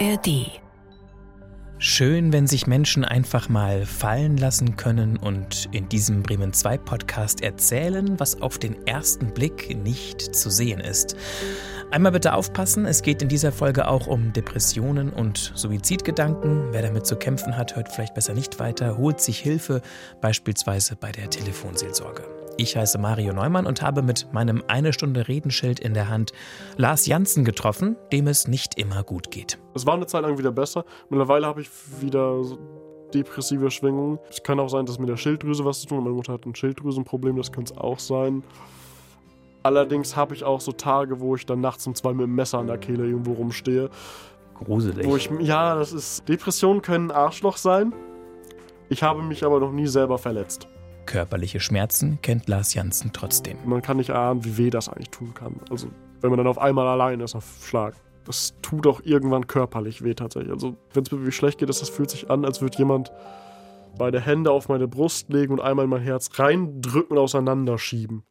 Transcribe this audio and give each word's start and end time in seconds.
ARD. 0.00 0.60
Schön, 1.78 2.32
wenn 2.32 2.46
sich 2.46 2.66
Menschen 2.66 3.04
einfach 3.04 3.48
mal 3.48 3.86
fallen 3.86 4.36
lassen 4.36 4.76
können 4.76 5.16
und 5.16 5.68
in 5.70 5.88
diesem 5.88 6.22
Bremen 6.22 6.52
2 6.52 6.78
Podcast 6.78 7.42
erzählen, 7.42 8.18
was 8.18 8.40
auf 8.40 8.58
den 8.58 8.86
ersten 8.86 9.32
Blick 9.34 9.76
nicht 9.76 10.34
zu 10.34 10.50
sehen 10.50 10.80
ist. 10.80 11.14
Einmal 11.92 12.12
bitte 12.12 12.34
aufpassen, 12.34 12.86
es 12.86 13.02
geht 13.02 13.22
in 13.22 13.28
dieser 13.28 13.52
Folge 13.52 13.86
auch 13.86 14.06
um 14.08 14.32
Depressionen 14.32 15.10
und 15.10 15.52
Suizidgedanken. 15.54 16.72
Wer 16.72 16.82
damit 16.82 17.06
zu 17.06 17.14
kämpfen 17.14 17.56
hat, 17.56 17.76
hört 17.76 17.92
vielleicht 17.92 18.14
besser 18.14 18.34
nicht 18.34 18.58
weiter, 18.58 18.96
holt 18.96 19.20
sich 19.20 19.38
Hilfe, 19.38 19.80
beispielsweise 20.20 20.96
bei 20.96 21.12
der 21.12 21.30
Telefonseelsorge. 21.30 22.43
Ich 22.56 22.76
heiße 22.76 22.98
Mario 22.98 23.32
Neumann 23.32 23.66
und 23.66 23.82
habe 23.82 24.02
mit 24.02 24.32
meinem 24.32 24.62
eine 24.68 24.92
Stunde 24.92 25.26
Redenschild 25.26 25.80
in 25.80 25.92
der 25.92 26.08
Hand 26.08 26.32
Lars 26.76 27.06
Janssen 27.06 27.44
getroffen, 27.44 27.96
dem 28.12 28.28
es 28.28 28.46
nicht 28.46 28.78
immer 28.78 29.02
gut 29.02 29.32
geht. 29.32 29.58
Es 29.74 29.86
war 29.86 29.94
eine 29.94 30.06
Zeit 30.06 30.22
lang 30.22 30.38
wieder 30.38 30.52
besser. 30.52 30.84
Mittlerweile 31.10 31.46
habe 31.46 31.62
ich 31.62 31.68
wieder 32.00 32.44
so 32.44 32.58
depressive 33.12 33.72
Schwingungen. 33.72 34.20
Es 34.30 34.42
kann 34.42 34.60
auch 34.60 34.68
sein, 34.68 34.86
dass 34.86 35.00
mit 35.00 35.08
der 35.08 35.16
Schilddrüse 35.16 35.64
was 35.64 35.80
zu 35.80 35.88
tun 35.88 35.98
hat. 35.98 36.04
Meine 36.04 36.14
Mutter 36.14 36.32
hat 36.32 36.46
ein 36.46 36.54
Schilddrüsenproblem, 36.54 37.36
das 37.36 37.50
könnte 37.50 37.72
es 37.72 37.78
auch 37.78 37.98
sein. 37.98 38.44
Allerdings 39.64 40.14
habe 40.14 40.34
ich 40.34 40.44
auch 40.44 40.60
so 40.60 40.70
Tage, 40.70 41.18
wo 41.20 41.34
ich 41.34 41.46
dann 41.46 41.60
nachts 41.60 41.86
um 41.88 41.94
zwei 41.94 42.12
mit 42.12 42.26
dem 42.26 42.34
Messer 42.34 42.58
an 42.58 42.68
der 42.68 42.78
Kehle 42.78 43.04
irgendwo 43.04 43.32
rumstehe. 43.32 43.90
Gruselig. 44.54 45.06
Wo 45.06 45.16
ich, 45.16 45.28
ja, 45.40 45.74
das 45.74 45.92
ist. 45.92 46.28
Depressionen 46.28 46.82
können 46.82 47.10
ein 47.10 47.16
Arschloch 47.16 47.56
sein. 47.56 47.92
Ich 48.90 49.02
habe 49.02 49.22
mich 49.22 49.42
aber 49.44 49.58
noch 49.58 49.72
nie 49.72 49.86
selber 49.86 50.18
verletzt. 50.18 50.68
Körperliche 51.06 51.60
Schmerzen 51.60 52.18
kennt 52.22 52.48
Lars 52.48 52.74
Janssen 52.74 53.12
trotzdem. 53.12 53.58
Man 53.64 53.82
kann 53.82 53.96
nicht 53.96 54.10
ahnen, 54.10 54.44
wie 54.44 54.56
weh 54.56 54.70
das 54.70 54.88
eigentlich 54.88 55.10
tun 55.10 55.34
kann. 55.34 55.60
Also, 55.70 55.88
wenn 56.20 56.30
man 56.30 56.38
dann 56.38 56.46
auf 56.46 56.58
einmal 56.58 56.86
allein 56.86 57.20
ist 57.20 57.34
auf 57.34 57.44
Schlag. 57.64 57.94
Das 58.24 58.54
tut 58.62 58.86
auch 58.86 59.02
irgendwann 59.04 59.46
körperlich 59.46 60.02
weh 60.02 60.14
tatsächlich. 60.14 60.52
Also, 60.52 60.76
wenn 60.92 61.02
es 61.02 61.10
mir 61.10 61.18
wirklich 61.18 61.36
schlecht 61.36 61.58
geht, 61.58 61.68
ist, 61.68 61.82
das 61.82 61.90
fühlt 61.90 62.10
sich 62.10 62.30
an, 62.30 62.44
als 62.44 62.60
würde 62.62 62.78
jemand 62.78 63.12
beide 63.98 64.20
Hände 64.20 64.50
auf 64.50 64.68
meine 64.68 64.88
Brust 64.88 65.28
legen 65.32 65.52
und 65.52 65.60
einmal 65.60 65.84
in 65.84 65.90
mein 65.90 66.02
Herz 66.02 66.30
reindrücken 66.38 67.16
und 67.16 67.22
auseinanderschieben. 67.22 68.24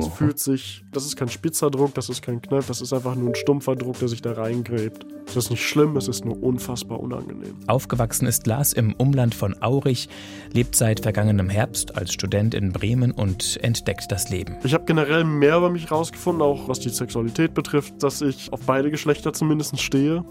Das 0.00 0.08
fühlt 0.08 0.38
sich, 0.38 0.84
das 0.92 1.06
ist 1.06 1.16
kein 1.16 1.28
spitzer 1.28 1.70
Druck, 1.70 1.94
das 1.94 2.08
ist 2.08 2.22
kein 2.22 2.42
Kneif, 2.42 2.66
das 2.66 2.80
ist 2.80 2.92
einfach 2.92 3.14
nur 3.14 3.28
ein 3.28 3.34
stumpfer 3.34 3.76
Druck, 3.76 3.98
der 4.00 4.08
sich 4.08 4.22
da 4.22 4.32
reingräbt. 4.32 5.06
Das 5.26 5.36
ist 5.36 5.50
nicht 5.50 5.66
schlimm, 5.66 5.96
es 5.96 6.08
ist 6.08 6.24
nur 6.24 6.42
unfassbar 6.42 7.00
unangenehm. 7.00 7.54
Aufgewachsen 7.68 8.26
ist 8.26 8.46
Lars 8.46 8.72
im 8.72 8.94
Umland 8.94 9.34
von 9.34 9.54
Aurich, 9.62 10.08
lebt 10.52 10.74
seit 10.74 11.00
vergangenem 11.00 11.48
Herbst 11.48 11.96
als 11.96 12.12
Student 12.12 12.54
in 12.54 12.72
Bremen 12.72 13.12
und 13.12 13.58
entdeckt 13.62 14.10
das 14.10 14.30
Leben. 14.30 14.56
Ich 14.64 14.74
habe 14.74 14.84
generell 14.84 15.24
mehr 15.24 15.56
über 15.58 15.70
mich 15.70 15.90
rausgefunden, 15.90 16.42
auch 16.42 16.68
was 16.68 16.80
die 16.80 16.90
Sexualität 16.90 17.54
betrifft, 17.54 18.02
dass 18.02 18.20
ich 18.20 18.52
auf 18.52 18.60
beide 18.66 18.90
Geschlechter 18.90 19.32
zumindest 19.32 19.80
stehe. 19.80 20.24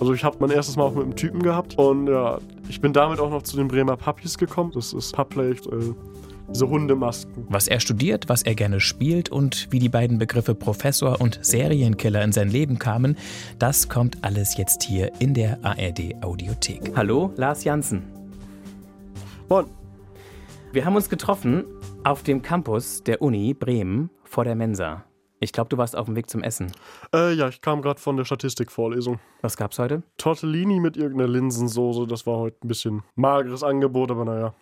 Also 0.00 0.12
ich 0.12 0.24
habe 0.24 0.36
mein 0.40 0.50
erstes 0.50 0.76
Mal 0.76 0.84
auch 0.84 0.94
mit 0.94 1.04
einem 1.04 1.16
Typen 1.16 1.42
gehabt 1.42 1.78
und 1.78 2.08
ja, 2.08 2.38
ich 2.68 2.80
bin 2.80 2.92
damit 2.92 3.20
auch 3.20 3.30
noch 3.30 3.42
zu 3.42 3.56
den 3.56 3.68
Bremer 3.68 3.96
Puppies 3.96 4.36
gekommen. 4.38 4.72
Das 4.74 4.92
ist 4.92 5.12
Pupplay, 5.12 5.52
äh, 5.52 5.94
diese 6.48 6.68
Hundemasken. 6.68 7.46
Was 7.48 7.68
er 7.68 7.80
studiert, 7.80 8.28
was 8.28 8.42
er 8.42 8.54
gerne 8.54 8.80
spielt 8.80 9.30
und 9.30 9.68
wie 9.70 9.78
die 9.78 9.88
beiden 9.88 10.18
Begriffe 10.18 10.54
Professor 10.54 11.20
und 11.20 11.38
Serienkiller 11.42 12.22
in 12.22 12.32
sein 12.32 12.48
Leben 12.48 12.78
kamen, 12.78 13.16
das 13.58 13.88
kommt 13.88 14.22
alles 14.22 14.56
jetzt 14.56 14.82
hier 14.82 15.12
in 15.20 15.34
der 15.34 15.58
ARD 15.62 16.22
Audiothek. 16.22 16.92
Hallo, 16.96 17.32
Lars 17.36 17.64
Janssen. 17.64 18.02
Moin. 19.48 19.66
Wir 20.72 20.84
haben 20.84 20.96
uns 20.96 21.08
getroffen 21.08 21.64
auf 22.02 22.22
dem 22.22 22.42
Campus 22.42 23.02
der 23.04 23.22
Uni 23.22 23.54
Bremen 23.54 24.10
vor 24.24 24.44
der 24.44 24.56
Mensa. 24.56 25.04
Ich 25.40 25.52
glaube, 25.52 25.68
du 25.68 25.76
warst 25.76 25.96
auf 25.96 26.06
dem 26.06 26.16
Weg 26.16 26.30
zum 26.30 26.42
Essen. 26.42 26.72
Äh, 27.14 27.34
ja, 27.34 27.48
ich 27.48 27.60
kam 27.60 27.82
gerade 27.82 28.00
von 28.00 28.16
der 28.16 28.24
Statistikvorlesung. 28.24 29.18
Was 29.42 29.56
gab's 29.56 29.78
heute? 29.78 30.02
Tortellini 30.16 30.80
mit 30.80 30.96
irgendeiner 30.96 31.30
Linsensoße, 31.30 32.06
das 32.06 32.26
war 32.26 32.38
heute 32.38 32.56
ein 32.64 32.68
bisschen 32.68 33.02
mageres 33.14 33.62
Angebot, 33.62 34.10
aber 34.10 34.24
naja. 34.24 34.54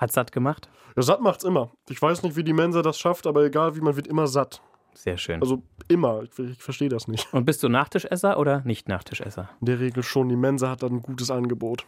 Hat 0.00 0.12
satt 0.12 0.32
gemacht? 0.32 0.70
Ja, 0.96 1.02
satt 1.02 1.20
macht's 1.20 1.44
immer. 1.44 1.72
Ich 1.90 2.00
weiß 2.00 2.22
nicht, 2.22 2.34
wie 2.34 2.42
die 2.42 2.54
Mensa 2.54 2.80
das 2.80 2.98
schafft, 2.98 3.26
aber 3.26 3.44
egal 3.44 3.76
wie, 3.76 3.82
man 3.82 3.96
wird 3.96 4.06
immer 4.06 4.26
satt. 4.26 4.62
Sehr 4.94 5.18
schön. 5.18 5.42
Also 5.42 5.62
immer. 5.88 6.22
Ich, 6.22 6.38
ich 6.38 6.62
verstehe 6.62 6.88
das 6.88 7.06
nicht. 7.06 7.32
Und 7.34 7.44
bist 7.44 7.62
du 7.62 7.68
Nachtischesser 7.68 8.38
oder 8.38 8.62
nicht 8.64 8.88
Nachtischesser? 8.88 9.50
In 9.60 9.66
der 9.66 9.78
Regel 9.78 10.02
schon. 10.02 10.30
Die 10.30 10.36
Mensa 10.36 10.70
hat 10.70 10.82
dann 10.82 10.94
ein 10.94 11.02
gutes 11.02 11.30
Angebot. 11.30 11.84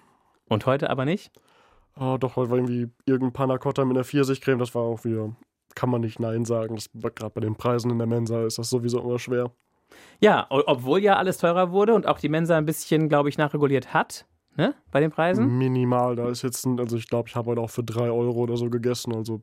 Und 0.47 0.67
heute 0.67 0.91
aber 0.91 1.07
nicht? 1.07 1.33
Oh, 1.99 2.19
doch, 2.21 2.37
heute 2.37 2.51
war 2.51 2.59
irgendwie 2.59 2.91
irgendein 3.07 3.33
Panna 3.33 3.57
Cotta 3.57 3.83
mit 3.87 3.97
einer 3.97 4.05
Pfirsichcreme. 4.05 4.59
Das 4.59 4.75
war 4.75 4.83
auch 4.83 5.05
wieder. 5.05 5.35
Kann 5.75 5.89
man 5.89 6.03
nicht 6.03 6.21
Nein 6.21 6.45
sagen. 6.45 6.75
Das 6.75 6.91
war 6.93 7.11
gerade 7.13 7.33
bei 7.33 7.41
den 7.41 7.57
Preisen 7.57 7.91
in 7.91 7.97
der 7.97 8.07
Mensa 8.07 8.45
ist 8.45 8.59
das 8.59 8.69
sowieso 8.69 9.01
immer 9.01 9.19
schwer. 9.19 9.53
Ja, 10.21 10.47
obwohl 10.51 11.01
ja 11.01 11.17
alles 11.17 11.39
teurer 11.39 11.71
wurde 11.71 11.95
und 11.95 12.07
auch 12.07 12.19
die 12.19 12.29
Mensa 12.29 12.59
ein 12.59 12.67
bisschen, 12.67 13.09
glaube 13.09 13.31
ich, 13.31 13.39
nachreguliert 13.39 13.95
hat, 13.95 14.27
ne? 14.57 14.75
Bei 14.91 15.01
den 15.01 15.11
Preisen. 15.11 15.59
Minimal. 15.59 16.17
Da 16.17 16.29
ist 16.29 16.43
jetzt 16.43 16.65
ein, 16.65 16.79
also 16.79 16.97
ich 16.97 17.09
glaube, 17.09 17.29
ich 17.29 17.37
habe 17.37 17.51
heute 17.51 17.61
auch 17.61 17.71
für 17.71 17.85
drei 17.85 18.11
Euro 18.11 18.41
oder 18.41 18.57
so 18.57 18.71
gegessen. 18.71 19.15
Also 19.15 19.43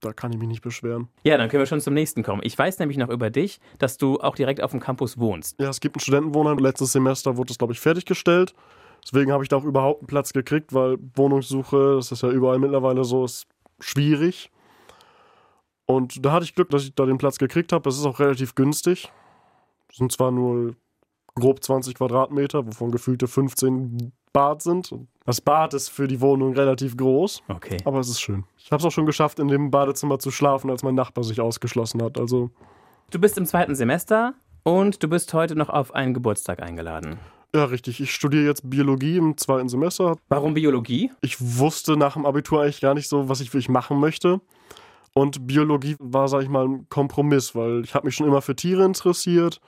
da 0.00 0.12
kann 0.12 0.32
ich 0.32 0.38
mich 0.38 0.48
nicht 0.48 0.62
beschweren. 0.62 1.08
Ja, 1.22 1.38
dann 1.38 1.48
können 1.48 1.62
wir 1.62 1.66
schon 1.66 1.80
zum 1.80 1.94
nächsten 1.94 2.22
kommen. 2.22 2.42
Ich 2.44 2.58
weiß 2.58 2.78
nämlich 2.78 2.98
noch 2.98 3.08
über 3.08 3.30
dich, 3.30 3.60
dass 3.78 3.96
du 3.96 4.20
auch 4.20 4.34
direkt 4.34 4.62
auf 4.62 4.70
dem 4.70 4.80
Campus 4.80 5.18
wohnst. 5.18 5.58
Ja, 5.60 5.70
es 5.70 5.80
gibt 5.80 5.96
ein 5.96 6.00
Studentenwohnheim. 6.00 6.58
Letztes 6.58 6.92
Semester 6.92 7.36
wurde 7.36 7.50
es, 7.50 7.58
glaube 7.58 7.72
ich, 7.72 7.80
fertiggestellt. 7.80 8.54
Deswegen 9.02 9.32
habe 9.32 9.42
ich 9.42 9.48
da 9.48 9.56
auch 9.56 9.64
überhaupt 9.64 10.00
einen 10.00 10.08
Platz 10.08 10.32
gekriegt, 10.32 10.74
weil 10.74 10.98
Wohnungssuche, 11.14 11.96
das 11.96 12.12
ist 12.12 12.22
ja 12.22 12.30
überall 12.30 12.58
mittlerweile 12.58 13.04
so, 13.04 13.24
ist 13.24 13.46
schwierig. 13.78 14.50
Und 15.86 16.24
da 16.24 16.32
hatte 16.32 16.44
ich 16.44 16.54
Glück, 16.54 16.70
dass 16.70 16.82
ich 16.82 16.94
da 16.94 17.06
den 17.06 17.18
Platz 17.18 17.38
gekriegt 17.38 17.72
habe. 17.72 17.82
Das 17.84 17.96
ist 17.96 18.04
auch 18.04 18.18
relativ 18.18 18.54
günstig. 18.54 19.12
Das 19.88 19.98
sind 19.98 20.10
zwar 20.10 20.32
nur 20.32 20.74
grob 21.36 21.62
20 21.62 21.94
Quadratmeter, 21.94 22.66
wovon 22.66 22.90
gefühlte 22.90 23.28
15 23.28 24.12
Bad 24.36 24.62
sind. 24.62 24.92
Das 25.24 25.40
Bad 25.40 25.74
ist 25.74 25.88
für 25.88 26.06
die 26.06 26.20
Wohnung 26.20 26.54
relativ 26.54 26.96
groß, 26.96 27.42
Okay. 27.48 27.78
aber 27.84 27.98
es 28.00 28.08
ist 28.08 28.20
schön. 28.20 28.44
Ich 28.58 28.70
habe 28.70 28.80
es 28.80 28.84
auch 28.86 28.92
schon 28.92 29.06
geschafft, 29.06 29.38
in 29.38 29.48
dem 29.48 29.70
Badezimmer 29.70 30.18
zu 30.18 30.30
schlafen, 30.30 30.70
als 30.70 30.82
mein 30.82 30.94
Nachbar 30.94 31.24
sich 31.24 31.40
ausgeschlossen 31.40 32.02
hat. 32.02 32.18
Also 32.18 32.50
Du 33.10 33.18
bist 33.18 33.38
im 33.38 33.46
zweiten 33.46 33.74
Semester 33.74 34.34
und 34.62 35.02
du 35.02 35.08
bist 35.08 35.32
heute 35.34 35.56
noch 35.56 35.68
auf 35.68 35.94
einen 35.94 36.12
Geburtstag 36.14 36.60
eingeladen. 36.62 37.18
ja, 37.54 37.64
richtig. 37.64 38.00
Ich 38.00 38.12
studiere 38.14 38.44
jetzt 38.44 38.68
Biologie 38.68 39.16
im 39.16 39.36
zweiten 39.38 39.68
Semester, 39.68 40.16
Warum 40.28 40.54
Biologie? 40.54 41.10
ich 41.22 41.36
wusste 41.40 41.96
nach 41.96 42.14
dem 42.14 42.26
Abitur 42.26 42.62
eigentlich 42.62 42.80
gar 42.80 42.94
nicht 42.94 43.08
so, 43.08 43.28
was 43.28 43.40
ich 43.40 43.48
wirklich 43.54 43.68
machen 43.68 43.98
möchte. 43.98 44.40
Und 45.14 45.46
Biologie 45.46 45.96
war, 45.98 46.28
sag 46.28 46.42
ich 46.42 46.48
mal, 46.50 46.66
ein 46.68 46.86
Kompromiss, 46.90 47.54
weil 47.54 47.82
ich 47.84 47.94
habe 47.94 48.06
mich 48.06 48.14
schon 48.16 48.26
immer 48.26 48.42
für 48.42 48.54
Tiere 48.54 48.84
interessiert. 48.84 49.60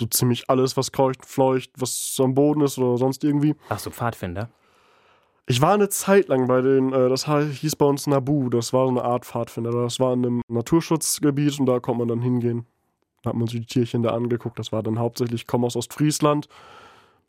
So 0.00 0.06
ziemlich 0.06 0.48
alles, 0.48 0.78
was 0.78 0.92
kreucht, 0.92 1.26
fleucht, 1.26 1.70
was 1.76 2.16
am 2.20 2.32
Boden 2.34 2.62
ist 2.62 2.78
oder 2.78 2.96
sonst 2.96 3.22
irgendwie. 3.22 3.54
Ach 3.68 3.78
so, 3.78 3.90
Pfadfinder. 3.90 4.48
Ich 5.46 5.60
war 5.60 5.74
eine 5.74 5.90
Zeit 5.90 6.28
lang 6.28 6.46
bei 6.46 6.62
den, 6.62 6.92
äh, 6.92 7.08
das 7.10 7.26
hieß 7.26 7.76
bei 7.76 7.84
uns 7.84 8.06
Nabu, 8.06 8.48
das 8.48 8.72
war 8.72 8.86
so 8.86 8.90
eine 8.90 9.04
Art 9.04 9.26
Pfadfinder. 9.26 9.70
Das 9.70 10.00
war 10.00 10.14
in 10.14 10.24
einem 10.24 10.42
Naturschutzgebiet 10.48 11.60
und 11.60 11.66
da 11.66 11.80
konnte 11.80 11.98
man 11.98 12.08
dann 12.08 12.22
hingehen. 12.22 12.66
Da 13.22 13.30
hat 13.30 13.36
man 13.36 13.46
sich 13.46 13.60
die 13.60 13.66
Tierchen 13.66 14.02
da 14.02 14.10
angeguckt. 14.10 14.58
Das 14.58 14.72
war 14.72 14.82
dann 14.82 14.98
hauptsächlich, 14.98 15.42
ich 15.42 15.46
komme 15.46 15.66
aus 15.66 15.76
Ostfriesland. 15.76 16.48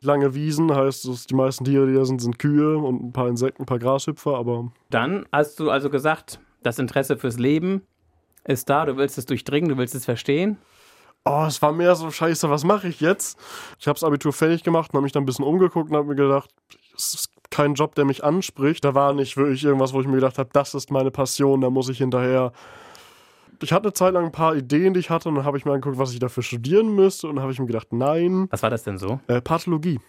Lange 0.00 0.34
Wiesen 0.34 0.74
heißt, 0.74 1.06
dass 1.06 1.26
die 1.26 1.34
meisten 1.34 1.64
Tiere, 1.64 1.86
die 1.86 1.94
da 1.94 2.06
sind, 2.06 2.22
sind 2.22 2.38
Kühe 2.38 2.78
und 2.78 3.02
ein 3.02 3.12
paar 3.12 3.28
Insekten, 3.28 3.64
ein 3.64 3.66
paar 3.66 3.78
Grashüpfer, 3.78 4.34
aber 4.34 4.72
Dann 4.88 5.26
hast 5.30 5.60
du 5.60 5.70
also 5.70 5.90
gesagt, 5.90 6.40
das 6.62 6.78
Interesse 6.78 7.18
fürs 7.18 7.38
Leben 7.38 7.82
ist 8.44 8.70
da, 8.70 8.86
du 8.86 8.96
willst 8.96 9.18
es 9.18 9.26
durchdringen, 9.26 9.68
du 9.68 9.76
willst 9.76 9.94
es 9.94 10.04
verstehen. 10.06 10.56
Oh, 11.24 11.44
es 11.46 11.62
war 11.62 11.72
mehr 11.72 11.94
so, 11.94 12.10
scheiße, 12.10 12.50
was 12.50 12.64
mache 12.64 12.88
ich 12.88 13.00
jetzt? 13.00 13.38
Ich 13.78 13.86
habe 13.86 13.94
das 13.98 14.04
Abitur 14.04 14.32
fertig 14.32 14.64
gemacht 14.64 14.90
und 14.90 14.96
habe 14.96 15.04
mich 15.04 15.12
dann 15.12 15.22
ein 15.22 15.26
bisschen 15.26 15.44
umgeguckt 15.44 15.90
und 15.90 15.96
habe 15.96 16.08
mir 16.08 16.16
gedacht, 16.16 16.50
es 16.96 17.14
ist 17.14 17.28
kein 17.50 17.74
Job, 17.74 17.94
der 17.94 18.04
mich 18.04 18.24
anspricht. 18.24 18.84
Da 18.84 18.94
war 18.94 19.12
nicht 19.12 19.36
wirklich 19.36 19.62
irgendwas, 19.62 19.92
wo 19.92 20.00
ich 20.00 20.06
mir 20.08 20.16
gedacht 20.16 20.38
habe, 20.38 20.50
das 20.52 20.74
ist 20.74 20.90
meine 20.90 21.10
Passion, 21.12 21.60
da 21.60 21.70
muss 21.70 21.88
ich 21.88 21.98
hinterher. 21.98 22.52
Ich 23.62 23.72
hatte 23.72 23.84
eine 23.84 23.92
Zeit 23.92 24.14
lang 24.14 24.24
ein 24.24 24.32
paar 24.32 24.56
Ideen, 24.56 24.94
die 24.94 25.00
ich 25.00 25.10
hatte 25.10 25.28
und 25.28 25.36
dann 25.36 25.44
habe 25.44 25.56
ich 25.56 25.64
mir 25.64 25.72
angeguckt, 25.72 25.96
was 25.98 26.12
ich 26.12 26.18
dafür 26.18 26.42
studieren 26.42 26.94
müsste 26.96 27.28
und 27.28 27.36
dann 27.36 27.42
habe 27.42 27.52
ich 27.52 27.60
mir 27.60 27.66
gedacht, 27.66 27.92
nein, 27.92 28.48
Was 28.50 28.62
war 28.64 28.70
das 28.70 28.82
denn 28.82 28.98
so? 28.98 29.20
äh, 29.28 29.40
Pathologie. 29.40 30.00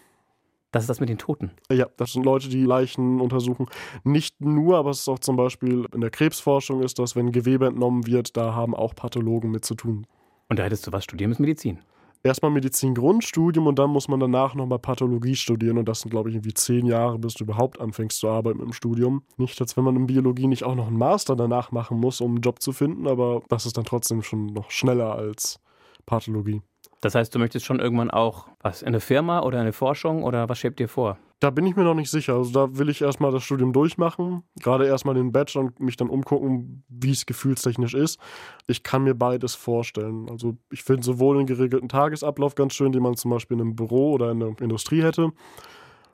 Das 0.72 0.82
ist 0.84 0.90
das 0.90 1.00
mit 1.00 1.10
den 1.10 1.20
Toten. 1.20 1.52
Ja, 1.72 1.86
das 1.98 2.14
sind 2.14 2.26
Leute, 2.26 2.50
die 2.50 2.64
Leichen 2.64 3.22
untersuchen. 3.22 3.68
Nicht 4.04 4.42
nur, 4.42 4.78
aber 4.80 4.90
es 4.90 5.02
ist 5.02 5.08
auch 5.08 5.20
zum 5.20 5.36
Beispiel 5.36 5.86
in 5.94 6.02
der 6.02 6.10
Krebsforschung 6.10 6.82
ist 6.82 6.98
das, 6.98 7.16
wenn 7.16 7.32
Gewebe 7.32 7.68
entnommen 7.68 8.08
wird, 8.08 8.36
da 8.36 8.56
haben 8.56 8.74
auch 8.74 8.96
Pathologen 8.96 9.52
mit 9.52 9.64
zu 9.66 9.76
tun. 9.76 10.08
Und 10.54 10.60
da 10.60 10.66
hättest 10.66 10.86
du 10.86 10.92
was 10.92 11.04
studieren 11.04 11.30
müssen, 11.30 11.42
Medizin. 11.42 11.80
erstmal 12.22 12.52
Medizin-Grundstudium 12.52 13.66
und 13.66 13.80
dann 13.80 13.90
muss 13.90 14.08
man 14.08 14.20
danach 14.20 14.54
nochmal 14.54 14.78
Pathologie 14.78 15.36
studieren 15.36 15.80
und 15.80 15.90
das 15.90 16.02
sind, 16.02 16.12
glaube 16.12 16.30
ich, 16.30 16.36
irgendwie 16.36 16.54
zehn 16.54 16.86
Jahre, 16.86 17.18
bis 17.18 17.34
du 17.34 17.46
überhaupt 17.46 17.82
anfängst 17.82 18.20
zu 18.20 18.30
arbeiten 18.30 18.60
im 18.60 18.72
Studium. 18.72 19.24
Nicht, 19.38 19.60
als 19.60 19.76
wenn 19.76 19.84
man 19.84 19.96
in 19.96 20.06
Biologie 20.06 20.46
nicht 20.46 20.64
auch 20.64 20.76
noch 20.76 20.86
einen 20.86 21.00
Master 21.00 21.36
danach 21.36 21.72
machen 21.72 22.00
muss, 22.00 22.22
um 22.22 22.34
einen 22.34 22.42
Job 22.42 22.62
zu 22.62 22.72
finden, 22.72 23.08
aber 23.08 23.42
das 23.50 23.66
ist 23.66 23.78
dann 23.78 23.86
trotzdem 23.86 24.22
schon 24.22 24.46
noch 24.46 24.70
schneller 24.70 25.16
als 25.16 25.60
Pathologie. 26.06 26.62
Das 27.02 27.16
heißt, 27.16 27.34
du 27.34 27.40
möchtest 27.40 27.66
schon 27.66 27.80
irgendwann 27.80 28.12
auch 28.12 28.48
was 28.60 28.84
in 28.84 28.90
eine 28.90 29.00
Firma 29.00 29.42
oder 29.42 29.58
in 29.58 29.64
eine 29.64 29.74
Forschung 29.74 30.22
oder 30.22 30.50
was 30.50 30.60
schwebt 30.60 30.80
dir 30.80 30.88
vor? 30.88 31.18
Da 31.44 31.50
bin 31.50 31.66
ich 31.66 31.76
mir 31.76 31.84
noch 31.84 31.94
nicht 31.94 32.10
sicher. 32.10 32.36
Also 32.36 32.54
da 32.54 32.78
will 32.78 32.88
ich 32.88 33.02
erstmal 33.02 33.34
das 33.34 33.44
Studium 33.44 33.74
durchmachen, 33.74 34.44
gerade 34.62 34.88
erstmal 34.88 35.14
den 35.14 35.34
Bachelor 35.34 35.66
und 35.66 35.78
mich 35.82 35.98
dann 35.98 36.08
umgucken, 36.08 36.86
wie 36.88 37.12
es 37.12 37.26
gefühlstechnisch 37.26 37.96
ist. 37.96 38.18
Ich 38.66 38.82
kann 38.82 39.04
mir 39.04 39.14
beides 39.14 39.54
vorstellen. 39.54 40.30
Also 40.30 40.56
ich 40.72 40.84
finde 40.84 41.04
sowohl 41.04 41.36
einen 41.36 41.46
geregelten 41.46 41.90
Tagesablauf 41.90 42.56
ganz 42.56 42.76
schön, 42.76 42.94
den 42.94 43.04
man 43.04 43.18
zum 43.18 43.30
Beispiel 43.30 43.58
in 43.58 43.62
einem 43.62 43.76
Büro 43.76 44.14
oder 44.14 44.32
in 44.32 44.40
der 44.40 44.56
Industrie 44.62 45.04
hätte. 45.04 45.34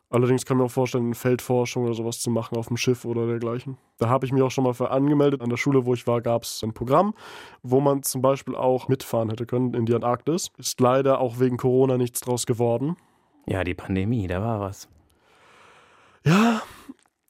Allerdings 0.09 0.47
kann 0.47 0.57
ich 0.57 0.61
mir 0.61 0.65
auch 0.65 0.71
vorstellen, 0.71 1.13
Feldforschung 1.13 1.83
oder 1.83 1.93
sowas 1.93 2.19
zu 2.21 2.31
machen 2.31 2.57
auf 2.57 2.69
dem 2.69 2.77
Schiff 2.77 3.05
oder 3.05 3.27
dergleichen. 3.27 3.77
Da 3.99 4.09
habe 4.09 4.25
ich 4.25 4.31
mich 4.31 4.41
auch 4.41 4.49
schon 4.49 4.63
mal 4.63 4.73
für 4.73 4.89
angemeldet. 4.89 5.43
An 5.43 5.51
der 5.51 5.57
Schule, 5.57 5.85
wo 5.85 5.93
ich 5.93 6.07
war, 6.07 6.21
gab 6.21 6.41
es 6.41 6.63
ein 6.63 6.73
Programm, 6.73 7.13
wo 7.61 7.81
man 7.81 8.01
zum 8.01 8.23
Beispiel 8.23 8.55
auch 8.55 8.87
mitfahren 8.87 9.29
hätte 9.29 9.45
können 9.45 9.75
in 9.75 9.85
die 9.85 9.93
Antarktis. 9.93 10.49
Ist 10.57 10.81
leider 10.81 11.19
auch 11.19 11.39
wegen 11.39 11.57
Corona 11.57 11.97
nichts 11.97 12.19
draus 12.21 12.47
geworden. 12.47 12.95
Ja, 13.45 13.63
die 13.63 13.75
Pandemie, 13.75 14.25
da 14.25 14.41
war 14.41 14.59
was. 14.59 14.89
Ja, 16.25 16.61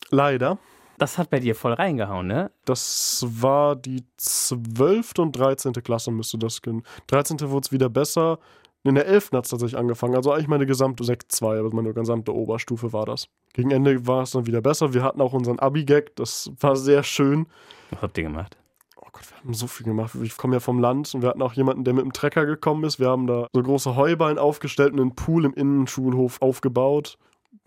leider. 0.09 0.57
Das 0.97 1.17
hat 1.17 1.29
bei 1.29 1.39
dir 1.39 1.55
voll 1.55 1.73
reingehauen, 1.73 2.27
ne? 2.27 2.51
Das 2.65 3.25
war 3.27 3.75
die 3.77 4.03
12. 4.17 5.13
und 5.19 5.31
13. 5.31 5.71
Klasse, 5.73 6.11
müsste 6.11 6.37
das 6.37 6.61
gehen. 6.61 6.83
13. 7.07 7.39
wurde 7.49 7.65
es 7.65 7.71
wieder 7.71 7.89
besser. 7.89 8.39
In 8.83 8.95
der 8.95 9.07
11. 9.07 9.31
hat 9.33 9.45
es 9.45 9.51
tatsächlich 9.51 9.77
angefangen. 9.77 10.15
Also 10.15 10.31
eigentlich 10.31 10.47
meine 10.47 10.65
gesamte 10.65 11.03
Sekt 11.03 11.31
2, 11.31 11.59
aber 11.59 11.73
meine 11.73 11.93
gesamte 11.93 12.33
Oberstufe 12.33 12.91
war 12.91 13.05
das. 13.05 13.27
Gegen 13.53 13.71
Ende 13.71 14.07
war 14.07 14.23
es 14.23 14.31
dann 14.31 14.45
wieder 14.45 14.61
besser. 14.61 14.93
Wir 14.93 15.03
hatten 15.03 15.21
auch 15.21 15.33
unseren 15.33 15.59
Abi-Gag, 15.59 16.15
das 16.15 16.51
war 16.59 16.75
sehr 16.75 17.03
schön. 17.03 17.47
Was 17.91 18.01
habt 18.01 18.17
ihr 18.17 18.23
gemacht? 18.23 18.57
Oh 18.97 19.07
Gott, 19.11 19.29
wir 19.29 19.37
haben 19.37 19.53
so 19.53 19.67
viel 19.67 19.85
gemacht. 19.85 20.15
Ich 20.21 20.37
komme 20.37 20.55
ja 20.55 20.59
vom 20.59 20.79
Land 20.79 21.13
und 21.13 21.21
wir 21.21 21.29
hatten 21.29 21.41
auch 21.41 21.53
jemanden, 21.53 21.83
der 21.83 21.93
mit 21.93 22.03
dem 22.03 22.13
Trecker 22.13 22.45
gekommen 22.45 22.83
ist. 22.83 22.99
Wir 22.99 23.09
haben 23.09 23.27
da 23.27 23.47
so 23.53 23.61
große 23.61 23.95
Heuballen 23.95 24.37
aufgestellt 24.37 24.93
und 24.93 24.99
einen 24.99 25.15
Pool 25.15 25.45
im 25.45 25.53
Innenschulhof 25.53 26.41
aufgebaut. 26.41 27.17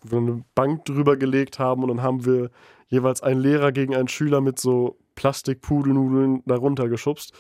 Wir 0.05 0.19
eine 0.19 0.45
Bank 0.55 0.85
drüber 0.85 1.17
gelegt 1.17 1.59
haben 1.59 1.83
und 1.83 1.89
dann 1.89 2.03
haben 2.03 2.25
wir 2.25 2.51
jeweils 2.89 3.23
einen 3.23 3.41
Lehrer 3.41 3.73
gegen 3.73 3.95
einen 3.95 4.09
Schüler 4.09 4.41
mit 4.41 4.59
so 4.59 4.97
Plastikpudelnudeln 5.15 6.43
darunter 6.47 6.89
geschubst 6.89 7.33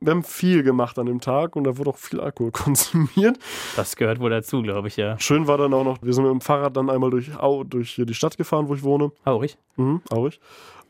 wir 0.00 0.12
haben 0.12 0.22
viel 0.22 0.62
gemacht 0.62 0.98
an 0.98 1.06
dem 1.06 1.20
Tag 1.20 1.56
und 1.56 1.64
da 1.64 1.76
wurde 1.76 1.90
auch 1.90 1.96
viel 1.96 2.20
Alkohol 2.20 2.50
konsumiert. 2.52 3.38
Das 3.76 3.96
gehört 3.96 4.20
wohl 4.20 4.30
dazu, 4.30 4.62
glaube 4.62 4.88
ich, 4.88 4.96
ja. 4.96 5.18
Schön 5.18 5.46
war 5.46 5.58
dann 5.58 5.74
auch 5.74 5.84
noch, 5.84 5.98
wir 6.02 6.12
sind 6.12 6.24
mit 6.24 6.32
dem 6.32 6.40
Fahrrad 6.40 6.76
dann 6.76 6.90
einmal 6.90 7.10
durch, 7.10 7.36
Au, 7.36 7.64
durch 7.64 7.92
hier 7.92 8.06
die 8.06 8.14
Stadt 8.14 8.36
gefahren, 8.36 8.68
wo 8.68 8.74
ich 8.74 8.82
wohne. 8.82 9.12
Aurich? 9.24 9.56
Mhm, 9.76 10.02
Aurich. 10.10 10.40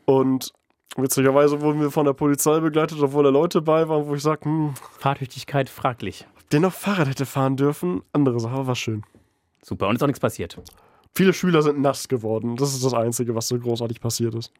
Und 0.05 0.51
witzigerweise 0.97 1.61
wurden 1.61 1.81
wir 1.81 1.91
von 1.91 2.05
der 2.05 2.13
Polizei 2.13 2.59
begleitet, 2.59 2.99
obwohl 3.01 3.23
da 3.23 3.29
Leute 3.29 3.61
bei 3.61 3.87
waren, 3.87 4.07
wo 4.07 4.15
ich 4.15 4.21
sage, 4.21 4.45
hm, 4.45 4.73
Fahrtüchtigkeit 4.99 5.69
fraglich. 5.69 6.27
Ob 6.37 6.49
der 6.49 6.59
noch 6.59 6.73
Fahrrad 6.73 7.07
hätte 7.07 7.25
fahren 7.25 7.57
dürfen, 7.57 8.01
andere 8.13 8.39
Sache, 8.39 8.67
war 8.67 8.75
schön. 8.75 9.03
Super, 9.63 9.87
und 9.87 9.95
ist 9.95 10.03
auch 10.03 10.07
nichts 10.07 10.19
passiert. 10.19 10.57
Viele 11.13 11.33
Schüler 11.33 11.61
sind 11.61 11.81
nass 11.81 12.07
geworden. 12.07 12.55
Das 12.55 12.73
ist 12.73 12.85
das 12.85 12.93
Einzige, 12.93 13.35
was 13.35 13.47
so 13.47 13.59
großartig 13.59 13.99
passiert 13.99 14.33
ist. 14.35 14.51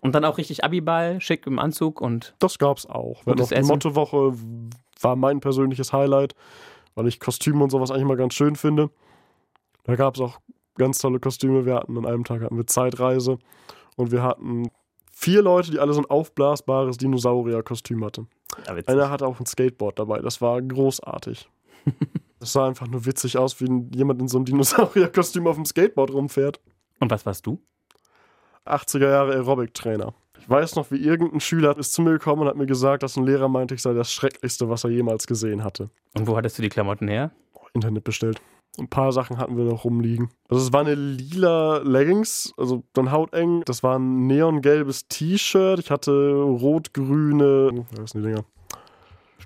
Und 0.00 0.14
dann 0.14 0.24
auch 0.24 0.38
richtig 0.38 0.64
Abiball, 0.64 1.20
schick 1.20 1.46
im 1.46 1.58
Anzug 1.58 2.00
und. 2.00 2.34
Das 2.38 2.58
gab's 2.58 2.86
auch. 2.86 3.26
Wenn 3.26 3.34
Gutes 3.34 3.48
die. 3.48 3.62
Mottowoche 3.62 4.34
war 5.00 5.16
mein 5.16 5.40
persönliches 5.40 5.92
Highlight, 5.92 6.34
weil 6.94 7.08
ich 7.08 7.20
Kostüme 7.20 7.62
und 7.62 7.70
sowas 7.70 7.90
eigentlich 7.90 8.06
mal 8.06 8.16
ganz 8.16 8.34
schön 8.34 8.56
finde. 8.56 8.90
Da 9.84 9.96
gab 9.96 10.14
es 10.14 10.20
auch 10.20 10.38
ganz 10.76 10.98
tolle 10.98 11.20
Kostüme. 11.20 11.66
Wir 11.66 11.74
hatten 11.74 11.96
an 11.98 12.06
einem 12.06 12.24
Tag 12.24 12.42
hatten 12.42 12.56
wir 12.56 12.66
Zeitreise 12.66 13.38
und 13.96 14.12
wir 14.12 14.22
hatten 14.22 14.70
vier 15.12 15.42
Leute, 15.42 15.72
die 15.72 15.78
alle 15.80 15.92
so 15.92 16.00
ein 16.00 16.06
aufblasbares 16.06 16.96
Dinosaurier-Kostüm 16.96 18.04
hatten. 18.04 18.28
Ja. 18.66 18.74
Einer 18.86 19.10
hatte 19.10 19.26
auch 19.26 19.40
ein 19.40 19.46
Skateboard 19.46 19.98
dabei. 19.98 20.20
Das 20.20 20.40
war 20.40 20.62
großartig. 20.62 21.48
Das 22.40 22.52
sah 22.52 22.66
einfach 22.66 22.86
nur 22.86 23.04
witzig 23.04 23.36
aus, 23.36 23.60
wie 23.60 23.66
jemand 23.94 24.20
in 24.20 24.28
so 24.28 24.38
einem 24.38 24.44
Dinosaurier-Kostüm 24.44 25.46
auf 25.46 25.56
dem 25.56 25.64
Skateboard 25.64 26.12
rumfährt. 26.12 26.60
Und 27.00 27.10
was 27.10 27.26
warst 27.26 27.46
du? 27.46 27.60
80er 28.66 29.10
Jahre 29.10 29.32
Aerobic-Trainer. 29.32 30.14
Ich 30.40 30.48
weiß 30.48 30.76
noch, 30.76 30.90
wie 30.90 30.98
irgendein 30.98 31.40
Schüler 31.40 31.76
ist 31.76 31.92
zu 31.92 32.02
mir 32.02 32.12
gekommen 32.12 32.42
und 32.42 32.48
hat 32.48 32.56
mir 32.56 32.66
gesagt, 32.66 33.02
dass 33.02 33.16
ein 33.16 33.24
Lehrer 33.24 33.48
meinte, 33.48 33.74
ich 33.74 33.82
sei 33.82 33.92
das 33.92 34.12
Schrecklichste, 34.12 34.68
was 34.68 34.84
er 34.84 34.90
jemals 34.90 35.26
gesehen 35.26 35.64
hatte. 35.64 35.90
Und 36.14 36.26
wo 36.26 36.36
hattest 36.36 36.58
du 36.58 36.62
die 36.62 36.68
Klamotten 36.68 37.08
her? 37.08 37.32
Internet 37.74 38.04
bestellt. 38.04 38.40
Ein 38.78 38.88
paar 38.88 39.12
Sachen 39.12 39.38
hatten 39.38 39.56
wir 39.56 39.64
noch 39.64 39.84
rumliegen. 39.84 40.30
Also 40.48 40.64
es 40.64 40.72
war 40.72 40.82
eine 40.82 40.94
lila 40.94 41.78
Leggings, 41.78 42.54
also 42.56 42.84
dann 42.92 43.10
hauteng. 43.10 43.62
Das 43.64 43.82
war 43.82 43.98
ein 43.98 44.26
neongelbes 44.26 45.08
T-Shirt. 45.08 45.80
Ich 45.80 45.90
hatte 45.90 46.32
rot-grüne, 46.32 47.86
was 47.96 48.10
sind 48.10 48.22
die 48.22 48.28
Dinger? 48.28 48.44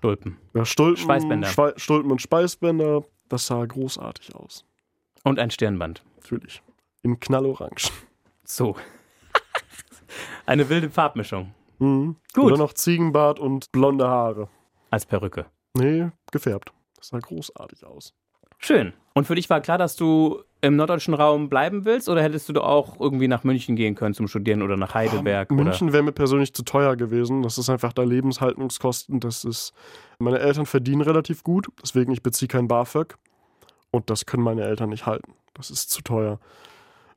Stulpen. 0.03 0.37
Ja, 0.53 0.65
Stulpen, 0.65 1.05
Schweißbänder. 1.05 1.47
Schwei 1.47 1.73
Stulpen 1.77 2.11
und 2.11 2.21
Speisbänder. 2.21 3.05
Das 3.29 3.47
sah 3.47 3.65
großartig 3.65 4.35
aus. 4.35 4.65
Und 5.23 5.39
ein 5.39 5.53
Stirnband. 5.53 6.03
Natürlich. 6.17 6.61
In 7.05 7.21
knallorange. 7.21 7.89
So. 8.43 8.75
Eine 10.47 10.69
wilde 10.69 10.91
Farbmischung. 10.91 11.55
Mhm. 11.79 12.17
Gut. 12.35 12.45
Oder 12.47 12.57
noch 12.57 12.73
Ziegenbart 12.73 13.39
und 13.39 13.71
blonde 13.71 14.09
Haare. 14.09 14.49
Als 14.91 15.07
Perücke. 15.07 15.47
Nee, 15.75 16.11
gefärbt. 16.33 16.73
Das 16.97 17.07
sah 17.09 17.21
großartig 17.21 17.87
aus. 17.87 18.13
Schön. 18.59 18.95
Und 19.15 19.29
für 19.29 19.37
dich 19.37 19.49
war 19.51 19.61
klar, 19.61 19.79
dass 19.79 19.95
du 19.95 20.43
im 20.63 20.77
norddeutschen 20.77 21.13
Raum 21.13 21.49
bleiben 21.49 21.85
willst 21.85 22.09
oder 22.09 22.23
hättest 22.23 22.49
du 22.49 22.61
auch 22.61 23.01
irgendwie 23.01 23.27
nach 23.27 23.43
München 23.43 23.75
gehen 23.75 23.97
können 23.97 24.15
zum 24.15 24.29
Studieren 24.29 24.63
oder 24.63 24.77
nach 24.77 24.95
Heidelberg? 24.95 25.51
oder? 25.51 25.65
München 25.65 25.93
wäre 25.93 26.05
mir 26.05 26.13
persönlich 26.13 26.55
zu 26.55 26.63
teuer 26.63 26.97
gewesen. 26.97 27.43
Das 27.43 27.59
ist 27.59 27.69
einfach 27.69 27.93
da 27.93 28.03
Lebenshaltungskosten. 28.05 29.21
Das 29.21 29.45
ist. 29.45 29.73
Meine 30.19 30.39
Eltern 30.39 30.67
verdienen 30.67 31.01
relativ 31.01 31.43
gut, 31.43 31.67
deswegen 31.83 32.13
ich 32.13 32.23
beziehe 32.23 32.47
kein 32.47 32.69
BAföG. 32.69 33.17
Und 33.91 34.09
das 34.09 34.25
können 34.25 34.45
meine 34.45 34.63
Eltern 34.63 34.91
nicht 34.91 35.05
halten. 35.05 35.35
Das 35.53 35.71
ist 35.71 35.91
zu 35.91 36.01
teuer. 36.01 36.39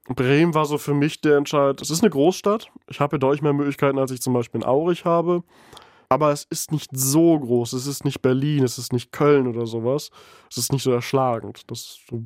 Bremen 0.07 0.53
war 0.53 0.65
so 0.65 0.77
für 0.79 0.93
mich 0.93 1.21
der 1.21 1.37
Entscheid. 1.37 1.79
Es 1.81 1.91
ist 1.91 2.01
eine 2.01 2.09
Großstadt. 2.09 2.71
Ich 2.89 2.99
habe 2.99 3.19
deutlich 3.19 3.43
mehr 3.43 3.53
Möglichkeiten, 3.53 3.99
als 3.99 4.11
ich 4.11 4.21
zum 4.21 4.33
Beispiel 4.33 4.61
in 4.61 4.67
Aurich 4.67 5.05
habe. 5.05 5.43
Aber 6.09 6.31
es 6.31 6.45
ist 6.45 6.71
nicht 6.71 6.89
so 6.93 7.39
groß. 7.39 7.73
Es 7.73 7.87
ist 7.87 8.05
nicht 8.05 8.21
Berlin, 8.21 8.63
es 8.63 8.77
ist 8.77 8.91
nicht 8.91 9.11
Köln 9.11 9.47
oder 9.47 9.65
sowas. 9.65 10.09
Es 10.49 10.57
ist 10.57 10.71
nicht 10.71 10.83
so 10.83 10.91
erschlagend. 10.91 11.69
Das 11.71 11.79
ist 11.79 12.01
so, 12.09 12.23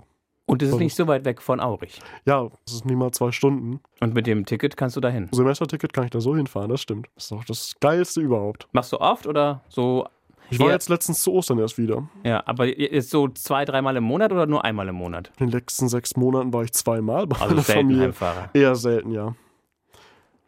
Und 0.50 0.62
es 0.64 0.70
ist 0.70 0.80
nicht 0.80 0.96
so 0.96 1.08
weit 1.08 1.26
weg 1.26 1.42
von 1.42 1.60
Aurich. 1.60 2.00
ja, 2.26 2.50
es 2.66 2.74
ist 2.74 2.86
niemals 2.86 3.18
zwei 3.18 3.32
Stunden. 3.32 3.80
Und 4.02 4.14
mit 4.14 4.28
dem 4.28 4.46
Ticket 4.46 4.76
kannst 4.78 4.96
du 4.96 5.02
dahin. 5.02 5.30
Semesterticket 5.32 5.94
kann 5.94 6.06
ich 6.06 6.10
da 6.12 6.20
so 6.20 6.36
hinfahren, 6.36 6.70
das 6.70 6.82
stimmt. 6.82 7.08
Das 7.16 7.26
ist 7.26 7.32
doch 7.32 7.44
das 7.46 7.76
Geilste 7.80 8.22
überhaupt. 8.22 8.68
Machst 8.72 8.92
du 8.92 9.00
oft 9.00 9.28
oder 9.28 9.62
so? 9.70 10.08
Ich 10.52 10.60
war 10.60 10.72
jetzt 10.72 10.90
letztens 10.90 11.22
zu 11.22 11.32
Ostern 11.34 11.60
erst 11.60 11.78
wieder. 11.78 12.10
Ja, 12.24 12.42
aber 12.48 12.76
ist 12.76 13.12
so 13.12 13.28
zwei, 13.28 13.66
dreimal 13.66 13.96
im 13.98 14.04
Monat 14.04 14.32
oder 14.32 14.48
nur 14.48 14.66
einmal 14.66 14.88
im 14.88 14.96
Monat? 14.96 15.32
In 15.40 15.46
den 15.46 15.52
letzten 15.52 15.88
sechs 15.88 16.16
Monaten 16.18 16.52
war 16.52 16.64
ich 16.64 16.72
zweimal 16.74 17.28
bei 17.28 17.36
Also 17.36 17.50
meiner 17.54 17.62
selten 17.62 17.82
Familie. 17.82 18.04
Heimfahrer. 18.06 18.50
Eher 18.54 18.74
selten, 18.76 19.12
ja. 19.12 19.36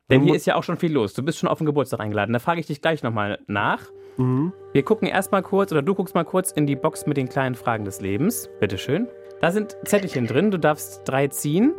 Denn 0.09 0.23
hier 0.23 0.33
ist 0.35 0.45
ja 0.47 0.55
auch 0.55 0.63
schon 0.63 0.77
viel 0.77 0.91
los. 0.91 1.13
Du 1.13 1.21
bist 1.23 1.37
schon 1.37 1.47
auf 1.47 1.59
den 1.59 1.67
Geburtstag 1.67 1.99
eingeladen. 1.99 2.33
Da 2.33 2.39
frage 2.39 2.59
ich 2.59 2.65
dich 2.67 2.81
gleich 2.81 3.03
nochmal 3.03 3.39
nach. 3.47 3.81
Mhm. 4.17 4.51
Wir 4.73 4.83
gucken 4.83 5.07
erstmal 5.07 5.43
kurz, 5.43 5.71
oder 5.71 5.81
du 5.83 5.93
guckst 5.93 6.15
mal 6.15 6.25
kurz 6.25 6.51
in 6.51 6.65
die 6.65 6.75
Box 6.75 7.05
mit 7.05 7.15
den 7.15 7.29
kleinen 7.29 7.55
Fragen 7.55 7.85
des 7.85 8.01
Lebens. 8.01 8.49
Bitteschön. 8.59 9.07
Da 9.41 9.51
sind 9.51 9.75
Zettelchen 9.85 10.27
drin. 10.27 10.51
Du 10.51 10.59
darfst 10.59 11.01
drei 11.05 11.27
ziehen, 11.27 11.73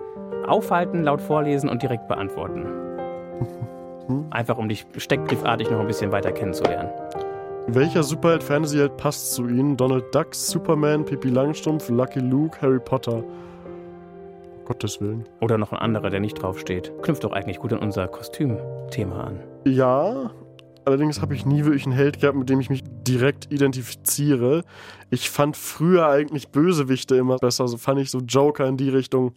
aufhalten, 0.47 1.04
laut 1.04 1.21
vorlesen 1.21 1.71
und 1.71 1.83
direkt 1.83 2.09
beantworten. 2.09 2.66
Einfach 4.31 4.59
um 4.59 4.69
dich 4.69 4.85
steckbriefartig 4.97 5.71
noch 5.71 5.78
ein 5.78 5.87
bisschen 5.87 6.11
weiter 6.11 6.33
kennenzulernen. 6.33 6.90
Welcher 7.69 8.02
Superheld-Fantasyheld 8.02 8.97
passt 8.97 9.35
zu 9.35 9.47
Ihnen? 9.47 9.76
Donald 9.76 10.12
Duck, 10.12 10.35
Superman, 10.35 11.04
Pippi 11.04 11.28
Langstrumpf, 11.28 11.88
Lucky 11.88 12.19
Luke, 12.19 12.61
Harry 12.61 12.81
Potter. 12.81 13.23
Gottes 14.64 15.00
Willen. 15.00 15.25
Oder 15.40 15.59
noch 15.59 15.73
ein 15.73 15.78
anderer, 15.78 16.11
der 16.11 16.19
nicht 16.19 16.42
draufsteht. 16.42 16.92
Knüpft 17.02 17.23
doch 17.23 17.33
eigentlich 17.33 17.61
gut 17.61 17.73
an 17.73 17.78
unser 17.78 18.09
Kostümthema 18.09 19.23
an. 19.23 19.40
Ja, 19.64 20.33
allerdings 20.84 21.20
habe 21.20 21.34
ich 21.34 21.46
nie 21.46 21.64
wirklich 21.64 21.84
einen 21.84 21.94
Held 21.94 22.20
gehabt, 22.20 22.36
mit 22.36 22.48
dem 22.48 22.60
ich 22.60 22.70
mich 22.70 22.82
direkt 22.84 23.52
identifiziere. 23.52 24.64
Ich 25.10 25.30
fand 25.30 25.56
früher 25.56 26.08
eigentlich 26.08 26.48
Bösewichte 26.48 27.16
immer 27.16 27.36
besser. 27.36 27.64
Also 27.64 27.78
fand 27.78 28.00
ich 28.00 28.10
so 28.10 28.20
Joker 28.20 28.66
in 28.66 28.76
die 28.76 28.88
Richtung, 28.88 29.34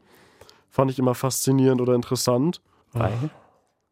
fand 0.70 0.92
ich 0.92 1.00
immer 1.00 1.16
faszinierend 1.16 1.82
oder 1.82 1.96
interessant. 1.96 2.62
Weil? 2.94 3.30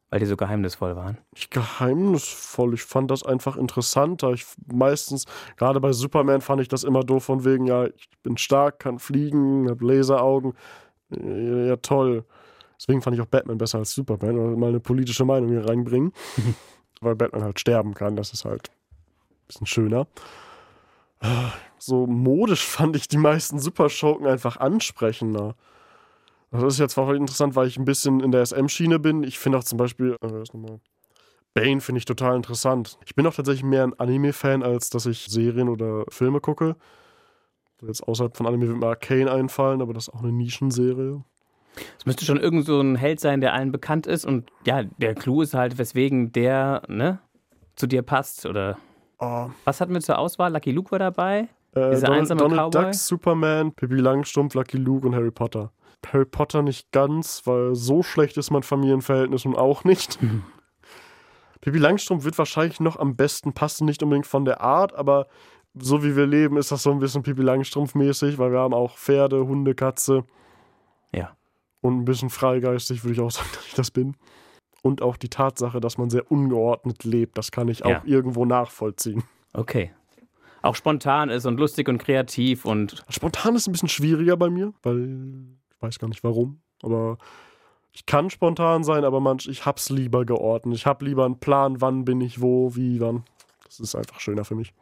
Weil 0.10 0.20
die 0.20 0.26
so 0.28 0.38
geheimnisvoll 0.38 0.96
waren. 0.96 1.18
Nicht 1.34 1.50
geheimnisvoll. 1.50 2.76
Ich 2.76 2.84
fand 2.84 3.10
das 3.10 3.24
einfach 3.24 3.58
interessanter. 3.58 4.32
Ich 4.32 4.46
meistens, 4.72 5.26
gerade 5.58 5.80
bei 5.80 5.92
Superman 5.92 6.42
fand 6.42 6.62
ich 6.62 6.68
das 6.68 6.84
immer 6.84 7.04
doof 7.04 7.24
von 7.24 7.46
wegen, 7.46 7.66
ja, 7.66 7.86
ich 7.86 8.10
bin 8.22 8.38
stark, 8.38 8.80
kann 8.80 9.00
fliegen, 9.00 9.70
hab 9.70 9.82
Laseraugen. 9.82 10.54
Ja, 11.10 11.66
ja, 11.66 11.76
toll. 11.78 12.26
Deswegen 12.80 13.02
fand 13.02 13.16
ich 13.16 13.22
auch 13.22 13.28
Batman 13.28 13.58
besser 13.58 13.80
als 13.80 13.94
Superman, 13.94 14.38
oder 14.38 14.58
mal 14.58 14.70
eine 14.70 14.80
politische 14.80 15.26
Meinung 15.26 15.50
hier 15.50 15.68
reinbringen. 15.68 16.12
Weil 17.04 17.16
Batman 17.16 17.44
halt 17.44 17.60
sterben 17.60 17.94
kann, 17.94 18.16
das 18.16 18.34
ist 18.34 18.46
halt 18.46 18.70
ein 18.70 19.48
bisschen 19.48 19.68
schöner. 19.68 20.08
So 21.78 22.06
modisch 22.06 22.66
fand 22.66 22.96
ich 22.96 23.08
die 23.08 23.18
meisten 23.18 23.60
Superschurken 23.60 24.28
einfach 24.28 24.58
ansprechender. 24.58 25.56
Das 26.52 26.64
ist 26.64 26.80
jetzt 26.80 26.98
auch 26.98 27.10
interessant, 27.10 27.56
weil 27.56 27.68
ich 27.68 27.78
ein 27.78 27.86
bisschen 27.86 28.20
in 28.20 28.32
der 28.32 28.46
SM-Schiene 28.46 29.00
bin. 29.00 29.24
Ich 29.24 29.40
finde 29.40 29.58
auch 29.58 29.64
zum 29.64 29.78
Beispiel, 29.78 30.18
äh? 30.22 30.78
Bane 31.56 31.82
finde 31.82 32.00
ich 32.00 32.06
total 32.06 32.36
interessant. 32.36 32.98
Ich 33.06 33.16
bin 33.16 33.28
auch 33.28 33.34
tatsächlich 33.36 33.64
mehr 33.64 33.84
ein 33.84 34.00
Anime-Fan, 34.00 34.64
als 34.64 34.90
dass 34.90 35.06
ich 35.06 35.28
Serien 35.28 35.70
oder 35.70 36.04
Filme 36.10 36.42
gucke. 36.42 36.76
Jetzt 37.82 38.08
außerhalb 38.08 38.36
von 38.36 38.48
Anime 38.48 38.68
wird 38.68 38.80
mir 38.80 38.88
Arcane 38.88 39.32
einfallen, 39.32 39.82
aber 39.82 39.94
das 39.94 40.08
ist 40.08 40.14
auch 40.14 40.24
eine 40.24 40.32
Nischenserie. 40.32 41.24
Es 41.98 42.06
müsste 42.06 42.26
schon 42.26 42.38
irgend 42.40 42.66
so 42.66 42.80
ein 42.80 42.96
Held 42.96 43.20
sein, 43.20 43.42
der 43.42 43.54
allen 43.54 43.72
bekannt 43.72 44.06
ist. 44.08 44.26
Und 44.26 44.52
ja, 44.66 44.84
der 44.84 45.16
Clou 45.16 45.42
ist 45.42 45.54
halt, 45.54 45.78
weswegen 45.78 46.32
der 46.32 46.84
ne, 46.88 47.20
zu 47.76 47.88
dir 47.88 48.02
passt. 48.02 48.46
Oder 48.46 48.78
Oh, 49.20 49.50
was 49.64 49.80
hatten 49.80 49.94
wir 49.94 50.02
zur 50.02 50.18
Auswahl? 50.18 50.52
Lucky 50.52 50.72
Luke 50.72 50.92
war 50.92 51.00
dabei. 51.00 51.48
äh, 51.76 51.92
Dieser 51.92 52.08
Donald, 52.08 52.22
einsame 52.22 52.40
Donald 52.42 52.60
Cowboy? 52.74 52.84
Duck, 52.86 52.94
Superman, 52.96 53.72
Pippi 53.72 53.96
Langstrumpf, 53.96 54.54
Lucky 54.54 54.78
Luke 54.78 55.08
und 55.08 55.16
Harry 55.16 55.32
Potter. 55.32 55.72
Harry 56.12 56.26
Potter 56.26 56.62
nicht 56.62 56.92
ganz, 56.92 57.42
weil 57.46 57.74
so 57.76 58.04
schlecht 58.04 58.36
ist 58.38 58.52
mein 58.52 58.64
Familienverhältnis 58.64 59.46
nun 59.46 59.56
auch 59.56 59.84
nicht. 59.86 60.20
Pippi 61.62 61.78
Langstrumpf 61.78 62.26
wird 62.26 62.38
wahrscheinlich 62.38 62.80
noch 62.82 63.00
am 63.00 63.16
besten 63.16 63.54
passen, 63.54 63.86
nicht 63.86 64.04
unbedingt 64.04 64.28
von 64.28 64.44
der 64.44 64.60
Art, 64.62 64.94
aber 64.96 65.28
so 65.76 66.04
wie 66.04 66.16
wir 66.18 66.28
leben, 66.28 66.58
ist 66.58 66.72
das 66.72 66.84
so 66.84 66.92
ein 66.92 67.00
bisschen 67.00 67.24
Pippi 67.24 67.42
Langstrumpf-mäßig, 67.42 68.38
weil 68.38 68.52
wir 68.52 68.60
haben 68.60 68.74
auch 68.74 68.98
Pferde, 68.98 69.48
Hunde, 69.48 69.74
Katze. 69.74 70.26
Und 71.84 72.00
ein 72.00 72.06
bisschen 72.06 72.30
freigeistig, 72.32 73.04
würde 73.04 73.14
ich 73.14 73.20
auch 73.22 73.30
sagen, 73.38 73.50
dass 73.54 73.68
ich 73.68 73.74
das 73.76 73.92
bin. 73.92 74.16
Und 74.82 75.02
auch 75.02 75.16
die 75.18 75.30
Tatsache, 75.30 75.80
dass 75.80 75.98
man 75.98 76.10
sehr 76.10 76.30
ungeordnet 76.32 77.04
lebt, 77.04 77.38
das 77.38 77.52
kann 77.52 77.68
ich 77.68 77.80
Ja. 77.80 78.00
auch 78.00 78.06
irgendwo 78.06 78.46
nachvollziehen. 78.46 79.24
Okay. 79.54 79.92
Auch 80.62 80.76
spontan 80.76 81.30
ist 81.30 81.46
und 81.46 81.60
lustig 81.60 81.88
und 81.90 81.98
kreativ 82.00 82.66
und 82.66 83.04
Spontan 83.10 83.56
ist 83.56 83.68
ein 83.68 83.74
bisschen 83.74 83.90
schwieriger 83.90 84.38
bei 84.38 84.50
mir, 84.50 84.74
weil 84.82 85.46
ich 85.70 85.82
weiß 85.82 86.00
gar 86.00 86.08
nicht 86.08 86.24
warum, 86.24 86.62
aber 86.82 87.18
ich 87.92 88.06
kann 88.06 88.30
spontan 88.30 88.84
sein, 88.84 89.04
aber 89.06 89.20
manch, 89.20 89.48
ich 89.48 89.66
hab's 89.66 89.90
lieber 89.90 90.26
geordnet. 90.26 90.76
Ich 90.76 90.86
hab 90.86 91.02
lieber 91.02 91.26
einen 91.26 91.40
Plan, 91.40 91.80
wann 91.82 92.06
bin 92.06 92.22
ich 92.22 92.42
wo, 92.42 92.76
wie, 92.76 93.00
wann. 93.02 93.24
Das 93.66 93.80
ist 93.82 93.94
einfach 93.96 94.20
schöner 94.20 94.46
für 94.46 94.56
mich. 94.56 94.74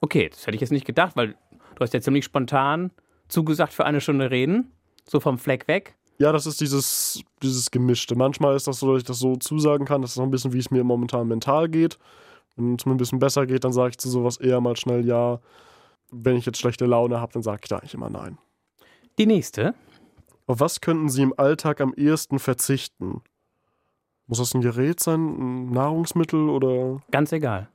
okay, 0.00 0.28
das 0.30 0.46
hätte 0.46 0.54
ich 0.54 0.60
jetzt 0.60 0.70
nicht 0.72 0.86
gedacht, 0.86 1.16
weil 1.16 1.34
du 1.74 1.80
hast 1.80 1.92
ja 1.92 2.00
ziemlich 2.00 2.24
spontan 2.24 2.90
zugesagt 3.28 3.72
für 3.72 3.84
eine 3.84 4.00
Stunde 4.00 4.30
reden. 4.30 4.72
So 5.08 5.18
vom 5.20 5.38
Fleck 5.38 5.66
weg. 5.68 5.96
Ja, 6.20 6.32
das 6.32 6.44
ist 6.44 6.60
dieses, 6.60 7.24
dieses 7.42 7.70
Gemischte. 7.70 8.14
Manchmal 8.14 8.54
ist 8.54 8.66
das 8.66 8.80
so, 8.80 8.92
dass 8.92 9.00
ich 9.00 9.06
das 9.06 9.18
so 9.18 9.36
zusagen 9.36 9.86
kann. 9.86 10.02
Das 10.02 10.10
ist 10.10 10.16
noch 10.18 10.24
ein 10.24 10.30
bisschen, 10.30 10.52
wie 10.52 10.58
es 10.58 10.70
mir 10.70 10.84
momentan 10.84 11.26
mental 11.26 11.66
geht. 11.66 11.98
Wenn 12.56 12.74
es 12.74 12.84
mir 12.84 12.92
ein 12.92 12.98
bisschen 12.98 13.18
besser 13.18 13.46
geht, 13.46 13.64
dann 13.64 13.72
sage 13.72 13.90
ich 13.90 13.98
zu 13.98 14.10
sowas 14.10 14.36
eher 14.36 14.60
mal 14.60 14.76
schnell 14.76 15.06
ja. 15.06 15.40
Wenn 16.10 16.36
ich 16.36 16.44
jetzt 16.44 16.58
schlechte 16.58 16.84
Laune 16.84 17.22
habe, 17.22 17.32
dann 17.32 17.42
sage 17.42 17.60
ich 17.62 17.70
da 17.70 17.78
eigentlich 17.78 17.94
immer 17.94 18.10
nein. 18.10 18.36
Die 19.18 19.24
nächste. 19.24 19.74
Auf 20.46 20.60
was 20.60 20.82
könnten 20.82 21.08
Sie 21.08 21.22
im 21.22 21.32
Alltag 21.38 21.80
am 21.80 21.94
ehesten 21.94 22.38
verzichten? 22.38 23.22
Muss 24.26 24.38
das 24.38 24.54
ein 24.54 24.60
Gerät 24.60 25.00
sein, 25.00 25.20
ein 25.20 25.70
Nahrungsmittel 25.70 26.50
oder 26.50 27.02
Ganz 27.10 27.32
egal. 27.32 27.70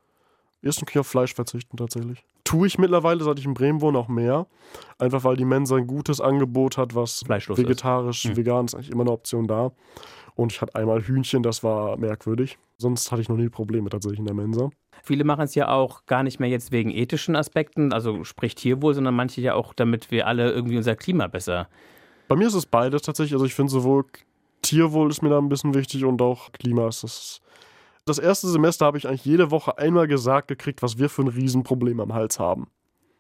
Ersten 0.62 0.86
kann 0.86 0.92
ich 0.94 1.00
auf 1.00 1.08
Fleisch 1.08 1.34
verzichten 1.34 1.78
tatsächlich. 1.78 2.24
Tue 2.46 2.68
ich 2.68 2.78
mittlerweile, 2.78 3.24
seit 3.24 3.40
ich 3.40 3.46
in 3.46 3.54
Bremen 3.54 3.82
wohne, 3.82 3.98
auch 3.98 4.08
mehr. 4.08 4.48
Einfach 4.98 5.24
weil 5.26 5.36
die 5.36 5.46
Mensa 5.46 5.76
ein 5.76 5.88
gutes 5.88 6.22
Angebot 6.22 6.78
hat, 6.78 6.96
was 6.96 7.20
Fleischlos 7.26 7.58
ist. 7.58 7.66
vegetarisch, 7.66 8.24
Hm. 8.24 8.38
vegan 8.38 8.66
ist 8.66 8.76
eigentlich 8.76 8.92
immer 8.92 9.04
eine 9.04 9.12
Option 9.12 9.48
da. 9.48 9.72
Und 10.36 10.52
ich 10.54 10.62
hatte 10.62 10.76
einmal 10.76 11.02
Hühnchen, 11.02 11.44
das 11.44 11.64
war 11.64 11.98
merkwürdig. 11.98 12.58
Sonst 12.78 13.12
hatte 13.12 13.22
ich 13.22 13.30
noch 13.30 13.38
nie 13.38 13.50
Probleme 13.50 13.90
tatsächlich 13.90 14.20
in 14.20 14.26
der 14.26 14.36
Mensa. 14.36 14.70
Viele 15.04 15.24
machen 15.24 15.44
es 15.44 15.56
ja 15.56 15.70
auch 15.70 16.06
gar 16.06 16.24
nicht 16.24 16.40
mehr 16.40 16.50
jetzt 16.50 16.72
wegen 16.72 16.92
ethischen 16.92 17.36
Aspekten, 17.36 17.94
also 17.94 18.24
sprich 18.24 18.56
Tierwohl, 18.56 18.94
sondern 18.94 19.16
manche 19.16 19.42
ja 19.42 19.54
auch, 19.56 19.74
damit 19.74 20.12
wir 20.12 20.28
alle 20.28 20.52
irgendwie 20.52 20.78
unser 20.78 20.96
Klima 20.96 21.28
besser. 21.28 21.68
Bei 22.28 22.36
mir 22.36 22.48
ist 22.48 22.54
es 22.54 22.66
beides 22.66 23.02
tatsächlich. 23.04 23.34
Also 23.34 23.46
ich 23.46 23.54
finde 23.54 23.72
sowohl 23.72 24.06
Tierwohl 24.62 25.10
ist 25.12 25.22
mir 25.22 25.30
da 25.30 25.38
ein 25.38 25.48
bisschen 25.50 25.74
wichtig 25.76 26.06
und 26.06 26.22
auch 26.22 26.52
Klima 26.52 26.88
ist 26.88 27.04
das. 27.04 27.42
Das 28.06 28.20
erste 28.20 28.48
Semester 28.48 28.86
habe 28.86 29.00
ich 29.00 29.08
eigentlich 29.08 29.26
jede 29.26 29.50
Woche 29.50 29.78
einmal 29.80 30.08
gesagt 30.08 30.48
gekriegt, 30.48 30.84
was 30.84 31.00
wir 31.00 31.10
für 31.10 31.24
ein 31.24 31.28
Riesenproblem 31.28 32.00
am 32.00 32.14
Hals 32.14 32.40
haben. 32.40 32.68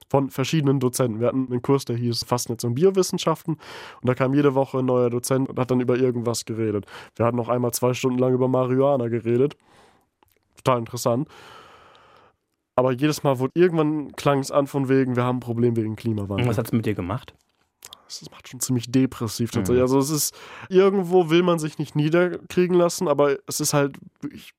Von 0.07 0.29
verschiedenen 0.29 0.79
Dozenten. 0.79 1.19
Wir 1.19 1.27
hatten 1.27 1.47
einen 1.49 1.63
Kurs, 1.63 1.85
der 1.85 1.95
hieß 1.97 2.23
Fastnetz 2.25 2.63
und 2.63 2.75
Biowissenschaften. 2.75 3.55
Und 3.55 4.07
da 4.07 4.13
kam 4.13 4.35
jede 4.35 4.53
Woche 4.53 4.77
ein 4.79 4.85
neuer 4.85 5.09
Dozent 5.09 5.49
und 5.49 5.57
hat 5.59 5.71
dann 5.71 5.79
über 5.79 5.97
irgendwas 5.97 6.45
geredet. 6.45 6.85
Wir 7.15 7.25
hatten 7.25 7.37
noch 7.37 7.49
einmal 7.49 7.71
zwei 7.73 7.95
Stunden 7.95 8.19
lang 8.19 8.33
über 8.33 8.47
Marihuana 8.47 9.07
geredet. 9.07 9.57
Total 10.57 10.77
interessant. 10.77 11.27
Aber 12.75 12.91
jedes 12.91 13.23
Mal 13.23 13.39
wurde 13.39 13.53
irgendwann 13.55 14.11
klang 14.11 14.39
es 14.39 14.51
an 14.51 14.67
von 14.67 14.87
wegen, 14.89 15.15
wir 15.15 15.23
haben 15.23 15.37
ein 15.37 15.39
Problem 15.39 15.75
wegen 15.75 15.95
Klimawandel. 15.95 16.43
Und 16.45 16.49
was 16.49 16.59
hat 16.59 16.67
es 16.67 16.71
mit 16.71 16.85
dir 16.85 16.93
gemacht? 16.93 17.33
Das 18.05 18.29
macht 18.29 18.47
schon 18.47 18.59
ziemlich 18.59 18.91
depressiv 18.91 19.49
Mhm. 19.49 19.55
tatsächlich. 19.55 19.81
Also 19.81 19.97
es 19.97 20.11
ist, 20.11 20.35
irgendwo 20.69 21.31
will 21.31 21.41
man 21.41 21.57
sich 21.57 21.79
nicht 21.79 21.95
niederkriegen 21.95 22.75
lassen, 22.77 23.07
aber 23.07 23.37
es 23.47 23.59
ist 23.59 23.73
halt 23.73 23.97
wirklich 24.21 24.53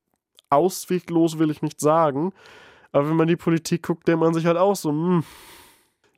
ausweglos, 0.49 1.39
will 1.39 1.49
ich 1.51 1.61
nicht 1.61 1.79
sagen. 1.79 2.33
Aber 2.91 3.09
wenn 3.09 3.15
man 3.15 3.27
die 3.27 3.35
Politik 3.35 3.83
guckt, 3.83 4.07
denkt 4.07 4.21
man 4.21 4.33
sich 4.33 4.45
halt 4.45 4.57
auch 4.57 4.75
so, 4.75 4.89
hm, 4.89 5.23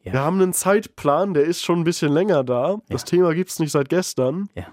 Ja. 0.03 0.13
wir 0.13 0.19
haben 0.21 0.41
einen 0.41 0.53
Zeitplan, 0.53 1.33
der 1.33 1.43
ist 1.43 1.61
schon 1.63 1.79
ein 1.79 1.83
bisschen 1.83 2.11
länger 2.13 2.43
da. 2.43 2.77
Das 2.89 3.03
Thema 3.05 3.33
gibt 3.33 3.49
es 3.49 3.59
nicht 3.59 3.71
seit 3.71 3.89
gestern. 3.89 4.49
Ja. 4.55 4.65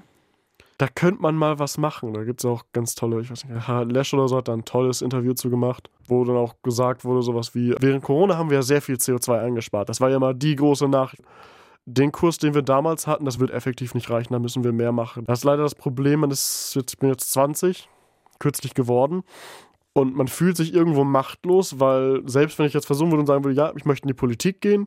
Da 0.79 0.89
könnte 0.89 1.23
man 1.23 1.37
mal 1.37 1.59
was 1.59 1.79
machen. 1.79 2.13
Da 2.13 2.25
gibt 2.25 2.41
es 2.41 2.45
auch 2.45 2.65
ganz 2.75 2.95
tolle, 2.95 3.21
ich 3.23 3.31
weiß 3.31 3.47
nicht, 3.47 3.93
Lesch 3.93 4.13
oder 4.13 4.29
so 4.29 4.37
hat 4.37 4.49
da 4.49 4.53
ein 4.53 4.67
tolles 4.67 5.01
Interview 5.01 5.33
zu 5.33 5.49
gemacht, 5.49 5.89
wo 6.07 6.23
dann 6.25 6.37
auch 6.37 6.55
gesagt 6.63 7.05
wurde, 7.05 7.23
sowas 7.23 7.55
wie, 7.55 7.75
während 7.81 8.05
Corona 8.05 8.37
haben 8.37 8.51
wir 8.51 8.59
ja 8.59 8.63
sehr 8.63 8.83
viel 8.83 8.97
CO2 8.97 9.41
eingespart. 9.41 9.89
Das 9.89 10.03
war 10.03 10.11
ja 10.11 10.19
mal 10.19 10.35
die 10.35 10.55
große 10.55 10.87
Nachricht 10.87 11.23
den 11.89 12.11
Kurs, 12.11 12.37
den 12.39 12.53
wir 12.53 12.63
damals 12.63 13.07
hatten, 13.07 13.25
das 13.25 13.39
wird 13.39 13.53
effektiv 13.53 13.95
nicht 13.95 14.11
reichen, 14.11 14.33
da 14.33 14.41
müssen 14.41 14.65
wir 14.65 14.73
mehr 14.73 14.91
machen. 14.91 15.25
Das 15.25 15.39
ist 15.39 15.45
leider 15.45 15.63
das 15.63 15.77
Problem, 15.77 16.19
man 16.21 16.33
ist 16.33 16.75
jetzt, 16.75 16.93
ich 16.95 16.99
bin 16.99 17.09
jetzt 17.11 17.33
20, 17.33 17.89
kürzlich 18.39 18.75
geworden. 18.75 19.23
Und 19.93 20.15
man 20.15 20.29
fühlt 20.29 20.57
sich 20.57 20.75
irgendwo 20.75 21.05
machtlos, 21.05 21.81
weil 21.81 22.23
selbst 22.29 22.59
wenn 22.59 22.67
ich 22.67 22.75
jetzt 22.75 22.87
versuchen 22.87 23.11
würde 23.11 23.21
und 23.21 23.27
sagen 23.27 23.45
würde, 23.45 23.57
ja, 23.57 23.73
ich 23.77 23.85
möchte 23.87 24.05
in 24.05 24.09
die 24.09 24.15
Politik 24.15 24.61
gehen, 24.61 24.87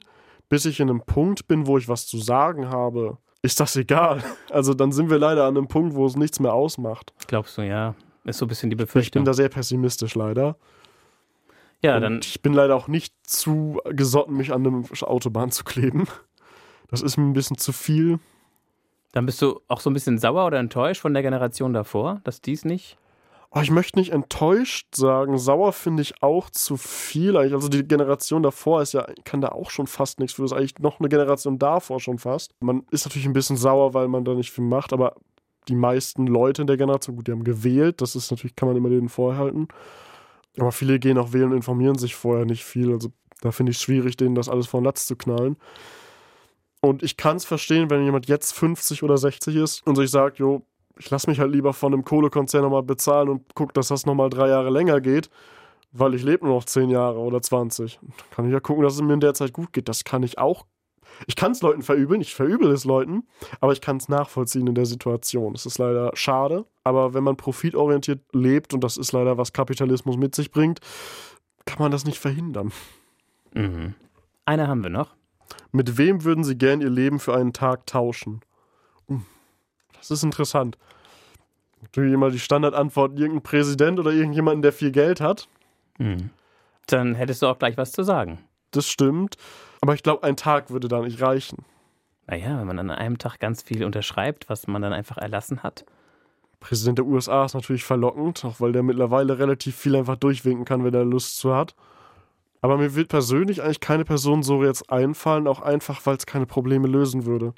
bis 0.50 0.66
ich 0.66 0.80
in 0.80 0.90
einem 0.90 1.02
Punkt 1.02 1.48
bin, 1.48 1.66
wo 1.68 1.78
ich 1.78 1.88
was 1.90 2.06
zu 2.08 2.18
sagen 2.20 2.70
habe, 2.70 3.18
ist 3.42 3.60
das 3.60 3.76
egal. 3.76 4.24
Also 4.52 4.74
dann 4.74 4.92
sind 4.92 5.10
wir 5.10 5.18
leider 5.18 5.46
an 5.46 5.58
einem 5.58 5.68
Punkt, 5.68 5.96
wo 5.96 6.06
es 6.06 6.16
nichts 6.16 6.40
mehr 6.40 6.54
ausmacht. 6.54 7.14
Glaubst 7.28 7.58
du, 7.58 7.62
ja, 7.64 7.96
ist 8.24 8.38
so 8.38 8.46
ein 8.46 8.50
bisschen 8.50 8.70
die 8.70 8.76
Ich 8.76 8.78
bin 8.78 8.86
Befürchtung. 8.86 9.26
da 9.26 9.34
sehr 9.34 9.50
pessimistisch 9.50 10.14
leider. 10.16 10.58
Ja, 11.82 11.96
Und 11.96 12.02
dann 12.02 12.20
ich 12.22 12.42
bin 12.42 12.54
leider 12.54 12.76
auch 12.76 12.88
nicht 12.88 13.14
zu 13.24 13.80
gesotten, 13.86 14.36
mich 14.36 14.52
an 14.52 14.68
eine 14.68 14.84
Autobahn 15.02 15.50
zu 15.52 15.64
kleben. 15.64 16.08
Das 16.90 17.02
ist 17.02 17.18
mir 17.18 17.24
ein 17.24 17.34
bisschen 17.34 17.58
zu 17.58 17.72
viel. 17.72 18.20
Dann 19.14 19.26
bist 19.26 19.42
du 19.42 19.62
auch 19.68 19.80
so 19.80 19.90
ein 19.90 19.94
bisschen 19.94 20.18
sauer 20.20 20.46
oder 20.46 20.60
enttäuscht 20.60 21.02
von 21.02 21.14
der 21.14 21.24
Generation 21.24 21.74
davor, 21.74 22.20
dass 22.26 22.42
dies 22.42 22.66
nicht. 22.66 22.98
Oh, 23.52 23.62
ich 23.62 23.72
möchte 23.72 23.98
nicht 23.98 24.12
enttäuscht 24.12 24.94
sagen. 24.96 25.40
Sauer 25.40 25.74
finde 25.74 26.04
ich 26.04 26.22
auch 26.22 26.52
zu 26.52 26.78
viel. 26.78 27.36
Also 27.36 27.68
die 27.68 27.84
Generation 27.84 28.44
davor 28.44 28.84
ist 28.84 28.94
ja, 28.94 29.08
kann 29.24 29.42
da 29.42 29.50
auch 29.50 29.72
schon 29.72 29.88
fast 29.88 30.20
nichts 30.20 30.36
für. 30.36 30.44
Das 30.44 30.52
ist 30.52 30.58
eigentlich 30.58 30.78
noch 30.80 31.00
eine 31.00 31.10
Generation 31.10 31.58
davor 31.58 32.00
schon 32.00 32.20
fast. 32.20 32.54
Man 32.60 32.84
ist 32.92 33.06
natürlich 33.06 33.26
ein 33.26 33.34
bisschen 33.34 33.58
sauer, 33.58 33.96
weil 33.96 34.08
man 34.08 34.24
da 34.24 34.36
nicht 34.36 34.52
viel 34.52 34.64
macht, 34.64 34.94
aber 34.94 35.16
die 35.68 35.76
meisten 35.76 36.28
Leute 36.28 36.62
in 36.62 36.68
der 36.68 36.78
Generation, 36.78 37.16
gut, 37.16 37.28
die 37.28 37.32
haben 37.32 37.44
gewählt. 37.44 38.02
Das 38.02 38.16
ist 38.16 38.30
natürlich, 38.30 38.56
kann 38.56 38.68
man 38.68 38.78
immer 38.78 38.90
denen 38.90 39.10
vorhalten. 39.10 39.68
Aber 40.58 40.72
viele 40.72 41.00
gehen 41.00 41.18
auch 41.18 41.34
wählen 41.34 41.52
und 41.52 41.58
informieren 41.58 41.98
sich 41.98 42.16
vorher 42.16 42.46
nicht 42.46 42.64
viel. 42.64 42.92
Also 42.92 43.10
da 43.42 43.52
finde 43.52 43.72
ich 43.72 43.78
es 43.78 43.84
schwierig, 43.84 44.16
denen 44.16 44.36
das 44.36 44.50
alles 44.50 44.68
vor 44.68 44.82
den 44.82 44.86
Latz 44.86 45.08
zu 45.08 45.16
knallen. 45.16 45.58
Und 46.82 47.04
ich 47.04 47.18
kann 47.18 47.38
es 47.38 47.46
verstehen, 47.46 47.90
wenn 47.90 48.04
jemand 48.04 48.28
jetzt 48.28 48.54
50 48.54 49.04
oder 49.04 49.18
60 49.18 49.56
ist 49.56 49.88
und 49.88 49.96
sich 49.96 50.10
sagt, 50.10 50.40
jo, 50.40 50.66
ich 51.00 51.10
lasse 51.10 51.30
mich 51.30 51.40
halt 51.40 51.52
lieber 51.52 51.74
von 51.74 51.94
einem 51.94 52.04
Kohlekonzern 52.04 52.62
nochmal 52.62 52.84
bezahlen 52.84 53.30
und 53.30 53.56
gucke, 53.56 53.74
dass 53.74 53.88
das 53.88 54.06
nochmal 54.06 54.30
drei 54.30 54.50
Jahre 54.50 54.70
länger 54.70 55.00
geht, 55.02 55.30
weil 55.92 56.14
ich 56.14 56.24
lebe 56.24 56.46
nur 56.46 56.56
noch 56.56 56.66
10 56.66 56.90
Jahre 56.90 57.20
oder 57.20 57.42
20. 57.42 58.00
Dann 58.02 58.12
kann 58.32 58.46
ich 58.46 58.52
ja 58.52 58.60
gucken, 58.60 58.84
dass 58.84 58.94
es 58.94 59.02
mir 59.02 59.14
in 59.14 59.22
der 59.22 59.34
Zeit 59.34 59.54
gut 59.54 59.74
geht. 59.74 59.88
Das 59.88 60.04
kann 60.04 60.24
ich 60.24 60.38
auch. 60.38 60.66
Ich 61.26 61.36
kann 61.36 61.54
es 61.54 61.62
Leuten 61.62 61.82
verübeln, 61.82 62.22
ich 62.22 62.36
verübel 62.36 62.72
es 62.72 62.86
Leuten, 62.86 63.24
aber 63.60 63.74
ich 63.74 63.82
kann 63.82 63.98
es 63.98 64.10
nachvollziehen 64.10 64.68
in 64.68 64.76
der 64.76 64.86
Situation. 64.86 65.56
Es 65.56 65.66
ist 65.66 65.78
leider 65.78 66.12
schade, 66.14 66.66
aber 66.84 67.14
wenn 67.14 67.24
man 67.24 67.36
profitorientiert 67.36 68.22
lebt, 68.32 68.74
und 68.74 68.84
das 68.84 68.96
ist 68.98 69.12
leider, 69.12 69.38
was 69.38 69.52
Kapitalismus 69.52 70.18
mit 70.18 70.36
sich 70.36 70.52
bringt, 70.52 70.80
kann 71.66 71.80
man 71.80 71.92
das 71.92 72.06
nicht 72.06 72.20
verhindern. 72.20 72.72
Mhm. 73.54 73.96
Eine 74.46 74.68
haben 74.68 74.84
wir 74.84 74.90
noch. 74.90 75.16
Mit 75.72 75.98
wem 75.98 76.24
würden 76.24 76.44
Sie 76.44 76.58
gern 76.58 76.82
Ihr 76.82 76.90
Leben 76.90 77.20
für 77.20 77.36
einen 77.36 77.54
Tag 77.54 77.86
tauschen? 77.86 78.42
Das 80.00 80.12
ist 80.12 80.24
interessant. 80.24 80.78
Natürlich 81.82 82.14
immer 82.14 82.30
die 82.30 82.40
Standardantwort, 82.40 83.18
irgendein 83.18 83.44
Präsident 83.44 84.00
oder 84.00 84.12
irgendjemanden, 84.12 84.62
der 84.62 84.74
viel 84.74 84.92
Geld 84.92 85.22
hat. 85.22 85.48
Mhm. 85.98 86.32
Dann 86.88 87.16
hättest 87.16 87.42
du 87.42 87.48
auch 87.48 87.60
gleich 87.60 87.78
was 87.78 87.92
zu 87.92 88.04
sagen. 88.04 88.40
Das 88.72 88.88
stimmt. 88.88 89.36
Aber 89.82 89.94
ich 89.94 90.04
glaube, 90.04 90.24
ein 90.24 90.36
Tag 90.36 90.72
würde 90.72 90.88
da 90.88 91.02
nicht 91.02 91.22
reichen. 91.22 91.64
Naja, 92.28 92.60
wenn 92.60 92.68
man 92.68 92.80
an 92.80 92.92
einem 92.92 93.18
Tag 93.18 93.40
ganz 93.40 93.64
viel 93.64 93.84
unterschreibt, 93.84 94.50
was 94.50 94.68
man 94.68 94.82
dann 94.82 94.94
einfach 94.94 95.18
erlassen 95.18 95.64
hat. 95.64 95.86
Präsident 96.60 96.98
der 96.98 97.06
USA 97.06 97.46
ist 97.46 97.54
natürlich 97.54 97.86
verlockend, 97.86 98.44
auch 98.44 98.60
weil 98.60 98.72
der 98.72 98.84
mittlerweile 98.84 99.40
relativ 99.40 99.76
viel 99.76 99.96
einfach 99.96 100.18
durchwinken 100.18 100.66
kann, 100.66 100.84
wenn 100.84 100.94
er 100.94 101.06
Lust 101.06 101.38
zu 101.38 101.56
hat. 101.56 101.74
Aber 102.62 102.78
mir 102.78 102.94
wird 102.96 103.08
persönlich 103.08 103.64
eigentlich 103.64 103.80
keine 103.80 104.04
Person 104.04 104.44
so 104.44 104.64
jetzt 104.64 104.92
einfallen, 104.92 105.48
auch 105.48 105.62
einfach, 105.62 106.06
weil 106.06 106.18
es 106.18 106.26
keine 106.26 106.46
Probleme 106.46 106.88
lösen 106.88 107.26
würde. 107.26 107.54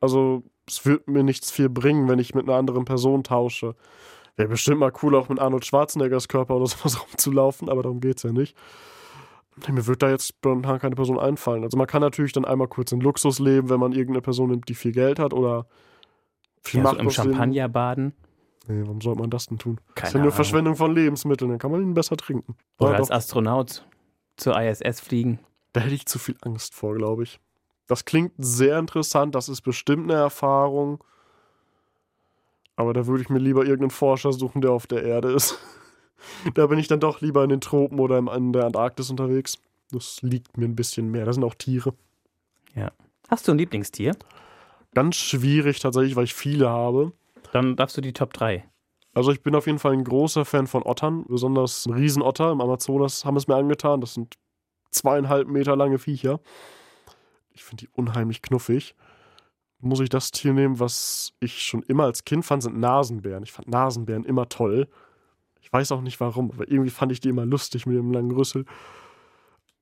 Also, 0.00 0.44
es 0.66 0.84
würde 0.86 1.10
mir 1.10 1.22
nichts 1.22 1.50
viel 1.50 1.68
bringen, 1.68 2.08
wenn 2.08 2.18
ich 2.18 2.34
mit 2.34 2.48
einer 2.48 2.56
anderen 2.58 2.84
Person 2.84 3.24
tausche. 3.24 3.74
Wäre 4.36 4.48
bestimmt 4.48 4.80
mal 4.80 4.92
cool, 5.02 5.14
auch 5.16 5.28
mit 5.28 5.38
Arnold 5.40 5.64
Schwarzeneggers 5.66 6.28
Körper 6.28 6.56
oder 6.56 6.66
sowas 6.68 7.00
rumzulaufen, 7.02 7.68
aber 7.68 7.82
darum 7.82 8.00
geht's 8.00 8.22
ja 8.22 8.32
nicht. 8.32 8.56
Nee, 9.66 9.72
mir 9.72 9.86
wird 9.86 10.02
da 10.02 10.08
jetzt 10.10 10.28
spontan 10.28 10.78
keine 10.78 10.94
Person 10.94 11.18
einfallen. 11.18 11.64
Also 11.64 11.76
man 11.76 11.86
kann 11.86 12.00
natürlich 12.00 12.32
dann 12.32 12.44
einmal 12.44 12.68
kurz 12.68 12.92
in 12.92 13.00
Luxus 13.00 13.38
leben, 13.40 13.68
wenn 13.68 13.80
man 13.80 13.92
irgendeine 13.92 14.22
Person 14.22 14.50
nimmt, 14.50 14.68
die 14.68 14.74
viel 14.74 14.92
Geld 14.92 15.18
hat 15.18 15.32
oder 15.34 15.66
Viel 16.62 16.80
Ja, 16.80 16.86
so 16.86 16.92
macht 16.92 17.00
im 17.00 17.06
aus 17.08 17.14
dem- 17.16 17.24
Champagner 17.32 17.68
baden. 17.68 18.14
Nee, 18.68 18.82
warum 18.84 19.00
sollte 19.00 19.20
man 19.20 19.30
das 19.30 19.46
denn 19.46 19.58
tun? 19.58 19.80
das 19.88 19.94
Keine 19.94 20.08
ist 20.08 20.12
ja 20.14 20.18
nur 20.18 20.24
Ahnung. 20.26 20.36
Verschwendung 20.36 20.76
von 20.76 20.94
Lebensmitteln, 20.94 21.50
dann 21.50 21.58
kann 21.58 21.70
man 21.72 21.82
ihn 21.82 21.94
besser 21.94 22.16
trinken. 22.16 22.54
Oder 22.78 22.92
Ja, 22.92 22.96
als 22.98 23.08
doch, 23.08 23.14
Astronaut 23.16 23.84
zur 24.36 24.58
ISS 24.60 25.00
fliegen. 25.00 25.40
da 25.72 25.80
hätte 25.80 25.94
ich 25.94 26.06
zu 26.06 26.18
viel 26.18 26.36
Angst 26.42 26.74
vor, 26.74 26.94
glaube 26.94 27.22
ich. 27.24 27.40
Das 27.90 28.04
klingt 28.04 28.34
sehr 28.38 28.78
interessant, 28.78 29.34
das 29.34 29.48
ist 29.48 29.62
bestimmt 29.62 30.08
eine 30.08 30.20
Erfahrung. 30.20 31.02
Aber 32.76 32.94
da 32.94 33.08
würde 33.08 33.20
ich 33.20 33.30
mir 33.30 33.40
lieber 33.40 33.62
irgendeinen 33.62 33.90
Forscher 33.90 34.32
suchen, 34.32 34.60
der 34.62 34.70
auf 34.70 34.86
der 34.86 35.02
Erde 35.02 35.32
ist. 35.32 35.58
da 36.54 36.68
bin 36.68 36.78
ich 36.78 36.86
dann 36.86 37.00
doch 37.00 37.20
lieber 37.20 37.42
in 37.42 37.50
den 37.50 37.60
Tropen 37.60 37.98
oder 37.98 38.18
in 38.18 38.52
der 38.52 38.66
Antarktis 38.66 39.10
unterwegs. 39.10 39.58
Das 39.90 40.22
liegt 40.22 40.56
mir 40.56 40.66
ein 40.66 40.76
bisschen 40.76 41.10
mehr. 41.10 41.24
Da 41.24 41.32
sind 41.32 41.42
auch 41.42 41.56
Tiere. 41.56 41.92
Hast 43.28 43.48
du 43.48 43.52
ein 43.52 43.58
Lieblingstier? 43.58 44.14
Ganz 44.94 45.16
schwierig 45.16 45.80
tatsächlich, 45.80 46.14
weil 46.14 46.22
ich 46.22 46.34
viele 46.34 46.70
habe. 46.70 47.10
Dann 47.50 47.74
darfst 47.74 47.96
du 47.96 48.02
die 48.02 48.12
Top 48.12 48.32
3. 48.34 48.64
Also 49.14 49.32
ich 49.32 49.42
bin 49.42 49.56
auf 49.56 49.66
jeden 49.66 49.80
Fall 49.80 49.94
ein 49.94 50.04
großer 50.04 50.44
Fan 50.44 50.68
von 50.68 50.84
Ottern, 50.84 51.24
besonders 51.26 51.88
Riesenotter 51.88 52.52
im 52.52 52.60
Amazonas 52.60 53.24
haben 53.24 53.36
es 53.36 53.48
mir 53.48 53.56
angetan. 53.56 54.00
Das 54.00 54.14
sind 54.14 54.36
zweieinhalb 54.92 55.48
Meter 55.48 55.74
lange 55.74 55.98
Viecher. 55.98 56.38
Ich 57.52 57.64
finde 57.64 57.84
die 57.84 57.90
unheimlich 57.92 58.42
knuffig. 58.42 58.94
Muss 59.80 60.00
ich 60.00 60.08
das 60.08 60.30
Tier 60.30 60.52
nehmen, 60.52 60.78
was 60.78 61.32
ich 61.40 61.62
schon 61.62 61.82
immer 61.82 62.04
als 62.04 62.24
Kind 62.24 62.44
fand, 62.44 62.62
sind 62.62 62.78
Nasenbären. 62.78 63.42
Ich 63.42 63.52
fand 63.52 63.68
Nasenbären 63.68 64.24
immer 64.24 64.48
toll. 64.48 64.88
Ich 65.60 65.72
weiß 65.72 65.92
auch 65.92 66.02
nicht 66.02 66.20
warum, 66.20 66.50
aber 66.50 66.70
irgendwie 66.70 66.90
fand 66.90 67.12
ich 67.12 67.20
die 67.20 67.30
immer 67.30 67.46
lustig 67.46 67.86
mit 67.86 67.96
dem 67.96 68.12
langen 68.12 68.30
Rüssel. 68.30 68.66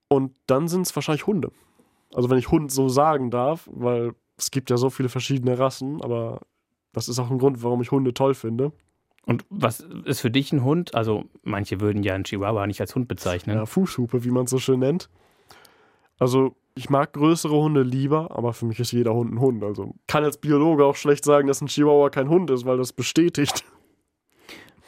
Und 0.09 0.37
dann 0.47 0.69
sind 0.69 0.83
es 0.83 0.95
wahrscheinlich 0.95 1.27
Hunde. 1.27 1.51
Also 2.15 2.31
wenn 2.31 2.39
ich 2.39 2.51
Hund 2.51 2.71
so 2.71 2.89
sagen 2.89 3.31
darf, 3.31 3.69
weil 3.73 4.15
es 4.37 4.51
gibt 4.51 4.71
ja 4.71 4.77
so 4.77 4.89
viele 4.89 5.09
verschiedene 5.09 5.59
Rassen, 5.59 6.01
aber 6.01 6.41
das 6.93 7.09
ist 7.09 7.19
auch 7.19 7.31
ein 7.31 7.39
Grund, 7.39 7.63
warum 7.63 7.83
ich 7.83 7.91
Hunde 7.91 8.15
toll 8.15 8.35
finde. 8.35 8.73
Und 9.27 9.45
was 9.51 9.81
ist 9.81 10.21
für 10.21 10.31
dich 10.31 10.53
ein 10.53 10.65
Hund? 10.65 10.95
Also, 10.95 11.25
manche 11.43 11.81
würden 11.81 12.03
ja 12.03 12.15
einen 12.15 12.25
Chihuahua 12.25 12.67
nicht 12.67 12.81
als 12.81 12.95
Hund 12.95 13.09
bezeichnen. 13.09 13.57
Ja, 13.57 13.67
Fußhupe, 13.67 14.25
wie 14.25 14.31
man 14.31 14.45
es 14.45 14.51
so 14.51 14.59
schön 14.59 14.81
nennt. 14.81 15.11
Also, 16.19 16.57
ich 16.79 16.91
mag 16.91 17.13
größere 17.13 17.55
Hunde 17.55 17.83
lieber, 17.83 18.31
aber 18.31 18.53
für 18.53 18.65
mich 18.65 18.79
ist 18.79 18.93
jeder 18.93 19.13
Hund 19.13 19.33
ein 19.33 19.41
Hund. 19.41 19.65
Also, 19.65 19.95
kann 20.07 20.23
als 20.23 20.39
Biologe 20.39 20.85
auch 20.85 20.95
schlecht 20.95 21.25
sagen, 21.25 21.49
dass 21.49 21.61
ein 21.61 21.67
Chihuahua 21.67 22.09
kein 22.09 22.29
Hund 22.29 22.51
ist, 22.51 22.65
weil 22.65 22.79
das 22.79 22.93
bestätigt. 22.93 23.65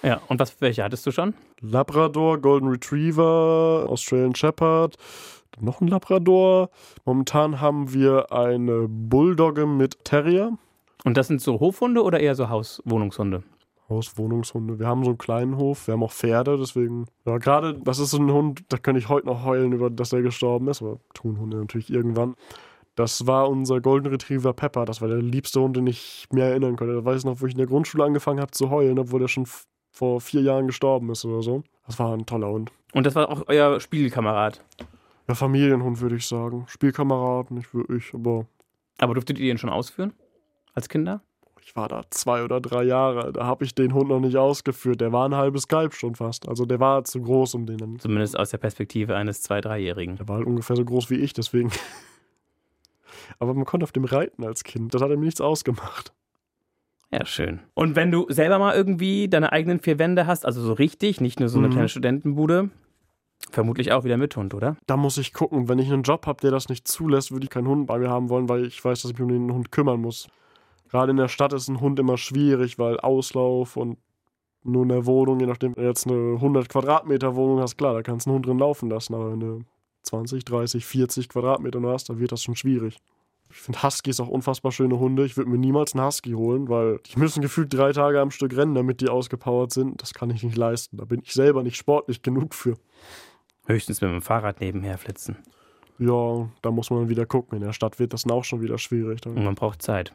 Ja, 0.02 0.20
und 0.28 0.38
was, 0.38 0.60
welche 0.60 0.84
hattest 0.84 1.04
du 1.06 1.10
schon? 1.10 1.34
Labrador, 1.60 2.38
Golden 2.38 2.68
Retriever, 2.68 3.86
Australian 3.88 4.34
Shepherd, 4.34 4.96
noch 5.58 5.80
ein 5.80 5.88
Labrador. 5.88 6.70
Momentan 7.04 7.60
haben 7.60 7.92
wir 7.92 8.32
eine 8.32 8.86
Bulldogge 8.88 9.66
mit 9.66 10.04
Terrier. 10.04 10.56
Und 11.04 11.16
das 11.16 11.26
sind 11.26 11.40
so 11.40 11.58
Hofhunde 11.60 12.02
oder 12.02 12.20
eher 12.20 12.34
so 12.36 12.48
Hauswohnungshunde? 12.48 13.42
Hauswohnungshunde. 13.90 14.78
Wir 14.78 14.86
haben 14.86 15.04
so 15.04 15.10
einen 15.10 15.18
kleinen 15.18 15.56
Hof, 15.56 15.86
wir 15.86 15.92
haben 15.92 16.02
auch 16.02 16.12
Pferde, 16.12 16.56
deswegen. 16.56 17.06
Ja, 17.26 17.38
gerade, 17.38 17.74
das 17.74 17.98
ist 17.98 18.10
so 18.12 18.18
ein 18.18 18.32
Hund, 18.32 18.62
da 18.68 18.78
könnte 18.78 18.98
ich 18.98 19.08
heute 19.08 19.26
noch 19.26 19.44
heulen, 19.44 19.72
über 19.72 19.90
dass 19.90 20.12
er 20.12 20.22
gestorben 20.22 20.68
ist, 20.68 20.80
aber 20.80 20.98
tun 21.12 21.38
Hunde 21.38 21.58
natürlich 21.58 21.92
irgendwann. 21.92 22.34
Das 22.94 23.26
war 23.26 23.48
unser 23.48 23.80
Golden 23.80 24.08
Retriever 24.08 24.52
Pepper, 24.52 24.84
das 24.84 25.00
war 25.00 25.08
der 25.08 25.22
liebste 25.22 25.60
Hund, 25.60 25.76
den 25.76 25.86
ich 25.86 26.26
mir 26.32 26.44
erinnern 26.44 26.76
konnte. 26.76 26.94
Da 26.94 27.04
weiß 27.04 27.18
ich 27.18 27.24
noch, 27.24 27.40
wo 27.40 27.46
ich 27.46 27.52
in 27.52 27.58
der 27.58 27.66
Grundschule 27.66 28.04
angefangen 28.04 28.40
habe 28.40 28.50
zu 28.52 28.70
heulen, 28.70 28.98
obwohl 28.98 29.22
er 29.22 29.28
schon 29.28 29.46
vor 29.90 30.20
vier 30.20 30.42
Jahren 30.42 30.66
gestorben 30.66 31.10
ist 31.10 31.24
oder 31.24 31.42
so. 31.42 31.62
Das 31.86 31.98
war 31.98 32.14
ein 32.14 32.26
toller 32.26 32.48
Hund. 32.48 32.72
Und 32.92 33.04
das 33.06 33.14
war 33.14 33.28
auch 33.28 33.44
euer 33.46 33.80
Spielkamerad. 33.80 34.64
Ja, 35.28 35.34
Familienhund 35.34 36.00
würde 36.00 36.16
ich 36.16 36.26
sagen. 36.26 36.64
Spielkamerad, 36.68 37.50
nicht 37.50 37.72
wirklich, 37.74 38.12
aber 38.14 38.46
Aber 39.00 39.14
durftet 39.14 39.38
ihr 39.38 39.46
den 39.46 39.58
schon 39.58 39.70
ausführen? 39.70 40.12
Als 40.74 40.88
Kinder? 40.88 41.22
Ich 41.70 41.76
war 41.76 41.86
da 41.86 42.02
zwei 42.10 42.42
oder 42.42 42.60
drei 42.60 42.82
Jahre. 42.82 43.32
Da 43.32 43.46
habe 43.46 43.64
ich 43.64 43.76
den 43.76 43.94
Hund 43.94 44.08
noch 44.08 44.18
nicht 44.18 44.36
ausgeführt. 44.36 45.00
Der 45.00 45.12
war 45.12 45.28
ein 45.28 45.36
halbes 45.36 45.68
Kalb 45.68 45.94
schon 45.94 46.16
fast. 46.16 46.48
Also 46.48 46.66
der 46.66 46.80
war 46.80 47.04
zu 47.04 47.22
groß, 47.22 47.54
um 47.54 47.64
den 47.66 47.78
dann 47.78 47.98
Zumindest 48.00 48.36
aus 48.36 48.50
der 48.50 48.58
Perspektive 48.58 49.14
eines 49.14 49.40
Zwei-, 49.42 49.60
Dreijährigen. 49.60 50.16
Der 50.16 50.26
war 50.26 50.38
halt 50.38 50.48
ungefähr 50.48 50.74
so 50.74 50.84
groß 50.84 51.10
wie 51.10 51.14
ich, 51.16 51.32
deswegen. 51.32 51.70
Aber 53.38 53.54
man 53.54 53.64
konnte 53.66 53.84
auf 53.84 53.92
dem 53.92 54.04
reiten 54.04 54.44
als 54.44 54.64
Kind. 54.64 54.92
Das 54.94 55.00
hat 55.00 55.10
ihm 55.12 55.20
nichts 55.20 55.40
ausgemacht. 55.40 56.12
Ja, 57.12 57.24
schön. 57.24 57.60
Und 57.74 57.94
wenn 57.94 58.10
du 58.10 58.26
selber 58.30 58.58
mal 58.58 58.74
irgendwie 58.74 59.28
deine 59.28 59.52
eigenen 59.52 59.78
vier 59.78 60.00
Wände 60.00 60.26
hast, 60.26 60.44
also 60.44 60.60
so 60.60 60.72
richtig, 60.72 61.20
nicht 61.20 61.38
nur 61.38 61.48
so 61.48 61.58
eine 61.58 61.68
Mhm. 61.68 61.72
kleine 61.72 61.88
Studentenbude, 61.88 62.70
vermutlich 63.52 63.92
auch 63.92 64.02
wieder 64.02 64.16
mit 64.16 64.36
Hund, 64.36 64.54
oder? 64.54 64.76
Da 64.88 64.96
muss 64.96 65.18
ich 65.18 65.32
gucken. 65.32 65.68
Wenn 65.68 65.78
ich 65.78 65.92
einen 65.92 66.02
Job 66.02 66.26
habe, 66.26 66.40
der 66.40 66.50
das 66.50 66.68
nicht 66.68 66.88
zulässt, 66.88 67.30
würde 67.30 67.44
ich 67.44 67.50
keinen 67.50 67.68
Hund 67.68 67.86
bei 67.86 67.98
mir 67.98 68.10
haben 68.10 68.28
wollen, 68.28 68.48
weil 68.48 68.64
ich 68.66 68.84
weiß, 68.84 69.02
dass 69.02 69.12
ich 69.12 69.18
mich 69.18 69.22
um 69.22 69.28
den 69.46 69.52
Hund 69.54 69.70
kümmern 69.70 70.00
muss. 70.00 70.26
Gerade 70.90 71.10
in 71.12 71.16
der 71.16 71.28
Stadt 71.28 71.52
ist 71.52 71.68
ein 71.68 71.80
Hund 71.80 71.98
immer 71.98 72.16
schwierig, 72.16 72.78
weil 72.78 72.98
Auslauf 72.98 73.76
und 73.76 73.98
nur 74.62 74.82
in 74.82 74.88
der 74.88 75.06
Wohnung, 75.06 75.40
je 75.40 75.46
nachdem, 75.46 75.76
wenn 75.76 75.84
du 75.84 75.88
jetzt 75.88 76.06
eine 76.06 76.34
100 76.34 76.68
Quadratmeter 76.68 77.34
Wohnung 77.34 77.60
hast, 77.60 77.78
klar, 77.78 77.94
da 77.94 78.02
kannst 78.02 78.26
du 78.26 78.30
einen 78.30 78.36
Hund 78.36 78.46
drin 78.46 78.58
laufen 78.58 78.90
lassen. 78.90 79.14
Aber 79.14 79.32
wenn 79.32 79.40
du 79.40 79.60
20, 80.02 80.44
30, 80.44 80.84
40 80.84 81.28
Quadratmeter 81.28 81.80
nur 81.80 81.92
hast, 81.92 82.08
dann 82.08 82.18
wird 82.18 82.32
das 82.32 82.42
schon 82.42 82.56
schwierig. 82.56 82.98
Ich 83.50 83.56
finde 83.56 83.82
Huskies 83.82 84.20
auch 84.20 84.28
unfassbar 84.28 84.70
schöne 84.70 84.98
Hunde. 84.98 85.24
Ich 85.24 85.36
würde 85.36 85.50
mir 85.50 85.58
niemals 85.58 85.94
einen 85.94 86.04
Husky 86.04 86.32
holen, 86.32 86.68
weil 86.68 86.98
die 86.98 87.18
müssen 87.18 87.40
gefühlt 87.40 87.72
drei 87.72 87.92
Tage 87.92 88.20
am 88.20 88.30
Stück 88.30 88.56
rennen, 88.56 88.74
damit 88.74 89.00
die 89.00 89.08
ausgepowert 89.08 89.72
sind. 89.72 90.00
Das 90.02 90.14
kann 90.14 90.30
ich 90.30 90.42
nicht 90.42 90.56
leisten. 90.56 90.96
Da 90.96 91.04
bin 91.04 91.20
ich 91.22 91.32
selber 91.32 91.62
nicht 91.62 91.76
sportlich 91.76 92.22
genug 92.22 92.54
für. 92.54 92.76
Höchstens 93.66 94.00
mit 94.00 94.10
dem 94.10 94.22
Fahrrad 94.22 94.60
nebenher 94.60 94.98
flitzen. 94.98 95.36
Ja, 95.98 96.48
da 96.62 96.70
muss 96.70 96.90
man 96.90 97.08
wieder 97.08 97.26
gucken. 97.26 97.58
In 97.58 97.64
der 97.64 97.72
Stadt 97.72 97.98
wird 97.98 98.12
das 98.12 98.22
dann 98.22 98.32
auch 98.32 98.44
schon 98.44 98.60
wieder 98.60 98.78
schwierig. 98.78 99.26
Und 99.26 99.42
man 99.42 99.54
braucht 99.54 99.82
Zeit. 99.82 100.12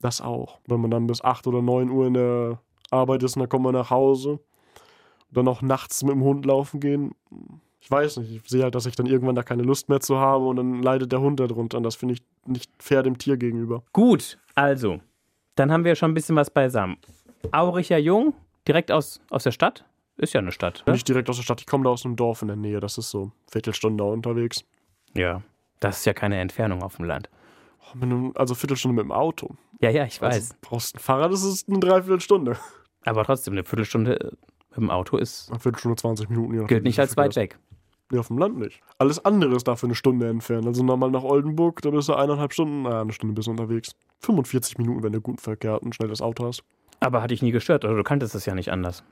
Das 0.00 0.20
auch. 0.20 0.60
Wenn 0.66 0.80
man 0.80 0.90
dann 0.90 1.06
bis 1.06 1.22
8 1.22 1.46
oder 1.46 1.62
9 1.62 1.90
Uhr 1.90 2.06
in 2.06 2.14
der 2.14 2.60
Arbeit 2.90 3.22
ist 3.22 3.36
und 3.36 3.40
dann 3.40 3.48
kommt 3.48 3.64
man 3.64 3.74
nach 3.74 3.90
Hause. 3.90 4.32
Und 4.32 5.36
dann 5.36 5.48
auch 5.48 5.62
nachts 5.62 6.02
mit 6.02 6.12
dem 6.12 6.22
Hund 6.22 6.44
laufen 6.46 6.80
gehen. 6.80 7.14
Ich 7.80 7.90
weiß 7.90 8.18
nicht. 8.18 8.30
Ich 8.44 8.50
sehe 8.50 8.62
halt, 8.62 8.74
dass 8.74 8.86
ich 8.86 8.96
dann 8.96 9.06
irgendwann 9.06 9.34
da 9.34 9.42
keine 9.42 9.62
Lust 9.62 9.88
mehr 9.88 10.00
zu 10.00 10.18
habe 10.18 10.46
und 10.46 10.56
dann 10.56 10.82
leidet 10.82 11.12
der 11.12 11.20
Hund 11.20 11.40
darunter. 11.40 11.78
Und 11.78 11.84
das 11.84 11.96
finde 11.96 12.14
ich 12.14 12.22
nicht 12.46 12.70
fair 12.78 13.02
dem 13.02 13.18
Tier 13.18 13.36
gegenüber. 13.36 13.82
Gut, 13.92 14.38
also, 14.54 15.00
dann 15.54 15.70
haben 15.72 15.84
wir 15.84 15.94
schon 15.94 16.10
ein 16.10 16.14
bisschen 16.14 16.36
was 16.36 16.50
beisammen. 16.50 16.96
Auricher 17.52 17.98
Jung, 17.98 18.34
direkt 18.66 18.90
aus, 18.90 19.20
aus 19.30 19.44
der 19.44 19.52
Stadt. 19.52 19.84
Ist 20.16 20.34
ja 20.34 20.40
eine 20.40 20.52
Stadt. 20.52 20.82
Ne? 20.86 20.92
Nicht 20.92 21.08
direkt 21.08 21.30
aus 21.30 21.36
der 21.36 21.42
Stadt. 21.42 21.60
Ich 21.60 21.66
komme 21.66 21.84
da 21.84 21.90
aus 21.90 22.04
einem 22.04 22.16
Dorf 22.16 22.42
in 22.42 22.48
der 22.48 22.56
Nähe. 22.56 22.80
Das 22.80 22.98
ist 22.98 23.10
so 23.10 23.32
Viertelstunde 23.50 24.04
unterwegs. 24.04 24.64
Ja. 25.14 25.42
Das 25.80 25.98
ist 25.98 26.04
ja 26.04 26.12
keine 26.12 26.38
Entfernung 26.38 26.82
auf 26.82 26.96
dem 26.96 27.06
Land. 27.06 27.30
Oh, 27.94 28.30
Also 28.34 28.54
Viertelstunde 28.54 28.94
mit 28.94 29.04
dem 29.04 29.12
Auto. 29.12 29.54
Ja, 29.80 29.90
ja, 29.90 30.04
ich 30.04 30.20
weiß. 30.20 30.34
Also, 30.34 30.54
brauchst 30.60 30.96
ein 30.96 30.98
Fahrrad, 31.00 31.32
das 31.32 31.42
ist 31.42 31.68
eine 31.68 31.80
Dreiviertelstunde. 31.80 32.56
Aber 33.04 33.24
trotzdem, 33.24 33.54
eine 33.54 33.64
Viertelstunde 33.64 34.20
äh, 34.20 34.30
mit 34.70 34.76
dem 34.78 34.90
Auto 34.90 35.16
ist, 35.16 35.50
Eine 35.50 35.58
Viertelstunde, 35.60 35.96
20 35.96 36.28
Minuten. 36.28 36.52
nachdem, 36.52 36.66
gilt 36.68 36.84
nicht 36.84 36.98
als 37.00 37.16
weit 37.16 37.34
weg. 37.36 37.58
Nee, 38.12 38.18
auf 38.18 38.26
dem 38.26 38.38
Land 38.38 38.58
nicht. 38.58 38.80
Alles 38.98 39.24
andere 39.24 39.54
ist 39.54 39.68
dafür 39.68 39.86
eine 39.88 39.94
Stunde 39.94 40.28
entfernt. 40.28 40.66
Also 40.66 40.82
nochmal 40.82 41.10
nach 41.10 41.22
Oldenburg, 41.22 41.80
da 41.82 41.90
bist 41.90 42.08
du 42.08 42.14
eineinhalb 42.14 42.52
Stunden, 42.52 42.82
naja, 42.82 43.02
eine 43.02 43.12
Stunde 43.12 43.34
bist 43.34 43.46
du 43.46 43.52
unterwegs. 43.52 43.94
45 44.20 44.78
Minuten, 44.78 45.02
wenn 45.02 45.12
du 45.12 45.20
guten 45.20 45.38
Verkehr 45.38 45.80
und 45.80 45.88
ein 45.88 45.92
schnelles 45.92 46.20
Auto 46.20 46.44
hast. 46.44 46.62
Aber 46.98 47.22
hat 47.22 47.30
dich 47.30 47.40
nie 47.40 47.52
gestört, 47.52 47.84
oder 47.84 47.94
du 47.96 48.02
kanntest 48.02 48.34
es 48.34 48.46
ja 48.46 48.54
nicht 48.54 48.72
anders. 48.72 49.04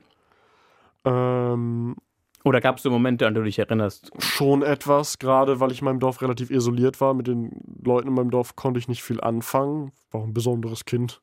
Ähm, 1.05 1.95
Oder 2.43 2.61
gab 2.61 2.77
es 2.77 2.83
so 2.83 2.89
Momente, 2.89 3.27
an 3.27 3.33
die 3.33 3.39
du 3.39 3.43
dich 3.45 3.59
erinnerst? 3.59 4.11
schon 4.19 4.61
etwas, 4.63 5.19
gerade 5.19 5.59
weil 5.59 5.71
ich 5.71 5.79
in 5.81 5.85
meinem 5.85 5.99
Dorf 5.99 6.21
relativ 6.21 6.49
isoliert 6.51 7.01
war. 7.01 7.13
Mit 7.13 7.27
den 7.27 7.51
Leuten 7.83 8.07
in 8.07 8.13
meinem 8.13 8.31
Dorf 8.31 8.55
konnte 8.55 8.79
ich 8.79 8.87
nicht 8.87 9.03
viel 9.03 9.19
anfangen. 9.19 9.91
War 10.11 10.21
auch 10.21 10.25
ein 10.25 10.33
besonderes 10.33 10.85
Kind. 10.85 11.21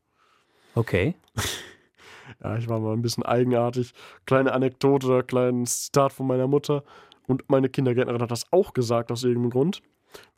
Okay. 0.74 1.14
Ja, 2.42 2.56
ich 2.56 2.68
war 2.68 2.80
mal 2.80 2.92
ein 2.92 3.02
bisschen 3.02 3.22
eigenartig. 3.22 3.94
Kleine 4.26 4.52
Anekdote 4.52 5.06
oder 5.06 5.22
kleines 5.22 5.84
Zitat 5.84 6.12
von 6.12 6.26
meiner 6.26 6.48
Mutter. 6.48 6.82
Und 7.28 7.48
meine 7.48 7.68
Kindergärtnerin 7.68 8.20
hat 8.20 8.32
das 8.32 8.46
auch 8.52 8.72
gesagt 8.72 9.12
aus 9.12 9.22
irgendeinem 9.22 9.50
Grund. 9.50 9.80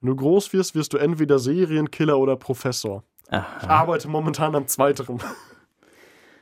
Wenn 0.01 0.11
du 0.11 0.17
groß 0.17 0.53
wirst, 0.53 0.75
wirst 0.75 0.93
du 0.93 0.99
entweder 0.99 1.39
Serienkiller 1.39 2.19
oder 2.19 2.37
Professor. 2.37 3.05
Ich 3.29 3.33
Aha. 3.33 3.67
arbeite 3.69 4.09
momentan 4.09 4.55
am 4.55 4.67
Zweiteren. 4.67 5.19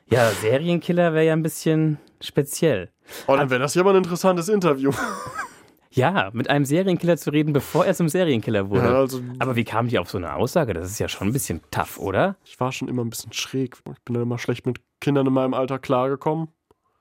Ja, 0.08 0.30
Serienkiller 0.30 1.12
wäre 1.12 1.26
ja 1.26 1.32
ein 1.32 1.42
bisschen 1.42 1.98
speziell. 2.20 2.90
Oh, 3.26 3.36
dann 3.36 3.50
wäre 3.50 3.60
das 3.60 3.74
ja 3.74 3.82
mal 3.82 3.90
ein 3.90 3.98
interessantes 3.98 4.48
Interview. 4.48 4.92
Ja, 5.96 6.28
mit 6.34 6.50
einem 6.50 6.66
Serienkiller 6.66 7.16
zu 7.16 7.30
reden, 7.30 7.54
bevor 7.54 7.86
er 7.86 7.94
zum 7.94 8.10
Serienkiller 8.10 8.68
wurde. 8.68 8.84
Ja, 8.86 8.98
also, 8.98 9.22
Aber 9.38 9.56
wie 9.56 9.64
kam 9.64 9.88
die 9.88 9.98
auf 9.98 10.10
so 10.10 10.18
eine 10.18 10.34
Aussage? 10.34 10.74
Das 10.74 10.90
ist 10.90 10.98
ja 10.98 11.08
schon 11.08 11.28
ein 11.28 11.32
bisschen 11.32 11.62
tough, 11.70 11.98
oder? 11.98 12.36
ich 12.44 12.60
war 12.60 12.70
schon 12.70 12.88
immer 12.88 13.02
ein 13.02 13.08
bisschen 13.08 13.32
schräg. 13.32 13.78
Ich 13.90 14.02
bin 14.04 14.12
dann 14.12 14.22
immer 14.24 14.36
schlecht 14.38 14.66
mit 14.66 14.78
Kindern 15.00 15.26
in 15.26 15.32
meinem 15.32 15.54
Alter 15.54 15.78
klargekommen. 15.78 16.48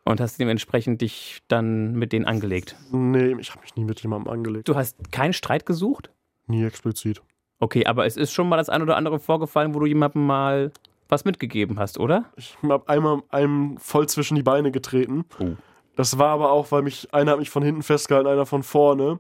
Und 0.06 0.22
hast 0.22 0.40
dementsprechend 0.40 1.02
dich 1.02 1.42
dann 1.50 1.96
mit 1.96 2.14
denen 2.14 2.24
angelegt. 2.24 2.78
Nee, 2.92 3.36
ich 3.38 3.52
habe 3.52 3.62
mich 3.64 3.76
nie 3.76 3.84
mit 3.84 4.00
jemandem 4.02 4.32
angelegt. 4.32 4.70
Du 4.70 4.76
hast 4.76 5.12
keinen 5.12 5.34
Streit 5.34 5.66
gesucht? 5.66 6.10
Nie 6.48 6.64
explizit. 6.64 7.22
Okay, 7.60 7.86
aber 7.86 8.06
es 8.06 8.16
ist 8.16 8.32
schon 8.32 8.48
mal 8.48 8.56
das 8.56 8.70
ein 8.70 8.82
oder 8.82 8.96
andere 8.96 9.20
vorgefallen, 9.20 9.74
wo 9.74 9.80
du 9.80 9.88
jemandem 9.88 10.26
mal 10.26 10.72
was 11.08 11.26
mitgegeben 11.26 11.80
hast, 11.80 12.00
oder? 12.00 12.26
Ich 12.36 12.58
habe 12.64 12.88
einmal 12.90 13.22
einem 13.30 13.78
voll 13.78 14.08
zwischen 14.08 14.36
die 14.36 14.44
Beine 14.44 14.72
getreten. 14.72 15.26
Oh. 15.40 15.52
Das 15.96 16.18
war 16.18 16.30
aber 16.30 16.52
auch, 16.52 16.72
weil 16.72 16.82
mich 16.82 17.14
einer 17.14 17.32
hat 17.32 17.40
mich 17.40 17.50
von 17.50 17.64
hinten 17.64 17.84
festgehalten, 17.84 18.28
einer 18.28 18.46
von 18.46 18.64
vorne. 18.64 19.20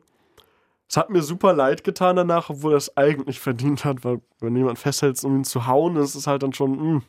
Es 0.87 0.97
hat 0.97 1.09
mir 1.09 1.21
super 1.21 1.53
leid 1.53 1.83
getan 1.83 2.15
danach, 2.15 2.49
obwohl 2.49 2.73
er 2.73 2.77
es 2.77 2.95
eigentlich 2.95 3.39
verdient 3.39 3.85
hat, 3.85 4.03
weil 4.03 4.21
wenn 4.39 4.55
jemand 4.55 4.77
festhält, 4.77 5.23
um 5.23 5.37
ihn 5.37 5.43
zu 5.43 5.65
hauen, 5.67 5.95
ist 5.95 6.15
es 6.15 6.27
halt 6.27 6.43
dann 6.43 6.53
schon, 6.53 6.95
mh, 6.95 7.01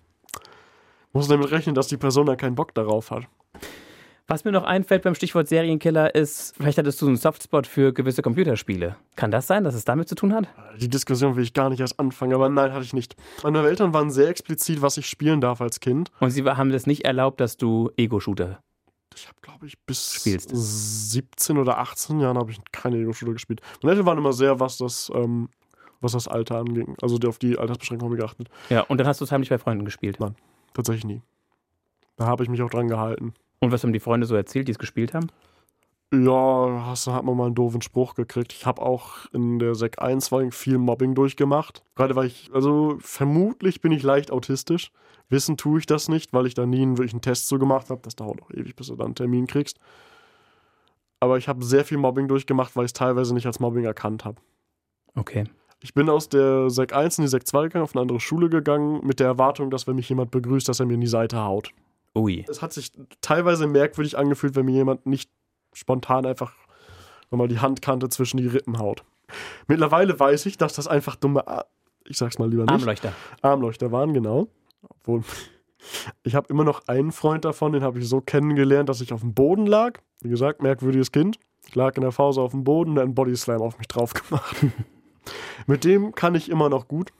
Muss 1.12 1.28
damit 1.28 1.50
rechnen, 1.50 1.74
dass 1.74 1.88
die 1.88 1.96
Person 1.96 2.26
dann 2.26 2.36
keinen 2.36 2.54
Bock 2.54 2.74
darauf 2.74 3.10
hat. 3.10 3.24
Was 4.28 4.44
mir 4.44 4.50
noch 4.50 4.64
einfällt 4.64 5.02
beim 5.04 5.14
Stichwort 5.14 5.46
Serienkiller 5.46 6.12
ist, 6.16 6.56
vielleicht 6.56 6.78
hattest 6.78 7.00
du 7.00 7.06
einen 7.06 7.16
Softspot 7.16 7.64
für 7.68 7.92
gewisse 7.92 8.22
Computerspiele. 8.22 8.96
Kann 9.14 9.30
das 9.30 9.46
sein, 9.46 9.62
dass 9.62 9.76
es 9.76 9.84
damit 9.84 10.08
zu 10.08 10.16
tun 10.16 10.34
hat? 10.34 10.48
Die 10.80 10.88
Diskussion 10.88 11.36
will 11.36 11.44
ich 11.44 11.54
gar 11.54 11.70
nicht 11.70 11.78
erst 11.78 12.00
anfangen, 12.00 12.34
aber 12.34 12.48
nein, 12.48 12.72
hatte 12.72 12.84
ich 12.84 12.92
nicht. 12.92 13.14
Meine 13.44 13.64
Eltern 13.64 13.94
waren 13.94 14.10
sehr 14.10 14.28
explizit, 14.28 14.82
was 14.82 14.96
ich 14.96 15.06
spielen 15.08 15.40
darf 15.40 15.60
als 15.60 15.78
Kind. 15.78 16.10
Und 16.18 16.30
sie 16.30 16.42
haben 16.42 16.72
das 16.72 16.86
nicht 16.86 17.04
erlaubt, 17.04 17.40
dass 17.40 17.56
du 17.56 17.90
Ego-Shooter 17.96 18.58
Ich 19.14 19.28
habe, 19.28 19.38
glaube 19.42 19.66
ich, 19.66 19.78
bis 19.86 20.14
Spielst. 20.14 20.50
17 20.52 21.56
oder 21.56 21.78
18 21.78 22.18
Jahren 22.18 22.36
habe 22.36 22.50
ich 22.50 22.58
keine 22.72 22.96
Ego-Shooter 22.96 23.32
gespielt. 23.32 23.60
Meine 23.80 23.92
Eltern 23.92 24.06
waren 24.06 24.18
immer 24.18 24.32
sehr, 24.32 24.58
was 24.58 24.76
das, 24.78 25.08
ähm, 25.14 25.50
was 26.00 26.12
das 26.12 26.26
Alter 26.26 26.56
anging. 26.56 26.96
Also 27.00 27.18
die- 27.18 27.28
auf 27.28 27.38
die 27.38 27.56
Altersbeschränkung 27.56 28.08
haben 28.10 28.16
geachtet. 28.16 28.48
Ja, 28.70 28.80
und 28.80 28.98
dann 28.98 29.06
hast 29.06 29.20
du 29.20 29.24
es 29.24 29.30
heimlich 29.30 29.50
bei 29.50 29.58
Freunden 29.58 29.84
gespielt. 29.84 30.18
Tatsächlich 30.74 31.04
nie. 31.04 31.22
Da 32.16 32.26
habe 32.26 32.42
ich 32.42 32.48
mich 32.48 32.60
auch 32.62 32.70
dran 32.70 32.88
gehalten. 32.88 33.32
Und 33.60 33.72
was 33.72 33.82
haben 33.82 33.92
die 33.92 34.00
Freunde 34.00 34.26
so 34.26 34.36
erzählt, 34.36 34.68
die 34.68 34.72
es 34.72 34.78
gespielt 34.78 35.14
haben? 35.14 35.28
Ja, 36.12 36.84
hast, 36.86 37.08
hat 37.08 37.24
man 37.24 37.36
mal 37.36 37.46
einen 37.46 37.54
doofen 37.54 37.82
Spruch 37.82 38.14
gekriegt. 38.14 38.52
Ich 38.52 38.64
habe 38.64 38.80
auch 38.80 39.26
in 39.32 39.58
der 39.58 39.74
Sek 39.74 40.00
1 40.00 40.30
war 40.30 40.42
ich 40.42 40.54
viel 40.54 40.78
Mobbing 40.78 41.14
durchgemacht. 41.14 41.82
Gerade 41.96 42.14
weil 42.14 42.26
ich, 42.26 42.50
also 42.52 42.96
vermutlich 43.00 43.80
bin 43.80 43.90
ich 43.90 44.04
leicht 44.04 44.30
autistisch. 44.30 44.92
Wissen 45.28 45.56
tue 45.56 45.80
ich 45.80 45.86
das 45.86 46.08
nicht, 46.08 46.32
weil 46.32 46.46
ich 46.46 46.54
da 46.54 46.64
nie 46.64 46.82
einen 46.82 46.98
wirklichen 46.98 47.22
Test 47.22 47.48
so 47.48 47.58
gemacht 47.58 47.90
habe. 47.90 48.02
Das 48.02 48.14
dauert 48.14 48.40
auch 48.40 48.50
ewig, 48.52 48.76
bis 48.76 48.86
du 48.86 48.94
dann 48.94 49.06
einen 49.06 49.14
Termin 49.16 49.48
kriegst. 49.48 49.78
Aber 51.18 51.38
ich 51.38 51.48
habe 51.48 51.64
sehr 51.64 51.84
viel 51.84 51.98
Mobbing 51.98 52.28
durchgemacht, 52.28 52.76
weil 52.76 52.84
ich 52.84 52.90
es 52.90 52.92
teilweise 52.92 53.34
nicht 53.34 53.46
als 53.46 53.58
Mobbing 53.58 53.84
erkannt 53.84 54.24
habe. 54.24 54.40
Okay. 55.16 55.44
Ich 55.80 55.92
bin 55.92 56.08
aus 56.08 56.28
der 56.28 56.70
Sek 56.70 56.94
1 56.94 57.18
in 57.18 57.22
die 57.22 57.28
Sek 57.28 57.46
2 57.46 57.64
gegangen, 57.64 57.82
auf 57.82 57.94
eine 57.94 58.02
andere 58.02 58.20
Schule 58.20 58.48
gegangen, 58.48 59.04
mit 59.04 59.18
der 59.18 59.26
Erwartung, 59.26 59.70
dass 59.70 59.86
wenn 59.88 59.96
mich 59.96 60.08
jemand 60.08 60.30
begrüßt, 60.30 60.68
dass 60.68 60.78
er 60.78 60.86
mir 60.86 60.94
in 60.94 61.00
die 61.00 61.06
Seite 61.08 61.42
haut. 61.42 61.72
Ui. 62.16 62.44
Es 62.48 62.62
hat 62.62 62.72
sich 62.72 62.92
teilweise 63.20 63.66
merkwürdig 63.66 64.16
angefühlt, 64.16 64.56
wenn 64.56 64.64
mir 64.64 64.72
jemand 64.72 65.06
nicht 65.06 65.30
spontan 65.74 66.24
einfach 66.24 66.54
nochmal 67.30 67.48
die 67.48 67.58
Handkante 67.58 68.08
zwischen 68.08 68.38
die 68.38 68.46
Rippen 68.46 68.78
haut. 68.78 69.04
Mittlerweile 69.68 70.18
weiß 70.18 70.46
ich, 70.46 70.56
dass 70.56 70.72
das 70.72 70.88
einfach 70.88 71.16
dumme, 71.16 71.46
Ar 71.46 71.66
ich 72.08 72.16
sag's 72.16 72.38
mal 72.38 72.48
lieber 72.48 72.62
nicht, 72.62 72.72
Armleuchter. 72.72 73.12
Armleuchter 73.42 73.92
waren, 73.92 74.14
genau. 74.14 74.48
Obwohl, 74.88 75.22
ich 76.22 76.34
habe 76.34 76.46
immer 76.48 76.64
noch 76.64 76.86
einen 76.86 77.12
Freund 77.12 77.44
davon, 77.44 77.72
den 77.72 77.82
habe 77.82 77.98
ich 77.98 78.08
so 78.08 78.20
kennengelernt, 78.20 78.88
dass 78.88 79.00
ich 79.00 79.12
auf 79.12 79.20
dem 79.20 79.34
Boden 79.34 79.66
lag. 79.66 80.00
Wie 80.20 80.28
gesagt, 80.28 80.62
merkwürdiges 80.62 81.12
Kind. 81.12 81.38
Ich 81.66 81.74
lag 81.74 81.96
in 81.96 82.02
der 82.02 82.10
Pause 82.10 82.40
auf 82.40 82.52
dem 82.52 82.64
Boden, 82.64 82.94
hat 82.94 83.02
einen 83.02 83.14
Bodyslam 83.14 83.60
auf 83.60 83.76
mich 83.78 83.88
drauf 83.88 84.14
gemacht. 84.14 84.56
mit 85.66 85.84
dem 85.84 86.14
kann 86.14 86.36
ich 86.36 86.48
immer 86.48 86.68
noch 86.68 86.86
gut. 86.86 87.12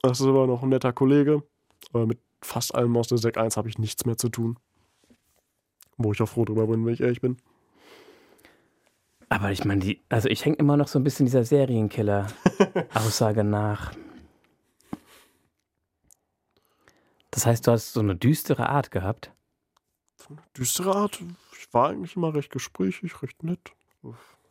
Das 0.00 0.20
ist 0.20 0.26
immer 0.26 0.46
noch 0.46 0.62
ein 0.62 0.68
netter 0.68 0.92
Kollege. 0.92 1.42
Aber 1.92 2.06
mit 2.06 2.18
fast 2.44 2.74
allem 2.74 2.96
aus 2.96 3.08
der 3.08 3.18
Sek 3.18 3.36
1 3.36 3.56
habe 3.56 3.68
ich 3.68 3.78
nichts 3.78 4.04
mehr 4.04 4.16
zu 4.16 4.28
tun. 4.28 4.58
Wo 5.96 6.12
ich 6.12 6.22
auch 6.22 6.28
froh 6.28 6.44
drüber 6.44 6.66
bin, 6.66 6.84
wenn 6.84 6.94
ich 6.94 7.00
ehrlich 7.00 7.20
bin. 7.20 7.36
Aber 9.28 9.50
ich 9.50 9.64
meine, 9.64 9.80
die, 9.80 10.02
also 10.08 10.28
ich 10.28 10.44
hänge 10.44 10.56
immer 10.56 10.76
noch 10.76 10.88
so 10.88 10.98
ein 10.98 11.04
bisschen 11.04 11.26
dieser 11.26 11.44
Serienkiller-Aussage 11.44 13.44
nach. 13.44 13.92
Das 17.30 17.46
heißt, 17.46 17.66
du 17.66 17.72
hast 17.72 17.94
so 17.94 18.00
eine 18.00 18.14
düstere 18.14 18.68
Art 18.68 18.90
gehabt. 18.90 19.32
Düstere 20.56 20.94
Art. 20.94 21.20
Ich 21.58 21.72
war 21.72 21.90
eigentlich 21.90 22.16
immer 22.16 22.34
recht 22.34 22.50
gesprächig, 22.50 23.22
recht 23.22 23.42
nett. 23.42 23.72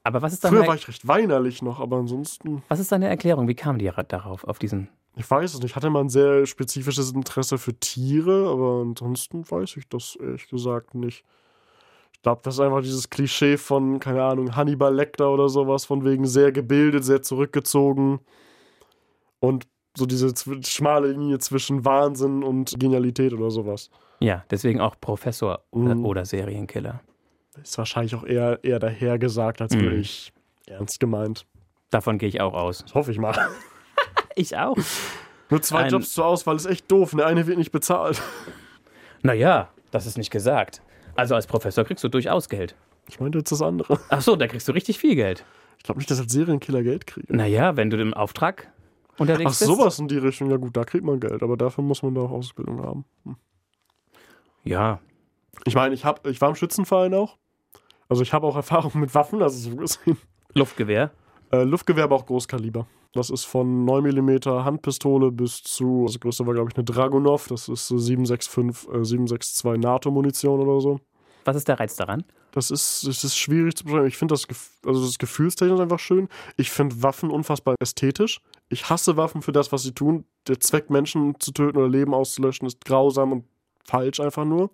Aber 0.03 0.21
was 0.21 0.33
ist 0.33 0.41
Früher 0.41 0.51
deine, 0.51 0.67
war 0.67 0.75
ich 0.75 0.87
recht 0.87 1.07
weinerlich 1.07 1.61
noch, 1.61 1.79
aber 1.79 1.97
ansonsten. 1.97 2.63
was 2.67 2.79
ist 2.79 2.91
deine 2.91 3.07
Erklärung? 3.07 3.47
Wie 3.47 3.55
kam 3.55 3.77
die 3.77 3.89
darauf, 4.07 4.43
auf 4.43 4.59
diesen 4.59 4.89
Ich 5.15 5.29
weiß 5.29 5.53
es 5.53 5.59
nicht. 5.59 5.71
Ich 5.71 5.75
hatte 5.75 5.89
mal 5.89 5.99
ein 6.01 6.09
sehr 6.09 6.45
spezifisches 6.45 7.11
Interesse 7.11 7.57
für 7.57 7.73
Tiere, 7.79 8.49
aber 8.49 8.81
ansonsten 8.81 9.49
weiß 9.49 9.77
ich 9.77 9.87
das 9.87 10.15
ehrlich 10.15 10.47
gesagt 10.47 10.95
nicht. 10.95 11.23
Ich 12.13 12.21
glaube, 12.23 12.41
das 12.43 12.55
ist 12.55 12.59
einfach 12.61 12.81
dieses 12.81 13.09
Klischee 13.09 13.57
von, 13.57 13.99
keine 13.99 14.23
Ahnung, 14.23 14.55
Hannibal 14.55 14.93
Lecter 14.95 15.29
oder 15.31 15.49
sowas, 15.49 15.85
von 15.85 16.03
wegen 16.05 16.25
sehr 16.25 16.51
gebildet, 16.51 17.03
sehr 17.03 17.21
zurückgezogen. 17.21 18.21
Und 19.39 19.67
so 19.95 20.05
diese 20.05 20.33
schmale 20.65 21.11
Linie 21.11 21.37
zwischen 21.39 21.85
Wahnsinn 21.85 22.41
und 22.43 22.73
Genialität 22.79 23.33
oder 23.33 23.51
sowas. 23.51 23.91
Ja, 24.19 24.43
deswegen 24.49 24.79
auch 24.81 24.95
Professor 24.99 25.63
oder, 25.71 25.95
Mhm. 25.95 26.05
oder 26.05 26.25
Serienkiller. 26.25 27.01
Ist 27.61 27.77
wahrscheinlich 27.77 28.15
auch 28.15 28.23
eher, 28.23 28.63
eher 28.63 28.79
dahergesagt, 28.79 29.61
als 29.61 29.75
Mhm. 29.75 29.81
wirklich 29.81 30.33
ernst 30.65 30.99
gemeint. 30.99 31.45
Davon 31.91 32.17
gehe 32.17 32.29
ich 32.29 32.41
auch 32.41 32.53
aus. 32.53 32.79
Das 32.79 32.95
hoffe 32.95 33.11
ich 33.11 33.19
mal. 33.19 33.35
Ich 34.35 34.57
auch. 34.57 34.77
Nur 35.49 35.61
zwei 35.61 35.83
Ein- 35.83 35.91
Jobs 35.91 36.13
zur 36.13 36.25
Auswahl 36.25 36.55
ist 36.55 36.65
echt 36.65 36.91
doof. 36.91 37.13
Der 37.15 37.27
eine 37.27 37.45
wird 37.47 37.57
nicht 37.57 37.71
bezahlt. 37.71 38.21
Naja, 39.25 39.69
das 39.91 40.05
ist 40.05 40.17
nicht 40.17 40.31
gesagt. 40.31 40.81
Also 41.15 41.33
als 41.35 41.47
Professor 41.47 41.85
kriegst 41.85 42.03
du 42.03 42.09
durchaus 42.09 42.49
Geld. 42.49 42.75
Ich 43.07 43.21
meinte 43.21 43.37
jetzt 43.37 43.53
das 43.53 43.61
andere. 43.61 43.97
Ach 44.09 44.21
so, 44.21 44.35
da 44.35 44.47
kriegst 44.47 44.67
du 44.67 44.73
richtig 44.73 44.99
viel 44.99 45.15
Geld. 45.15 45.45
Ich 45.77 45.83
glaube 45.83 45.99
nicht, 45.99 46.11
dass 46.11 46.17
ich 46.17 46.23
als 46.25 46.33
Serienkiller 46.33 46.83
Geld 46.83 47.07
kriege. 47.07 47.33
Naja, 47.33 47.77
wenn 47.77 47.89
du 47.89 47.95
im 48.01 48.13
Auftrag 48.13 48.69
unterwegs 49.17 49.51
Ach, 49.55 49.59
bist. 49.59 49.63
sowas 49.65 49.99
in 49.99 50.09
die 50.09 50.17
Richtung. 50.17 50.49
Ja 50.51 50.57
gut, 50.57 50.75
da 50.75 50.83
kriegt 50.83 51.05
man 51.05 51.21
Geld. 51.21 51.41
Aber 51.41 51.55
dafür 51.55 51.85
muss 51.85 52.03
man 52.03 52.13
da 52.15 52.21
auch 52.21 52.31
Ausbildung 52.31 52.81
haben. 52.83 53.05
Ja, 54.65 54.99
Ich 55.65 55.75
meine, 55.75 55.93
ich, 55.93 56.03
hab, 56.03 56.25
ich 56.27 56.41
war 56.41 56.49
im 56.49 56.55
Schützenverein 56.55 57.13
auch. 57.13 57.37
Also 58.09 58.23
ich 58.23 58.33
habe 58.33 58.45
auch 58.45 58.55
Erfahrung 58.57 58.91
mit 58.99 59.15
Waffen, 59.15 59.41
also 59.41 59.57
so 59.69 59.75
gesehen. 59.77 60.17
Luftgewehr. 60.53 61.11
Äh, 61.53 61.65
Luftgewehr, 61.65 62.11
auch 62.11 62.25
Großkaliber. 62.25 62.87
Das 63.13 63.29
ist 63.29 63.45
von 63.45 63.85
9 63.85 64.03
mm 64.03 64.39
Handpistole 64.65 65.31
bis 65.31 65.61
zu, 65.61 66.01
also 66.01 66.13
das 66.13 66.19
größte 66.19 66.47
war 66.47 66.55
glaube 66.55 66.71
ich 66.71 66.75
eine 66.75 66.83
Dragunov, 66.83 67.47
das 67.47 67.69
ist 67.69 67.87
so 67.87 67.99
765, 67.99 68.89
äh, 68.89 69.05
762 69.05 69.79
NATO-Munition 69.79 70.59
oder 70.59 70.81
so. 70.81 70.99
Was 71.45 71.55
ist 71.55 71.67
der 71.67 71.79
Reiz 71.79 71.95
daran? 71.95 72.23
Das 72.53 72.71
ist, 72.71 73.05
das 73.05 73.23
ist 73.23 73.37
schwierig 73.37 73.75
zu 73.75 73.83
beschreiben. 73.83 74.07
Ich 74.07 74.17
finde 74.17 74.33
das, 74.33 74.47
also 74.83 75.05
das 75.05 75.19
Gefühlstechnisch 75.19 75.79
einfach 75.79 75.99
schön. 75.99 76.27
Ich 76.57 76.71
finde 76.71 77.03
Waffen 77.03 77.29
unfassbar 77.29 77.75
ästhetisch. 77.79 78.41
Ich 78.69 78.89
hasse 78.89 79.15
Waffen 79.15 79.43
für 79.43 79.51
das, 79.51 79.71
was 79.71 79.83
sie 79.83 79.93
tun. 79.93 80.25
Der 80.47 80.59
Zweck, 80.59 80.89
Menschen 80.89 81.35
zu 81.39 81.51
töten 81.51 81.77
oder 81.77 81.89
Leben 81.89 82.15
auszulöschen, 82.15 82.65
ist 82.65 82.83
grausam 82.83 83.31
und 83.31 83.45
falsch 83.85 84.19
einfach 84.19 84.45
nur. 84.45 84.71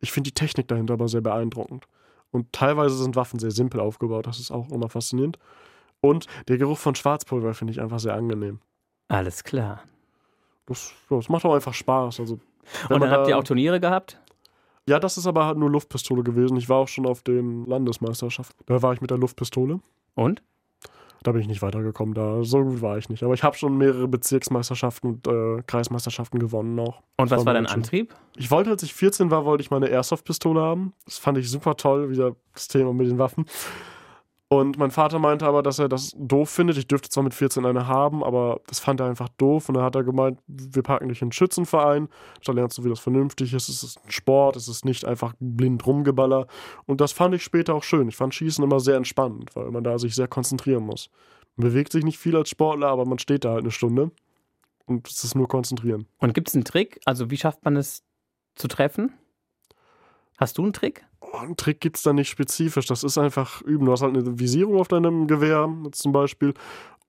Ich 0.00 0.12
finde 0.12 0.28
die 0.28 0.34
Technik 0.34 0.68
dahinter 0.68 0.94
aber 0.94 1.08
sehr 1.08 1.22
beeindruckend. 1.22 1.86
Und 2.30 2.52
teilweise 2.52 2.96
sind 2.96 3.16
Waffen 3.16 3.38
sehr 3.38 3.52
simpel 3.52 3.80
aufgebaut. 3.80 4.26
Das 4.26 4.40
ist 4.40 4.50
auch 4.50 4.70
immer 4.70 4.90
faszinierend. 4.90 5.38
Und 6.04 6.26
der 6.48 6.58
Geruch 6.58 6.76
von 6.76 6.94
Schwarzpulver 6.94 7.54
finde 7.54 7.72
ich 7.72 7.80
einfach 7.80 7.98
sehr 7.98 8.12
angenehm. 8.14 8.58
Alles 9.08 9.42
klar. 9.42 9.84
Das, 10.66 10.92
das 11.08 11.30
macht 11.30 11.46
auch 11.46 11.54
einfach 11.54 11.72
Spaß. 11.72 12.20
Also, 12.20 12.40
Und 12.90 13.00
dann 13.00 13.10
habt 13.10 13.26
ihr 13.26 13.38
auch 13.38 13.42
Turniere 13.42 13.80
gehabt? 13.80 14.20
Ja, 14.86 14.98
das 14.98 15.16
ist 15.16 15.26
aber 15.26 15.46
halt 15.46 15.56
nur 15.56 15.70
Luftpistole 15.70 16.22
gewesen. 16.22 16.58
Ich 16.58 16.68
war 16.68 16.76
auch 16.76 16.88
schon 16.88 17.06
auf 17.06 17.22
den 17.22 17.64
Landesmeisterschaften. 17.64 18.64
Da 18.66 18.82
war 18.82 18.92
ich 18.92 19.00
mit 19.00 19.10
der 19.10 19.16
Luftpistole. 19.16 19.80
Und? 20.14 20.42
Da 21.22 21.32
bin 21.32 21.40
ich 21.40 21.48
nicht 21.48 21.62
weitergekommen. 21.62 22.12
Da 22.12 22.44
so 22.44 22.62
gut 22.62 22.82
war 22.82 22.98
ich 22.98 23.08
nicht. 23.08 23.22
Aber 23.22 23.32
ich 23.32 23.42
habe 23.42 23.56
schon 23.56 23.78
mehrere 23.78 24.06
Bezirksmeisterschaften 24.06 25.08
und 25.08 25.26
äh, 25.26 25.62
Kreismeisterschaften 25.66 26.38
gewonnen 26.38 26.78
auch. 26.80 27.02
Und 27.16 27.30
was 27.30 27.46
war 27.46 27.54
dein 27.54 27.66
Antrieb? 27.66 28.14
Ich 28.36 28.50
wollte, 28.50 28.68
als 28.68 28.82
ich 28.82 28.92
14 28.92 29.30
war, 29.30 29.46
wollte 29.46 29.62
ich 29.62 29.70
meine 29.70 29.86
Airsoft-Pistole 29.86 30.60
haben. 30.60 30.92
Das 31.06 31.16
fand 31.16 31.38
ich 31.38 31.50
super 31.50 31.78
toll, 31.78 32.10
wieder 32.10 32.36
das 32.52 32.68
Thema 32.68 32.92
mit 32.92 33.06
den 33.06 33.16
Waffen. 33.16 33.46
Und 34.54 34.78
mein 34.78 34.92
Vater 34.92 35.18
meinte 35.18 35.46
aber, 35.46 35.64
dass 35.64 35.80
er 35.80 35.88
das 35.88 36.12
doof 36.16 36.48
findet. 36.48 36.78
Ich 36.78 36.86
dürfte 36.86 37.08
zwar 37.08 37.24
mit 37.24 37.34
14 37.34 37.66
eine 37.66 37.88
haben, 37.88 38.22
aber 38.22 38.60
das 38.68 38.78
fand 38.78 39.00
er 39.00 39.06
einfach 39.06 39.28
doof. 39.30 39.68
Und 39.68 39.74
dann 39.74 39.82
hat 39.82 39.96
er 39.96 40.04
gemeint, 40.04 40.38
wir 40.46 40.82
packen 40.82 41.08
dich 41.08 41.22
in 41.22 41.26
einen 41.26 41.32
Schützenverein. 41.32 42.08
Da 42.44 42.52
lernst 42.52 42.78
du, 42.78 42.84
wie 42.84 42.88
das 42.88 43.00
vernünftig 43.00 43.52
ist. 43.52 43.68
Es 43.68 43.82
ist 43.82 43.98
ein 44.04 44.12
Sport, 44.12 44.54
es 44.54 44.68
ist 44.68 44.84
nicht 44.84 45.06
einfach 45.06 45.34
blind 45.40 45.84
rumgeballer. 45.84 46.46
Und 46.86 47.00
das 47.00 47.10
fand 47.10 47.34
ich 47.34 47.42
später 47.42 47.74
auch 47.74 47.82
schön. 47.82 48.06
Ich 48.06 48.16
fand 48.16 48.32
Schießen 48.32 48.62
immer 48.62 48.78
sehr 48.78 48.96
entspannend, 48.96 49.56
weil 49.56 49.72
man 49.72 49.82
da 49.82 49.98
sich 49.98 50.14
sehr 50.14 50.28
konzentrieren 50.28 50.84
muss. 50.84 51.10
Man 51.56 51.68
bewegt 51.68 51.90
sich 51.90 52.04
nicht 52.04 52.18
viel 52.18 52.36
als 52.36 52.48
Sportler, 52.48 52.88
aber 52.88 53.06
man 53.06 53.18
steht 53.18 53.44
da 53.44 53.50
halt 53.50 53.62
eine 53.62 53.72
Stunde. 53.72 54.12
Und 54.86 55.08
es 55.08 55.24
ist 55.24 55.34
nur 55.34 55.48
konzentrieren. 55.48 56.06
Und 56.18 56.32
gibt 56.32 56.48
es 56.48 56.54
einen 56.54 56.64
Trick? 56.64 57.00
Also 57.06 57.30
wie 57.30 57.38
schafft 57.38 57.64
man 57.64 57.76
es 57.76 58.04
zu 58.54 58.68
treffen? 58.68 59.12
Hast 60.38 60.58
du 60.58 60.62
einen 60.62 60.72
Trick? 60.72 61.06
Oh, 61.34 61.38
einen 61.38 61.56
Trick 61.56 61.80
gibt 61.80 61.96
es 61.96 62.02
da 62.02 62.12
nicht 62.12 62.28
spezifisch. 62.28 62.86
Das 62.86 63.02
ist 63.02 63.18
einfach 63.18 63.60
üben. 63.62 63.86
Du 63.86 63.92
hast 63.92 64.02
halt 64.02 64.16
eine 64.16 64.38
Visierung 64.38 64.78
auf 64.78 64.88
deinem 64.88 65.26
Gewehr 65.26 65.68
zum 65.92 66.12
Beispiel. 66.12 66.54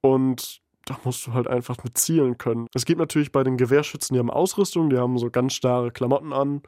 Und 0.01 0.61
da 0.85 0.97
musst 1.03 1.27
du 1.27 1.33
halt 1.33 1.47
einfach 1.47 1.83
mit 1.83 1.97
zielen 1.97 2.37
können. 2.37 2.67
Es 2.73 2.85
gibt 2.85 2.99
natürlich 2.99 3.31
bei 3.31 3.43
den 3.43 3.57
Gewehrschützen, 3.57 4.13
die 4.13 4.19
haben 4.19 4.29
Ausrüstung, 4.29 4.89
die 4.89 4.97
haben 4.97 5.17
so 5.17 5.29
ganz 5.29 5.53
starre 5.53 5.91
Klamotten 5.91 6.31
an, 6.31 6.61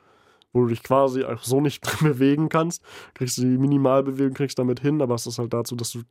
wo 0.54 0.62
du 0.62 0.68
dich 0.68 0.84
quasi 0.84 1.24
auch 1.24 1.44
so 1.44 1.62
nicht 1.62 1.82
bewegen 2.02 2.50
kannst. 2.50 2.84
Kriegst 3.14 3.38
du 3.38 3.44
die 3.44 3.58
Minimalbewegung, 3.58 4.34
kriegst 4.34 4.60
damit 4.60 4.80
hin, 4.80 5.02
aber 5.02 5.16
es 5.16 5.28
ist 5.28 5.40
halt 5.40 5.54
dazu, 5.54 5.76
dass 5.76 5.92
du, 5.92 6.02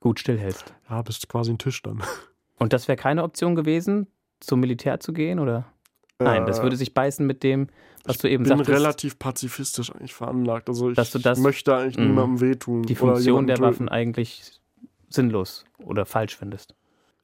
Gut 0.00 0.20
stillhältst. 0.20 0.74
ja, 0.90 1.00
bist 1.02 1.28
quasi 1.28 1.52
ein 1.52 1.58
Tisch 1.58 1.80
dann. 1.82 2.02
Und 2.58 2.72
das 2.72 2.88
wäre 2.88 2.96
keine 2.96 3.22
Option 3.22 3.54
gewesen, 3.54 4.08
zum 4.40 4.60
Militär 4.60 5.00
zu 5.00 5.12
gehen, 5.12 5.38
oder? 5.38 5.64
Nein, 6.18 6.46
das 6.46 6.60
Äh, 6.60 6.62
würde 6.62 6.76
sich 6.76 6.94
beißen 6.94 7.26
mit 7.26 7.42
dem, 7.42 7.68
was 8.04 8.18
du 8.18 8.28
eben 8.28 8.44
bin 8.44 8.48
sagtest. 8.58 8.70
relativ 8.70 9.18
pazifistisch 9.18 9.90
eigentlich 9.94 10.14
veranlagt. 10.14 10.68
Also 10.68 10.90
ich 10.90 10.96
das- 10.96 11.38
möchte 11.38 11.74
eigentlich 11.76 11.98
Mhm. 11.98 12.06
niemandem 12.08 12.40
wehtun. 12.40 12.82
die 12.82 12.94
Funktion 12.94 13.46
der 13.46 13.56
töten. 13.56 13.68
Waffen 13.68 13.88
eigentlich 13.88 14.60
sinnlos 15.08 15.64
oder 15.84 16.06
falsch 16.06 16.36
findest. 16.36 16.74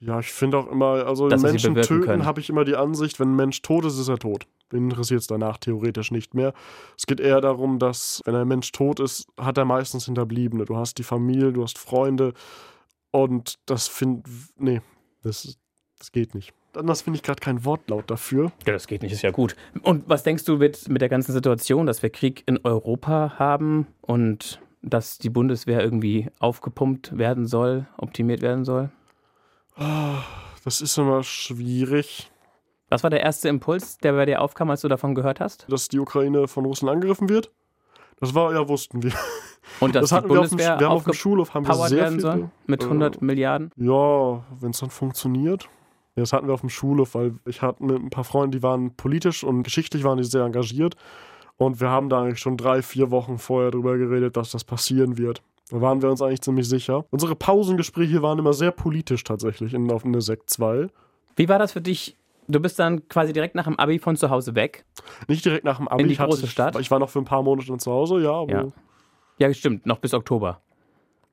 Ja, 0.01 0.21
ich 0.21 0.33
finde 0.33 0.59
auch 0.59 0.69
immer, 0.71 1.07
also 1.07 1.29
Dass 1.29 1.43
Menschen 1.43 1.75
töten, 1.75 2.25
habe 2.25 2.39
ich 2.41 2.49
immer 2.51 2.65
die 2.65 2.77
Ansicht, 2.77 3.19
wenn 3.19 3.31
ein 3.33 3.37
Mensch 3.37 3.63
tot 3.63 3.85
ist, 3.85 3.99
ist 3.99 4.09
er 4.09 4.19
tot. 4.19 4.47
Den 4.71 4.85
interessiert 4.91 5.21
es 5.23 5.27
danach 5.27 5.57
theoretisch 5.59 6.13
nicht 6.13 6.35
mehr. 6.35 6.53
Es 6.97 7.07
geht 7.07 7.19
eher 7.19 7.41
darum, 7.41 7.79
dass, 7.81 8.21
wenn 8.25 8.35
ein 8.37 8.47
Mensch 8.47 8.71
tot 8.71 9.01
ist, 9.01 9.27
hat 9.37 9.59
er 9.59 9.65
meistens 9.65 10.05
Hinterbliebene. 10.05 10.67
Du 10.67 10.77
hast 10.77 10.99
die 10.99 11.03
Familie, 11.03 11.53
du 11.53 11.63
hast 11.65 11.79
Freunde. 11.79 12.33
Und 13.11 13.55
das 13.67 13.89
finde. 13.89 14.23
Nee, 14.57 14.83
das, 15.23 15.57
das 15.99 16.13
geht 16.13 16.35
nicht. 16.35 16.53
Anders 16.79 17.03
finde 17.03 17.17
ich 17.17 17.23
gerade 17.23 17.41
kein 17.41 17.65
Wortlaut 17.65 18.11
dafür. 18.11 18.53
Ja, 18.67 18.73
das 18.73 18.87
geht 18.87 19.03
nicht, 19.03 19.13
ist 19.13 19.23
ja 19.23 19.31
gut. 19.31 19.57
Und 19.83 20.09
was 20.09 20.23
denkst 20.23 20.45
du 20.45 20.57
mit, 20.57 20.89
mit 20.89 21.03
der 21.03 21.09
ganzen 21.09 21.33
Situation, 21.33 21.87
dass 21.87 22.03
wir 22.03 22.11
Krieg 22.11 22.43
in 22.47 22.59
Europa 22.65 23.35
haben 23.39 23.87
und 24.01 24.61
dass 24.83 25.19
die 25.19 25.31
Bundeswehr 25.31 25.83
irgendwie 25.83 26.29
aufgepumpt 26.39 27.19
werden 27.19 27.47
soll, 27.47 27.87
optimiert 27.97 28.43
werden 28.43 28.65
soll? 28.65 28.91
Das 30.65 30.81
ist 30.81 30.97
immer 30.99 31.23
schwierig. 31.23 32.31
Was 32.89 33.03
war 33.03 33.11
der 33.11 33.21
erste 33.21 33.49
Impuls, 33.49 33.99
der 33.99 34.13
bei 34.13 34.25
dir 34.25 34.41
aufkam, 34.41 34.71
als 34.71 34.81
du 34.81 34.89
davon 34.89 35.15
gehört 35.15 35.41
hast? 35.41 35.67
Dass 35.69 35.89
die 35.89 35.99
Ukraine 35.99 36.49
von 36.49 36.65
Russen 36.65 36.89
angegriffen 36.89 37.29
wird. 37.29 37.51
Das 38.21 38.35
war, 38.35 38.53
ja, 38.53 38.69
wussten 38.69 39.03
wir. 39.03 39.13
Und 39.81 39.95
dass 39.95 40.03
das 40.03 40.11
die 40.11 40.15
hatten 40.17 40.31
wir 40.31 40.41
auf 40.41 40.49
dem, 40.49 40.57
Bundeswehr 40.57 40.81
wir 40.81 40.87
haben 40.89 40.97
auf 40.97 41.05
dem 41.05 41.13
Schulhof 41.13 41.55
haben 41.55 41.67
wir 41.67 41.75
sehr 41.89 41.99
werden 41.99 42.15
viel, 42.15 42.21
soll 42.21 42.51
mit 42.67 42.83
100 42.83 43.17
äh, 43.17 43.25
Milliarden? 43.25 43.71
Ja, 43.77 44.43
wenn 44.61 44.71
es 44.71 44.81
dann 44.81 44.91
funktioniert. 44.91 45.69
Das 46.21 46.33
hatten 46.33 46.47
wir 46.47 46.55
auf 46.55 46.61
dem 46.61 46.71
Schulhof, 46.71 47.15
weil 47.15 47.35
ich 47.47 47.63
hatte 47.63 47.83
mit 47.85 47.97
ein 47.97 48.11
paar 48.11 48.25
Freunden, 48.25 48.53
die 48.53 48.63
waren 48.63 48.95
politisch 48.95 49.45
und 49.45 49.63
geschichtlich 49.63 50.05
waren 50.05 50.19
die 50.19 50.25
sehr 50.25 50.45
engagiert. 50.45 50.97
Und 51.57 51.81
wir 51.81 51.89
haben 51.91 52.09
da 52.09 52.23
eigentlich 52.23 52.39
schon 52.39 52.57
drei, 52.57 52.83
vier 52.83 53.11
Wochen 53.11 53.39
vorher 53.39 53.71
drüber 53.71 53.99
geredet, 53.99 54.37
dass 54.37 54.53
das 54.53 54.65
passieren 54.65 55.19
wird. 55.19 55.43
Da 55.71 55.81
waren 55.81 56.01
wir 56.01 56.11
uns 56.11 56.23
eigentlich 56.23 56.41
ziemlich 56.41 56.69
sicher. 56.69 57.05
Unsere 57.11 57.35
Pausengespräche 57.35 58.23
waren 58.23 58.39
immer 58.39 58.53
sehr 58.53 58.71
politisch 58.71 59.25
tatsächlich 59.25 59.75
in, 59.75 59.91
auf 59.91 60.05
eine 60.05 60.21
Sekt 60.21 60.51
2. 60.51 60.87
Wie 61.37 61.49
war 61.49 61.59
das 61.59 61.73
für 61.73 61.81
dich? 61.81 62.17
Du 62.47 62.61
bist 62.61 62.79
dann 62.79 63.07
quasi 63.09 63.33
direkt 63.33 63.55
nach 63.55 63.65
dem 63.65 63.79
Abi 63.79 63.99
von 63.99 64.17
zu 64.17 64.31
Hause 64.31 64.55
weg. 64.55 64.87
Nicht 65.27 65.45
direkt 65.45 65.65
nach 65.65 65.77
dem 65.77 65.89
Abi. 65.89 66.03
In 66.03 66.09
die 66.09 66.15
ich 66.15 66.21
große 66.21 66.47
Stadt? 66.47 66.79
Ich 66.81 66.91
war 66.91 66.99
noch 66.99 67.11
für 67.11 67.19
ein 67.19 67.27
paar 67.27 67.43
Monate 67.43 67.77
zu 67.77 67.93
Hause, 67.93 68.21
ja. 68.21 68.45
Ja. 68.45 68.67
Ja, 69.39 69.53
stimmt, 69.53 69.85
noch 69.85 69.99
bis 69.99 70.15
Oktober. 70.15 70.63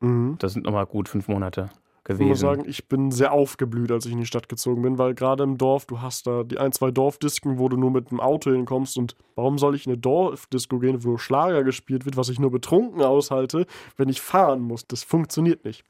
Mhm. 0.01 0.35
Das 0.39 0.53
sind 0.53 0.65
nochmal 0.65 0.85
gut 0.85 1.07
fünf 1.07 1.27
Monate 1.27 1.69
Ich 2.07 2.11
muss 2.11 2.19
gewesen. 2.19 2.35
sagen, 2.35 2.63
ich 2.67 2.87
bin 2.87 3.09
sehr 3.09 3.31
aufgeblüht, 3.31 3.91
als 3.91 4.05
ich 4.05 4.11
in 4.11 4.19
die 4.19 4.27
Stadt 4.27 4.47
gezogen 4.47 4.83
bin, 4.83 4.99
weil 4.99 5.15
gerade 5.15 5.41
im 5.41 5.57
Dorf, 5.57 5.87
du 5.87 6.01
hast 6.01 6.27
da 6.27 6.43
die 6.43 6.59
ein, 6.59 6.71
zwei 6.71 6.91
Dorfdisken, 6.91 7.57
wo 7.57 7.67
du 7.67 7.77
nur 7.77 7.89
mit 7.89 8.11
dem 8.11 8.19
Auto 8.19 8.51
hinkommst 8.51 8.99
und 8.99 9.15
warum 9.33 9.57
soll 9.57 9.73
ich 9.73 9.87
in 9.87 9.93
eine 9.93 9.99
Dorfdisco 9.99 10.77
gehen, 10.77 11.03
wo 11.03 11.09
nur 11.09 11.19
Schlager 11.19 11.63
gespielt 11.63 12.05
wird, 12.05 12.15
was 12.15 12.29
ich 12.29 12.39
nur 12.39 12.51
betrunken 12.51 13.01
aushalte, 13.01 13.65
wenn 13.97 14.07
ich 14.07 14.21
fahren 14.21 14.61
muss? 14.61 14.85
Das 14.85 15.03
funktioniert 15.03 15.65
nicht. 15.65 15.83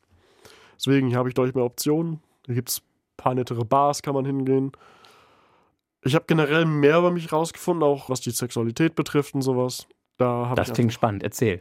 Deswegen 0.78 1.10
hier 1.10 1.18
habe 1.18 1.28
ich 1.28 1.36
deutlich 1.36 1.56
mehr 1.56 1.66
Optionen. 1.66 2.22
Da 2.44 2.54
gibt 2.54 2.70
es 2.70 2.80
ein 2.80 2.84
paar 3.18 3.36
nettere 3.36 3.66
Bars, 3.66 4.02
kann 4.02 4.14
man 4.14 4.24
hingehen. 4.26 4.72
Ich 6.02 6.16
habe 6.16 6.26
generell 6.28 6.66
mehr 6.66 7.00
über 7.00 7.12
mich 7.12 7.34
rausgefunden, 7.34 7.84
auch 7.84 8.10
was 8.10 8.22
die 8.22 8.32
Sexualität 8.32 8.96
betrifft 8.96 9.34
und 9.34 9.42
sowas. 9.42 9.86
Da 10.18 10.54
das 10.56 10.72
klingt 10.72 10.94
spannend, 10.94 11.24
erzähl. 11.24 11.60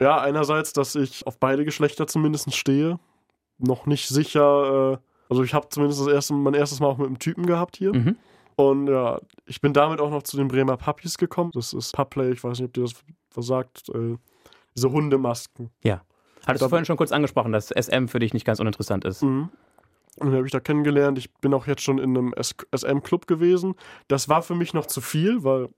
ja, 0.00 0.18
einerseits, 0.20 0.72
dass 0.72 0.94
ich 0.94 1.26
auf 1.26 1.38
beide 1.38 1.66
Geschlechter 1.66 2.06
zumindest 2.06 2.54
stehe. 2.54 2.98
Noch 3.66 3.86
nicht 3.86 4.08
sicher. 4.08 4.92
Äh, 4.94 4.98
also 5.28 5.42
ich 5.42 5.54
habe 5.54 5.68
zumindest 5.70 6.00
das 6.00 6.08
erste, 6.08 6.34
mein 6.34 6.54
erstes 6.54 6.80
Mal 6.80 6.86
auch 6.88 6.98
mit 6.98 7.06
einem 7.06 7.18
Typen 7.18 7.46
gehabt 7.46 7.76
hier. 7.76 7.94
Mhm. 7.94 8.16
Und 8.56 8.86
ja, 8.88 9.20
ich 9.46 9.60
bin 9.60 9.72
damit 9.72 10.00
auch 10.00 10.10
noch 10.10 10.22
zu 10.22 10.36
den 10.36 10.48
Bremer 10.48 10.76
Puppies 10.76 11.18
gekommen. 11.18 11.50
Das 11.54 11.72
ist 11.72 11.92
Pupplay, 11.92 12.30
ich 12.32 12.44
weiß 12.44 12.58
nicht, 12.60 12.68
ob 12.68 12.72
dir 12.74 12.82
das 12.82 12.94
was 13.34 13.46
sagt. 13.46 13.88
Äh, 13.88 14.16
diese 14.76 14.90
Hundemasken. 14.92 15.70
Hattest 16.46 16.62
Da- 16.62 16.66
du 16.66 16.68
vorhin 16.68 16.84
schon 16.84 16.96
kurz 16.96 17.10
angesprochen, 17.12 17.52
dass 17.52 17.70
SM 17.70 18.06
für 18.06 18.18
dich 18.18 18.34
nicht 18.34 18.44
ganz 18.44 18.60
uninteressant 18.60 19.04
ist. 19.04 19.22
Mhm. 19.22 19.48
Und 20.18 20.26
den 20.28 20.36
habe 20.36 20.46
ich 20.46 20.52
da 20.52 20.60
kennengelernt. 20.60 21.18
Ich 21.18 21.32
bin 21.34 21.52
auch 21.54 21.66
jetzt 21.66 21.82
schon 21.82 21.98
in 21.98 22.16
einem 22.16 22.34
SM-Club 22.36 23.26
gewesen. 23.26 23.74
Das 24.08 24.28
war 24.28 24.42
für 24.42 24.54
mich 24.54 24.72
noch 24.74 24.86
zu 24.86 25.00
viel, 25.00 25.42
weil 25.42 25.68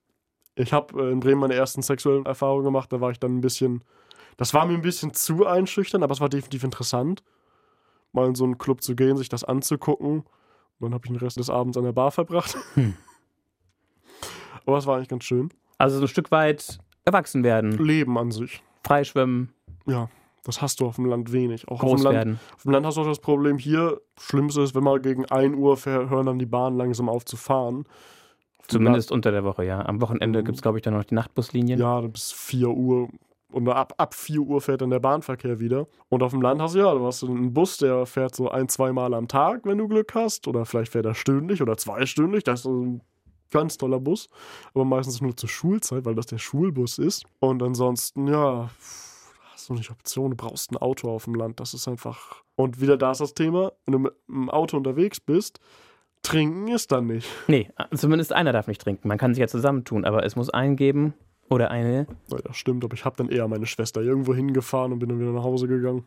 ich 0.57 0.73
habe 0.75 1.03
äh, 1.03 1.13
in 1.13 1.21
Bremen 1.21 1.41
meine 1.41 1.55
ersten 1.55 1.81
sexuellen 1.83 2.27
Erfahrungen 2.27 2.65
gemacht. 2.65 2.93
Da 2.93 3.01
war 3.01 3.11
ich 3.11 3.19
dann 3.21 3.37
ein 3.39 3.41
bisschen, 3.41 3.83
das 4.37 4.53
war 4.53 4.67
mir 4.67 4.75
ein 4.75 4.83
bisschen 4.83 5.15
zu 5.15 5.47
einschüchtern, 5.47 6.03
aber 6.03 6.13
es 6.13 6.21
war 6.21 6.29
definitiv 6.29 6.65
interessant, 6.65 7.23
mal 8.17 8.27
in 8.27 8.35
so 8.35 8.43
einen 8.45 8.59
Club 8.59 8.83
zu 8.83 8.97
gehen, 8.97 9.17
sich 9.17 9.29
das 9.29 9.45
anzugucken. 9.45 10.19
Und 10.19 10.27
dann 10.81 10.93
habe 10.95 11.07
ich 11.07 11.13
den 11.13 11.19
Rest 11.21 11.39
des 11.39 11.49
Abends 11.49 11.77
an 11.79 11.85
der 11.85 11.93
Bar 11.93 12.11
verbracht. 12.11 12.57
Hm. 12.75 12.95
aber 14.67 14.79
es 14.79 14.87
war 14.87 14.97
eigentlich 14.97 15.09
ganz 15.09 15.25
schön. 15.25 15.51
Also 15.79 15.99
so 15.99 16.05
ein 16.05 16.09
Stück 16.09 16.31
weit 16.31 16.79
erwachsen 17.05 17.45
werden, 17.45 17.73
Leben 17.79 18.19
an 18.19 18.31
sich. 18.31 18.63
freischwimmen, 18.85 19.51
Ja, 19.87 20.09
das 20.45 20.61
hast 20.63 20.81
du 20.81 20.87
auf 20.87 20.97
dem 20.97 21.07
Land 21.07 21.33
wenig. 21.33 21.69
Auch 21.69 21.75
auf 21.83 21.89
groß 21.91 22.01
dem 22.01 22.05
Land 22.05 22.17
werden. 22.17 22.41
Auf 22.57 22.63
dem 22.63 22.73
Land 22.73 22.87
hast 22.87 22.97
du 22.97 23.03
auch 23.03 23.07
das 23.07 23.21
Problem 23.21 23.59
hier, 23.59 24.01
Schlimmste 24.19 24.63
ist, 24.63 24.75
wenn 24.75 24.83
mal 24.85 25.01
gegen 25.01 25.25
1 25.27 25.55
Uhr 25.57 25.77
hören 25.85 26.27
dann 26.27 26.39
die 26.39 26.47
Bahnen 26.47 26.77
langsam 26.77 27.09
auf 27.09 27.25
zu 27.25 27.37
fahren. 27.37 27.85
Auf 28.59 28.67
Zumindest 28.69 29.13
unter 29.13 29.31
der 29.31 29.45
Woche, 29.45 29.65
ja. 29.65 29.85
Am 29.87 30.01
Wochenende 30.01 30.41
Mhm. 30.41 30.45
gibt 30.47 30.57
es, 30.57 30.63
glaube 30.63 30.79
ich, 30.79 30.83
dann 30.83 30.95
noch 30.95 31.05
die 31.05 31.15
Nachtbuslinien. 31.15 31.79
Ja, 31.79 32.01
bis 32.01 32.33
4 32.33 32.69
Uhr. 32.69 33.09
Und 33.53 33.69
ab, 33.69 33.95
ab 33.97 34.15
4 34.15 34.41
Uhr 34.41 34.61
fährt 34.61 34.81
dann 34.81 34.91
der 34.91 34.99
Bahnverkehr 34.99 35.61
wieder. 35.61 35.87
Und 36.09 36.23
auf 36.23 36.33
dem 36.33 36.43
Land 36.43 36.61
hast 36.61 36.75
du 36.75 36.81
ja, 36.81 36.93
du 36.93 37.07
hast 37.07 37.23
einen 37.23 37.53
Bus, 37.53 37.79
der 37.79 38.05
fährt 38.07 38.35
so 38.35 38.51
ein, 38.51 38.69
zwei 38.69 38.93
Mal 38.93 39.15
am 39.15 39.29
Tag, 39.29 39.61
wenn 39.65 39.79
du 39.79 39.89
Glück 39.89 40.15
hast. 40.15 40.49
Oder 40.49 40.65
vielleicht 40.65 40.93
fährt 40.93 41.07
er 41.07 41.15
stündlich 41.15 41.63
oder 41.63 41.77
zweistündlich. 41.77 42.43
Das 42.45 42.61
ist 42.61 42.67
ein 42.67 43.03
ganz 43.51 43.77
toller 43.77 44.01
Bus. 44.01 44.29
Aber 44.75 44.85
meistens 44.85 45.21
nur 45.21 45.37
zur 45.37 45.49
Schulzeit, 45.49 46.05
weil 46.05 46.17
das 46.17 46.27
der 46.27 46.39
Schulbus 46.39 46.99
ist. 46.99 47.25
Und 47.39 47.63
ansonsten, 47.63 48.27
ja, 48.27 48.69
hast 49.53 49.69
du 49.69 49.75
nicht 49.75 49.91
Option. 49.91 50.33
Du 50.33 50.37
brauchst 50.37 50.73
ein 50.73 50.77
Auto 50.77 51.09
auf 51.09 51.25
dem 51.25 51.35
Land. 51.35 51.61
Das 51.61 51.73
ist 51.73 51.87
einfach. 51.87 52.43
Und 52.57 52.81
wieder 52.81 52.97
da 52.97 53.13
ist 53.13 53.21
das 53.21 53.35
Thema, 53.35 53.73
wenn 53.85 53.93
du 53.93 53.99
mit 54.01 54.13
dem 54.29 54.51
Auto 54.51 54.77
unterwegs 54.77 55.21
bist, 55.21 55.61
trinken 56.23 56.67
ist 56.69 56.91
dann 56.91 57.07
nicht. 57.07 57.29
Nee, 57.47 57.71
zumindest 57.95 58.33
einer 58.33 58.53
darf 58.53 58.67
nicht 58.67 58.81
trinken. 58.81 59.07
Man 59.07 59.19
kann 59.19 59.35
sich 59.35 59.41
ja 59.41 59.47
zusammentun, 59.47 60.05
aber 60.05 60.25
es 60.25 60.35
muss 60.35 60.51
einen 60.51 60.75
geben 60.75 61.15
oder 61.49 61.71
eine. 61.71 62.07
Ja, 62.31 62.39
das 62.45 62.57
stimmt, 62.57 62.85
aber 62.85 62.95
ich 62.95 63.05
habe 63.05 63.17
dann 63.17 63.29
eher 63.29 63.47
meine 63.49 63.67
Schwester 63.67 64.01
irgendwo 64.03 64.35
hingefahren 64.35 64.93
und 64.93 64.99
bin 64.99 65.09
dann 65.09 65.21
wieder 65.21 65.33
nach 65.33 65.45
Hause 65.45 65.69
gegangen. 65.69 66.05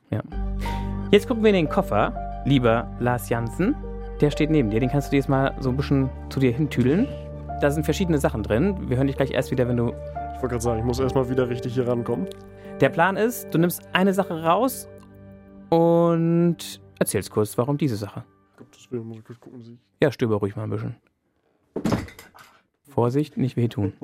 Jetzt 1.12 1.28
gucken 1.28 1.44
wir 1.44 1.50
in 1.50 1.56
den 1.56 1.70
Koffer, 1.70 2.44
lieber 2.46 2.90
Lars 3.00 3.30
Janssen. 3.30 3.76
Der 4.22 4.32
steht 4.32 4.50
neben 4.50 4.70
dir. 4.70 4.80
Den 4.80 4.90
kannst 4.90 5.08
du 5.08 5.12
dir 5.12 5.18
jetzt 5.18 5.30
mal 5.30 5.56
so 5.60 5.70
ein 5.70 5.78
bisschen 5.78 6.10
zu 6.30 6.40
dir 6.40 6.52
hintüdeln. 6.52 7.08
Da 7.62 7.72
sind 7.72 7.84
verschiedene 7.84 8.18
Sachen 8.20 8.44
drin. 8.44 8.90
Wir 8.90 8.98
hören 8.98 9.08
dich 9.08 9.16
gleich 9.16 9.32
erst 9.32 9.52
wieder, 9.52 9.68
wenn 9.68 9.78
du. 9.78 9.90
Ich 9.90 10.42
wollte 10.42 10.50
gerade 10.50 10.62
sagen, 10.62 10.80
ich 10.80 10.86
muss 10.86 11.00
erstmal 11.00 11.30
wieder 11.30 11.50
richtig 11.50 11.74
hier 11.74 11.88
rankommen. 11.88 12.28
Der 12.80 12.90
Plan 12.90 13.18
ist, 13.18 13.54
du 13.54 13.58
nimmst 13.58 13.82
eine 13.94 14.14
Sache 14.14 14.42
raus 14.44 14.88
und 15.70 16.82
erzählst 16.98 17.32
kurz, 17.32 17.58
warum 17.58 17.78
diese 17.78 17.98
Sache. 17.98 18.24
Gottes 18.58 18.90
Willen, 18.92 19.06
muss 19.06 19.18
ich 19.18 19.26
kurz 19.26 19.40
gucken, 19.40 19.62
sie. 19.62 19.78
Ja, 20.02 20.12
stöber 20.12 20.38
ruhig 20.38 20.56
mal 20.56 20.64
ein 20.64 20.70
bisschen. 20.70 20.96
Vorsicht, 22.90 23.38
nicht 23.38 23.58
wehtun. 23.58 23.94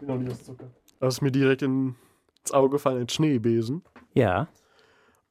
Bin 0.00 0.08
noch 0.08 0.18
nie 0.18 0.30
aus 0.30 0.42
Zucker. 0.44 0.66
Da 0.98 1.06
ist 1.06 1.20
mir 1.22 1.30
direkt 1.30 1.62
in, 1.62 1.94
ins 2.40 2.52
Auge 2.52 2.70
gefallen 2.70 3.00
ein 3.00 3.08
Schneebesen. 3.08 3.82
Ja, 4.14 4.48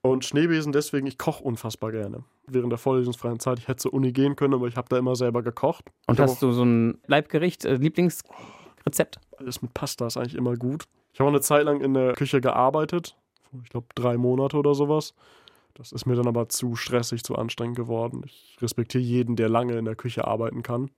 Und 0.02 0.24
Schneebesen 0.24 0.72
deswegen, 0.72 1.06
ich 1.08 1.18
koche 1.18 1.44
unfassbar 1.44 1.92
gerne. 1.92 2.24
Während 2.48 2.72
der 2.72 2.80
vorlesungsfreien 2.80 3.40
Zeit, 3.40 3.60
ich 3.60 3.68
hätte 3.68 3.84
zur 3.84 3.94
Uni 3.94 4.12
gehen 4.12 4.36
können, 4.36 4.54
aber 4.54 4.68
ich 4.68 4.78
habe 4.78 4.88
da 4.90 4.98
immer 4.98 5.16
selber 5.16 5.44
gekocht. 5.44 5.86
und 6.08 6.16
ich 6.16 6.22
hast 6.22 6.42
du 6.42 6.52
so 6.52 6.64
ein 6.64 6.98
Leibgericht, 7.06 7.66
äh, 7.66 7.76
Lieblingsrezept? 7.76 9.20
alles 9.38 9.62
mit 9.62 9.74
Pasta 9.74 10.08
ist 10.08 10.18
eigentlich 10.18 10.36
immer 10.36 10.56
gut. 10.56 10.86
Ich 11.14 11.20
habe 11.20 11.30
auch 11.30 11.34
eine 11.34 11.42
Zeit 11.42 11.66
lang 11.66 11.82
in 11.82 11.94
der 11.94 12.14
Küche 12.14 12.42
gearbeitet. 12.42 13.18
Ich 13.64 13.70
glaube, 13.70 13.88
drei 13.96 14.18
Monate 14.18 14.58
oder 14.58 14.76
sowas. 14.76 15.14
Das 15.74 15.92
ist 15.92 16.06
mir 16.06 16.16
dann 16.16 16.28
aber 16.28 16.50
zu 16.50 16.76
stressig, 16.76 17.24
zu 17.24 17.36
anstrengend 17.36 17.78
geworden. 17.78 18.24
Ich 18.26 18.58
respektiere 18.62 19.04
jeden, 19.04 19.36
der 19.36 19.50
lange 19.50 19.78
in 19.78 19.86
der 19.86 19.96
Küche 19.96 20.26
arbeiten 20.28 20.62
kann. 20.62 20.92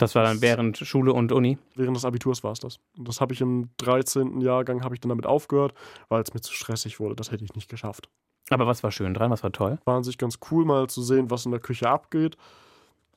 Das 0.00 0.14
war 0.14 0.22
dann 0.22 0.40
während 0.40 0.78
Schule 0.78 1.12
und 1.12 1.30
Uni. 1.30 1.58
Während 1.74 1.94
des 1.94 2.06
Abiturs 2.06 2.42
war 2.42 2.52
es 2.52 2.58
das. 2.58 2.78
Und 2.96 3.06
das 3.06 3.20
habe 3.20 3.34
ich 3.34 3.42
im 3.42 3.68
13. 3.76 4.40
Jahrgang, 4.40 4.82
habe 4.82 4.94
ich 4.94 5.00
dann 5.00 5.10
damit 5.10 5.26
aufgehört, 5.26 5.74
weil 6.08 6.22
es 6.22 6.32
mir 6.32 6.40
zu 6.40 6.54
stressig 6.54 7.00
wurde. 7.00 7.14
Das 7.14 7.30
hätte 7.30 7.44
ich 7.44 7.54
nicht 7.54 7.68
geschafft. 7.68 8.08
Aber 8.48 8.66
was 8.66 8.82
war 8.82 8.90
schön 8.90 9.12
dran? 9.12 9.30
Was 9.30 9.42
war 9.42 9.52
toll? 9.52 9.78
War 9.84 9.98
an 9.98 10.02
sich 10.02 10.16
ganz 10.16 10.38
cool, 10.50 10.64
mal 10.64 10.88
zu 10.88 11.02
sehen, 11.02 11.30
was 11.30 11.44
in 11.44 11.50
der 11.50 11.60
Küche 11.60 11.86
abgeht. 11.86 12.38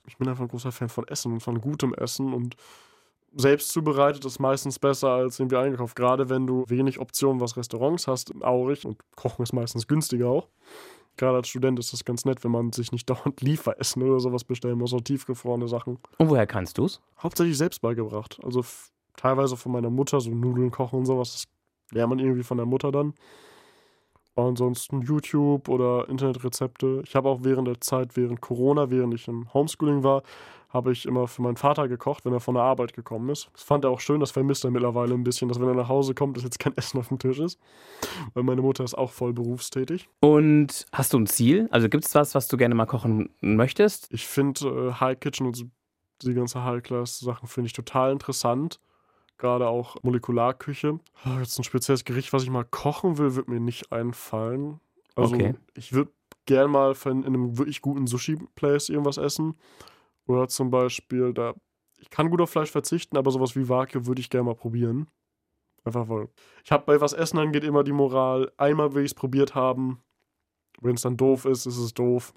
Ich 0.08 0.18
bin 0.18 0.28
einfach 0.28 0.44
ein 0.44 0.50
großer 0.50 0.74
Fan 0.74 0.90
von 0.90 1.08
Essen 1.08 1.32
und 1.32 1.40
von 1.40 1.62
gutem 1.62 1.94
Essen 1.94 2.34
und 2.34 2.58
selbst 3.34 3.70
zubereitet 3.70 4.26
ist 4.26 4.40
meistens 4.40 4.78
besser 4.78 5.10
als 5.10 5.40
irgendwie 5.40 5.56
eingekauft. 5.56 5.96
Gerade 5.96 6.30
wenn 6.30 6.46
du 6.46 6.66
wenig 6.68 7.00
Optionen, 7.00 7.40
was 7.40 7.56
Restaurants 7.56 8.08
hast, 8.08 8.30
in 8.30 8.44
Aurich 8.44 8.86
und 8.86 8.98
Kochen 9.16 9.44
ist 9.44 9.54
meistens 9.54 9.88
günstiger 9.88 10.28
auch. 10.28 10.50
Gerade 11.18 11.38
als 11.38 11.48
Student 11.48 11.80
ist 11.80 11.94
das 11.94 12.06
ganz 12.06 12.26
nett, 12.26 12.44
wenn 12.44 12.52
man 12.52 12.72
sich 12.72 12.92
nicht 12.92 13.10
dauernd 13.10 13.42
Lieferessen 13.42 14.02
oder 14.04 14.20
sowas 14.20 14.44
bestellen 14.44 14.78
muss, 14.78 14.94
oder 14.94 15.04
tiefgefrorene 15.04 15.68
Sachen. 15.68 16.00
Und 16.18 16.30
woher 16.30 16.48
kannst 16.48 16.78
du's? 16.78 17.02
Hauptsächlich 17.22 17.58
selbst 17.58 17.82
beigebracht. 17.82 18.40
Also 18.44 18.64
teilweise 19.16 19.58
von 19.58 19.72
meiner 19.72 19.90
Mutter, 19.90 20.20
so 20.20 20.32
Nudeln 20.32 20.72
kochen 20.72 21.00
und 21.00 21.06
sowas, 21.06 21.34
das 21.34 21.44
lernt 21.96 22.10
man 22.10 22.20
irgendwie 22.20 22.44
von 22.44 22.58
der 22.58 22.66
Mutter 22.66 22.92
dann. 22.92 23.14
Ansonsten 24.36 25.02
YouTube 25.02 25.70
oder 25.70 26.10
Internetrezepte. 26.10 27.04
Ich 27.06 27.16
habe 27.16 27.30
auch 27.30 27.44
während 27.44 27.68
der 27.68 27.80
Zeit, 27.82 28.18
während 28.18 28.42
Corona, 28.42 28.90
während 28.90 29.14
ich 29.14 29.28
im 29.28 29.54
Homeschooling 29.54 30.04
war, 30.04 30.24
habe 30.74 30.92
ich 30.92 31.06
immer 31.06 31.28
für 31.28 31.44
meinen 31.44 31.56
Vater 31.56 31.88
gekocht, 31.88 32.26
wenn 32.26 32.34
er 32.34 32.40
von 32.40 32.56
der 32.56 32.64
Arbeit 32.64 32.94
gekommen 32.94 33.30
ist. 33.30 33.50
Das 33.54 33.62
fand 33.62 33.86
er 33.86 33.92
auch 33.92 34.00
schön, 34.00 34.20
das 34.20 34.32
vermisst 34.32 34.64
er 34.66 34.72
mittlerweile 34.72 35.14
ein 35.14 35.24
bisschen, 35.24 35.48
dass 35.48 35.60
wenn 35.62 35.68
er 35.68 35.76
nach 35.76 35.88
Hause 35.88 36.16
kommt, 36.16 36.36
dass 36.36 36.44
jetzt 36.44 36.58
kein 36.60 36.74
Essen 36.78 37.00
auf 37.00 37.10
dem 37.10 37.20
Tisch 37.20 37.38
ist. 37.40 37.60
Weil 38.34 38.44
meine 38.44 38.62
Mutter 38.64 38.84
ist 38.84 38.96
auch 38.96 39.12
voll 39.12 39.34
berufstätig. 39.34 40.10
Und 40.20 40.86
hast 40.92 41.14
du 41.14 41.20
ein 41.20 41.28
Ziel? 41.28 41.68
Also 41.72 41.90
gibt 41.90 42.06
es 42.06 42.16
was, 42.16 42.34
was 42.34 42.48
du 42.48 42.58
gerne 42.58 42.74
mal 42.74 42.88
kochen 42.88 43.30
möchtest? 43.40 44.12
Ich 44.12 44.26
finde 44.28 44.90
äh, 44.90 44.94
High 45.00 45.20
Kitchen 45.20 45.46
und 45.46 45.64
die 46.24 46.34
ganze 46.34 46.64
High-Class-Sachen 46.64 47.48
finde 47.48 47.68
ich 47.68 47.74
total 47.74 48.12
interessant. 48.12 48.80
Gerade 49.38 49.68
auch 49.68 49.98
Molekularküche. 50.04 51.00
Ah, 51.26 51.40
Jetzt 51.40 51.60
ein 51.60 51.64
spezielles 51.66 52.06
Gericht, 52.06 52.32
was 52.34 52.44
ich 52.44 52.50
mal 52.50 52.64
kochen 52.64 53.18
will, 53.18 53.36
wird 53.36 53.48
mir 53.50 53.60
nicht 53.60 53.92
einfallen. 53.92 54.80
Also 55.16 55.36
Okay. 55.36 55.54
ich 55.76 55.94
würde 55.94 56.12
gern 56.46 56.72
mal 56.72 56.96
in 57.06 57.26
einem 57.26 57.58
wirklich 57.58 57.82
guten 57.82 58.08
Sushi-Place 58.08 58.90
irgendwas 58.90 59.18
essen. 59.18 59.56
Oder 60.26 60.48
zum 60.48 60.70
Beispiel, 60.70 61.34
da 61.34 61.54
ich 62.04 62.10
kann 62.10 62.30
gut 62.30 62.42
auf 62.42 62.50
Fleisch 62.50 62.70
verzichten, 62.70 63.16
aber 63.16 63.32
sowas 63.32 63.56
wie 63.56 63.70
Wake 63.70 64.06
würde 64.06 64.20
ich 64.20 64.30
gerne 64.30 64.44
mal 64.44 64.56
probieren. 64.56 65.08
Einfach 65.86 66.10
weil. 66.10 66.28
Ich 66.64 66.72
habe 66.72 66.84
bei 66.86 67.00
was 67.00 67.14
Essen 67.14 67.40
angeht 67.40 67.64
immer 67.64 67.84
die 67.84 67.94
Moral, 67.94 68.52
einmal 68.58 68.94
will 68.94 69.04
ich 69.04 69.12
es 69.12 69.16
probiert 69.16 69.56
haben. 69.56 70.02
Wenn 70.82 70.96
es 70.96 71.02
dann 71.02 71.16
doof 71.16 71.46
ist, 71.46 71.66
ist 71.66 71.78
es 71.78 71.94
doof. 71.94 72.34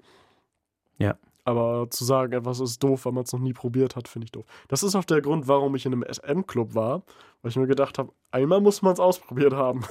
Ja. 0.97 1.17
Aber 1.43 1.89
zu 1.89 2.05
sagen, 2.05 2.31
etwas 2.31 2.61
ist 2.61 2.81
doof, 2.81 3.05
weil 3.05 3.13
man 3.13 3.25
es 3.25 3.33
noch 3.33 3.39
nie 3.41 3.53
probiert 3.53 3.97
hat, 3.97 4.07
finde 4.07 4.25
ich 4.25 4.31
doof. 4.31 4.45
Das 4.69 4.83
ist 4.83 4.95
auch 4.95 5.03
der 5.03 5.21
Grund, 5.21 5.49
warum 5.49 5.75
ich 5.75 5.85
in 5.85 5.93
einem 5.93 6.03
SM-Club 6.03 6.73
war, 6.73 7.03
weil 7.41 7.51
ich 7.51 7.57
mir 7.57 7.67
gedacht 7.67 7.97
habe, 7.97 8.13
einmal 8.31 8.61
muss 8.61 8.81
man 8.81 8.93
es 8.93 8.99
ausprobiert 9.01 9.53
haben. 9.53 9.81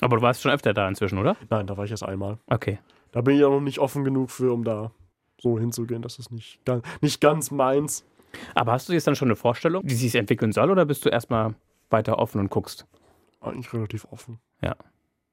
Aber 0.00 0.16
du 0.16 0.22
warst 0.22 0.42
schon 0.42 0.52
öfter 0.52 0.74
da 0.74 0.88
inzwischen, 0.88 1.18
oder? 1.18 1.36
Nein, 1.50 1.68
da 1.68 1.76
war 1.76 1.84
ich 1.84 1.90
erst 1.92 2.04
einmal. 2.04 2.38
Okay. 2.46 2.80
Da 3.12 3.20
bin 3.20 3.34
ich 3.34 3.40
ja 3.40 3.48
noch 3.48 3.60
nicht 3.60 3.78
offen 3.78 4.04
genug 4.04 4.30
für, 4.30 4.52
um 4.52 4.64
da 4.64 4.92
so 5.40 5.58
hinzugehen. 5.58 6.02
Das 6.02 6.18
ist 6.18 6.30
nicht, 6.30 6.64
ganz- 6.64 6.84
nicht 7.00 7.20
ganz 7.20 7.50
meins. 7.50 8.04
Aber 8.54 8.72
hast 8.72 8.88
du 8.88 8.92
jetzt 8.92 9.06
dann 9.06 9.16
schon 9.16 9.28
eine 9.28 9.36
Vorstellung, 9.36 9.82
wie 9.86 9.94
sich 9.94 10.14
entwickeln 10.14 10.52
soll, 10.52 10.70
oder 10.70 10.84
bist 10.84 11.04
du 11.04 11.08
erstmal 11.08 11.54
weiter 11.90 12.18
offen 12.18 12.40
und 12.40 12.50
guckst? 12.50 12.86
Eigentlich 13.40 13.72
relativ 13.72 14.04
offen. 14.10 14.38
Ja. 14.62 14.76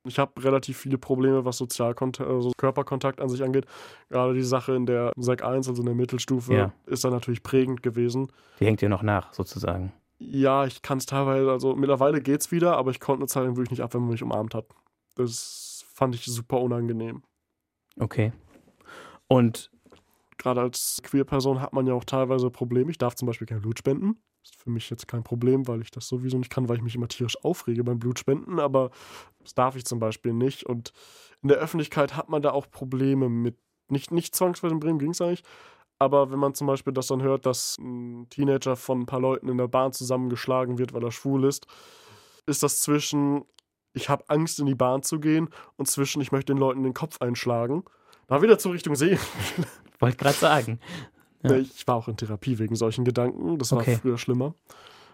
Ich 0.07 0.19
habe 0.19 0.43
relativ 0.43 0.77
viele 0.77 0.99
Probleme, 0.99 1.45
was 1.45 1.57
Sozialkontakt, 1.57 2.29
also 2.29 2.51
Körperkontakt 2.55 3.19
an 3.19 3.27
sich 3.27 3.43
angeht. 3.43 3.65
Gerade 4.09 4.35
die 4.35 4.43
Sache 4.43 4.75
in 4.75 4.85
der 4.85 5.11
Sek 5.17 5.43
1, 5.43 5.67
also 5.67 5.81
in 5.81 5.87
der 5.87 5.95
Mittelstufe, 5.95 6.53
Ja. 6.53 6.73
ist 6.85 7.03
da 7.03 7.09
natürlich 7.09 7.41
prägend 7.41 7.81
gewesen. 7.81 8.31
Die 8.59 8.65
hängt 8.67 8.81
dir 8.81 8.89
noch 8.89 9.01
nach, 9.01 9.33
sozusagen. 9.33 9.91
Ja, 10.19 10.65
ich 10.65 10.81
kann 10.83 10.99
es 10.99 11.07
teilweise, 11.07 11.51
also 11.51 11.75
mittlerweile 11.75 12.21
geht's 12.21 12.51
wieder, 12.51 12.77
aber 12.77 12.91
ich 12.91 12.99
konnte 12.99 13.21
eine 13.21 13.27
Zeit 13.27 13.43
lang 13.45 13.55
wirklich 13.57 13.71
nicht 13.71 13.81
ab, 13.81 13.93
wenn 13.95 14.01
man 14.01 14.11
mich 14.11 14.21
umarmt 14.23 14.53
hat. 14.53 14.65
Das 15.15 15.83
fand 15.91 16.13
ich 16.15 16.23
super 16.25 16.61
unangenehm. 16.61 17.23
Okay. 17.99 18.31
Und 19.27 19.71
Gerade 20.45 20.61
als 20.61 21.01
Queer-Person 21.01 21.59
hat 21.59 21.73
man 21.73 21.87
ja 21.87 21.95
auch 21.95 22.03
teilweise 22.03 22.51
Probleme. 22.51 22.91
Ich 22.91 22.99
darf 22.99 23.15
zum 23.15 23.25
Beispiel 23.25 23.47
kein 23.47 23.61
Blut 23.61 23.79
spenden. 23.79 24.21
Ist 24.43 24.55
für 24.55 24.69
mich 24.69 24.91
jetzt 24.91 25.07
kein 25.07 25.23
Problem, 25.23 25.67
weil 25.67 25.81
ich 25.81 25.89
das 25.89 26.07
sowieso 26.07 26.37
nicht 26.37 26.51
kann, 26.51 26.69
weil 26.69 26.77
ich 26.77 26.83
mich 26.83 26.93
immer 26.93 27.07
tierisch 27.07 27.43
aufrege 27.43 27.83
beim 27.83 27.97
Blutspenden, 27.97 28.59
aber 28.59 28.91
das 29.39 29.55
darf 29.55 29.75
ich 29.75 29.85
zum 29.85 29.97
Beispiel 29.97 30.33
nicht. 30.33 30.63
Und 30.63 30.91
in 31.41 31.47
der 31.47 31.57
Öffentlichkeit 31.57 32.15
hat 32.15 32.29
man 32.29 32.43
da 32.43 32.51
auch 32.51 32.69
Probleme 32.69 33.27
mit, 33.27 33.57
nicht, 33.87 34.11
nicht 34.11 34.35
zwangsweise 34.35 34.75
in 34.75 34.79
Bremen 34.79 34.99
ging 34.99 35.09
es 35.09 35.21
eigentlich, 35.21 35.41
aber 35.97 36.29
wenn 36.29 36.37
man 36.37 36.53
zum 36.53 36.67
Beispiel 36.67 36.93
das 36.93 37.07
dann 37.07 37.23
hört, 37.23 37.47
dass 37.47 37.79
ein 37.79 38.27
Teenager 38.29 38.75
von 38.75 38.99
ein 38.99 39.05
paar 39.07 39.21
Leuten 39.21 39.49
in 39.49 39.57
der 39.57 39.67
Bahn 39.67 39.93
zusammengeschlagen 39.93 40.77
wird, 40.77 40.93
weil 40.93 41.03
er 41.03 41.11
schwul 41.11 41.43
ist, 41.43 41.65
ist 42.45 42.61
das 42.61 42.81
zwischen, 42.81 43.45
ich 43.93 44.09
habe 44.09 44.29
Angst 44.29 44.59
in 44.59 44.67
die 44.67 44.75
Bahn 44.75 45.01
zu 45.01 45.19
gehen 45.19 45.49
und 45.75 45.87
zwischen, 45.87 46.21
ich 46.21 46.31
möchte 46.31 46.53
den 46.53 46.59
Leuten 46.59 46.83
den 46.83 46.93
Kopf 46.93 47.19
einschlagen. 47.19 47.83
Da 48.27 48.43
wieder 48.43 48.59
zur 48.59 48.73
Richtung 48.73 48.93
See. 48.93 49.17
Wollte 49.99 50.17
gerade 50.17 50.35
sagen. 50.35 50.79
Ja. 51.43 51.55
Ich 51.57 51.87
war 51.87 51.95
auch 51.95 52.07
in 52.07 52.17
Therapie 52.17 52.57
wegen 52.59 52.75
solchen 52.75 53.05
Gedanken. 53.05 53.57
Das 53.59 53.71
war 53.71 53.79
Okay. 53.79 53.97
früher 54.01 54.17
schlimmer. 54.17 54.55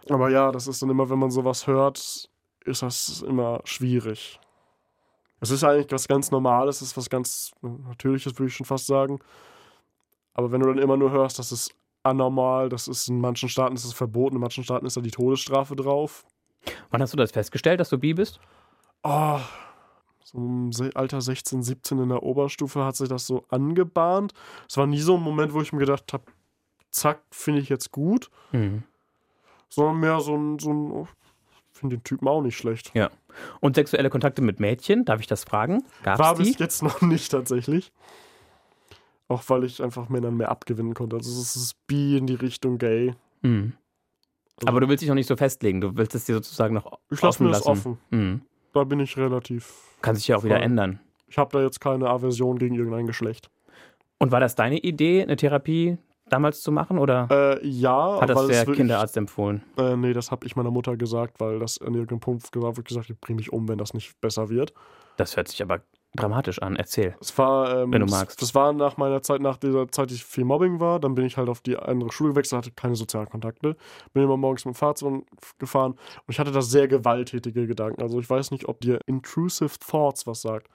Aber 0.10 0.30
ja, 0.30 0.52
das 0.52 0.68
ist 0.68 0.82
dann 0.82 0.90
immer, 0.90 1.10
wenn 1.10 1.20
man 1.20 1.30
sowas 1.32 1.68
hört, 1.68 2.30
ist 2.66 2.82
das 2.82 3.22
immer 3.22 3.62
schwierig. 3.66 4.40
Es 5.40 5.50
ist 5.52 5.64
eigentlich 5.64 5.92
was 5.92 6.08
ganz 6.08 6.32
Normales, 6.32 6.78
es 6.82 6.90
ist 6.90 6.98
was 6.98 7.10
ganz 7.10 7.52
Natürliches, 7.62 8.38
würde 8.38 8.48
ich 8.50 8.56
schon 8.56 8.66
fast 8.66 8.86
sagen. 8.88 9.20
Aber 10.34 10.52
wenn 10.52 10.62
du 10.62 10.68
dann 10.68 10.78
immer 10.78 10.98
nur 10.98 11.12
hörst, 11.12 11.40
das 11.40 11.52
ist 11.52 11.74
anormal, 12.04 12.70
das 12.70 12.88
ist 12.88 13.08
in 13.10 13.20
manchen 13.20 13.50
Staaten 13.50 13.76
ist 13.76 13.86
es 13.86 13.94
verboten, 13.94 14.36
in 14.36 14.42
manchen 14.42 14.64
Staaten 14.64 14.86
ist 14.86 14.98
da 14.98 15.02
die 15.02 15.12
Todesstrafe 15.12 15.76
drauf. 15.76 16.26
Wann 16.92 17.02
hast 17.02 17.14
du 17.14 17.18
das 17.18 17.32
festgestellt, 17.32 17.80
dass 17.80 17.90
du 17.90 17.98
bi 17.98 18.14
bist? 18.14 18.40
Oh, 19.04 19.40
im 20.34 20.72
Se- 20.72 20.92
Alter 20.96 21.22
16, 21.22 21.64
17 21.64 22.00
in 22.00 22.10
der 22.10 22.24
Oberstufe 22.24 22.84
hat 22.86 22.96
sich 22.96 23.10
das 23.10 23.28
so 23.28 23.46
angebahnt. 23.50 24.34
Es 24.70 24.78
war 24.78 24.88
nie 24.88 25.00
so 25.00 25.16
ein 25.18 25.22
Moment, 25.24 25.54
wo 25.54 25.62
ich 25.62 25.74
mir 25.74 25.80
gedacht 25.80 26.14
habe, 26.14 26.24
zack, 26.90 27.22
finde 27.32 27.60
ich 27.62 27.70
jetzt 27.70 27.92
gut. 27.92 28.30
Mhm. 28.52 28.84
sondern 29.70 30.00
mehr 30.00 30.20
so 30.20 30.36
ein, 30.36 30.60
so 30.60 30.72
ein 30.72 30.92
oh, 30.92 31.08
finde 31.72 31.98
den 31.98 32.04
Typen 32.04 32.28
auch 32.28 32.42
nicht 32.42 32.58
schlecht. 32.58 32.92
Ja. 32.94 33.10
Und 33.62 33.76
sexuelle 33.76 34.10
Kontakte 34.10 34.42
mit 34.42 34.60
Mädchen, 34.60 35.06
darf 35.06 35.20
ich 35.22 35.28
das 35.28 35.44
fragen? 35.46 35.84
War 36.04 36.18
Gab's 36.18 36.38
bis 36.40 36.58
die? 36.58 36.64
jetzt 36.64 36.84
noch 36.84 37.02
nicht 37.02 37.32
tatsächlich. 37.32 37.92
Auch 39.30 39.44
weil 39.48 39.64
ich 39.64 39.82
einfach 39.82 40.10
Männern 40.10 40.36
mehr 40.36 40.50
abgewinnen 40.50 40.94
konnte. 40.94 41.16
Also 41.16 41.32
es 41.42 41.56
ist 41.56 41.88
bi 41.88 42.18
in 42.18 42.28
die 42.28 42.36
Richtung 42.36 42.78
gay. 42.78 43.14
Mhm. 43.42 43.74
Also 44.58 44.68
Aber 44.68 44.82
du 44.82 44.90
willst 44.90 45.02
dich 45.02 45.08
noch 45.08 45.16
nicht 45.16 45.28
so 45.28 45.38
festlegen. 45.38 45.80
Du 45.80 45.96
willst 45.96 46.14
es 46.14 46.26
dir 46.26 46.36
sozusagen 46.36 46.76
noch 46.76 47.00
ich 47.10 47.22
lasse 47.22 47.28
offen 47.28 47.46
mir 47.46 47.52
das 47.54 47.60
lassen. 47.66 47.70
offen. 47.70 47.98
Mhm. 48.10 48.42
Da 48.74 48.84
bin 48.84 49.00
ich 49.00 49.18
relativ. 49.18 49.74
Kann 50.02 50.16
sich 50.16 50.28
ja 50.28 50.38
auch 50.38 50.44
wieder 50.44 50.56
Voll. 50.56 50.64
ändern. 50.66 51.00
Ich 51.28 51.38
habe 51.38 51.52
da 51.58 51.64
jetzt 51.64 51.80
keine 51.82 52.10
Aversion 52.10 52.58
gegen 52.58 52.76
irgendein 52.76 53.08
Geschlecht. 53.08 53.50
Und 54.18 54.32
war 54.32 54.40
das 54.40 54.56
deine 54.56 54.78
Idee, 54.80 55.24
eine 55.24 55.36
Therapie 55.36 55.98
damals 56.30 56.62
zu 56.62 56.72
machen? 56.72 56.98
Oder 56.98 57.28
Äh, 57.62 57.68
ja, 57.68 58.20
hat 58.22 58.30
das 58.30 58.48
der 58.48 58.60
wirklich- 58.62 58.78
Kinderarzt 58.78 59.18
empfohlen? 59.18 59.64
Äh, 59.78 59.96
nee, 59.98 60.14
das 60.14 60.32
habe 60.32 60.46
ich 60.46 60.56
meiner 60.56 60.72
Mutter 60.72 60.96
gesagt, 60.98 61.40
weil 61.40 61.60
das 61.60 61.80
an 61.82 61.94
irgendeinem 61.94 62.20
Punkt 62.20 62.52
gesagt 62.52 62.78
wird, 62.78 62.88
gesagt, 62.88 63.10
ich 63.10 63.20
bringe 63.20 63.38
mich 63.38 63.52
um, 63.52 63.68
wenn 63.68 63.78
das 63.78 63.94
nicht 63.94 64.20
besser 64.22 64.50
wird. 64.50 64.74
Das 65.18 65.36
hört 65.36 65.48
sich 65.48 65.62
aber 65.62 65.82
dramatisch 66.16 66.62
an. 66.62 66.76
Erzähl. 66.76 67.16
Es 67.22 67.38
war, 67.38 67.84
ähm, 67.84 67.92
Wenn 67.94 68.02
du 68.02 68.08
magst. 68.08 68.42
Das 68.42 68.54
war 68.54 68.74
nach 68.74 68.98
meiner 68.98 69.22
Zeit, 69.22 69.42
nach 69.42 69.58
dieser 69.58 69.88
Zeit, 69.90 70.10
die 70.10 70.16
viel 70.18 70.44
Mobbing 70.44 70.80
war. 70.80 71.00
Dann 71.00 71.16
bin 71.16 71.26
ich 71.26 71.38
halt 71.38 71.50
auf 71.50 71.62
die 71.62 71.78
andere 71.78 72.12
Schule 72.12 72.32
gewechselt, 72.32 72.58
hatte 72.58 72.72
keine 72.72 72.96
sozialen 72.96 73.30
Kontakte. 73.30 73.76
Bin 74.14 74.24
immer 74.24 74.38
morgens 74.38 74.66
mit 74.66 74.76
dem 74.76 74.78
Fahrzeug 74.78 75.24
gefahren 75.58 75.94
und 75.94 76.26
ich 76.28 76.40
hatte 76.40 76.52
da 76.52 76.62
sehr 76.62 76.88
gewalttätige 76.88 77.68
Gedanken. 77.68 78.02
Also 78.02 78.20
ich 78.20 78.30
weiß 78.30 78.52
nicht, 78.52 78.68
ob 78.68 78.82
dir 78.82 79.00
Intrusive 79.06 79.80
Thoughts 79.80 80.28
was 80.28 80.42
sagt. 80.42 80.68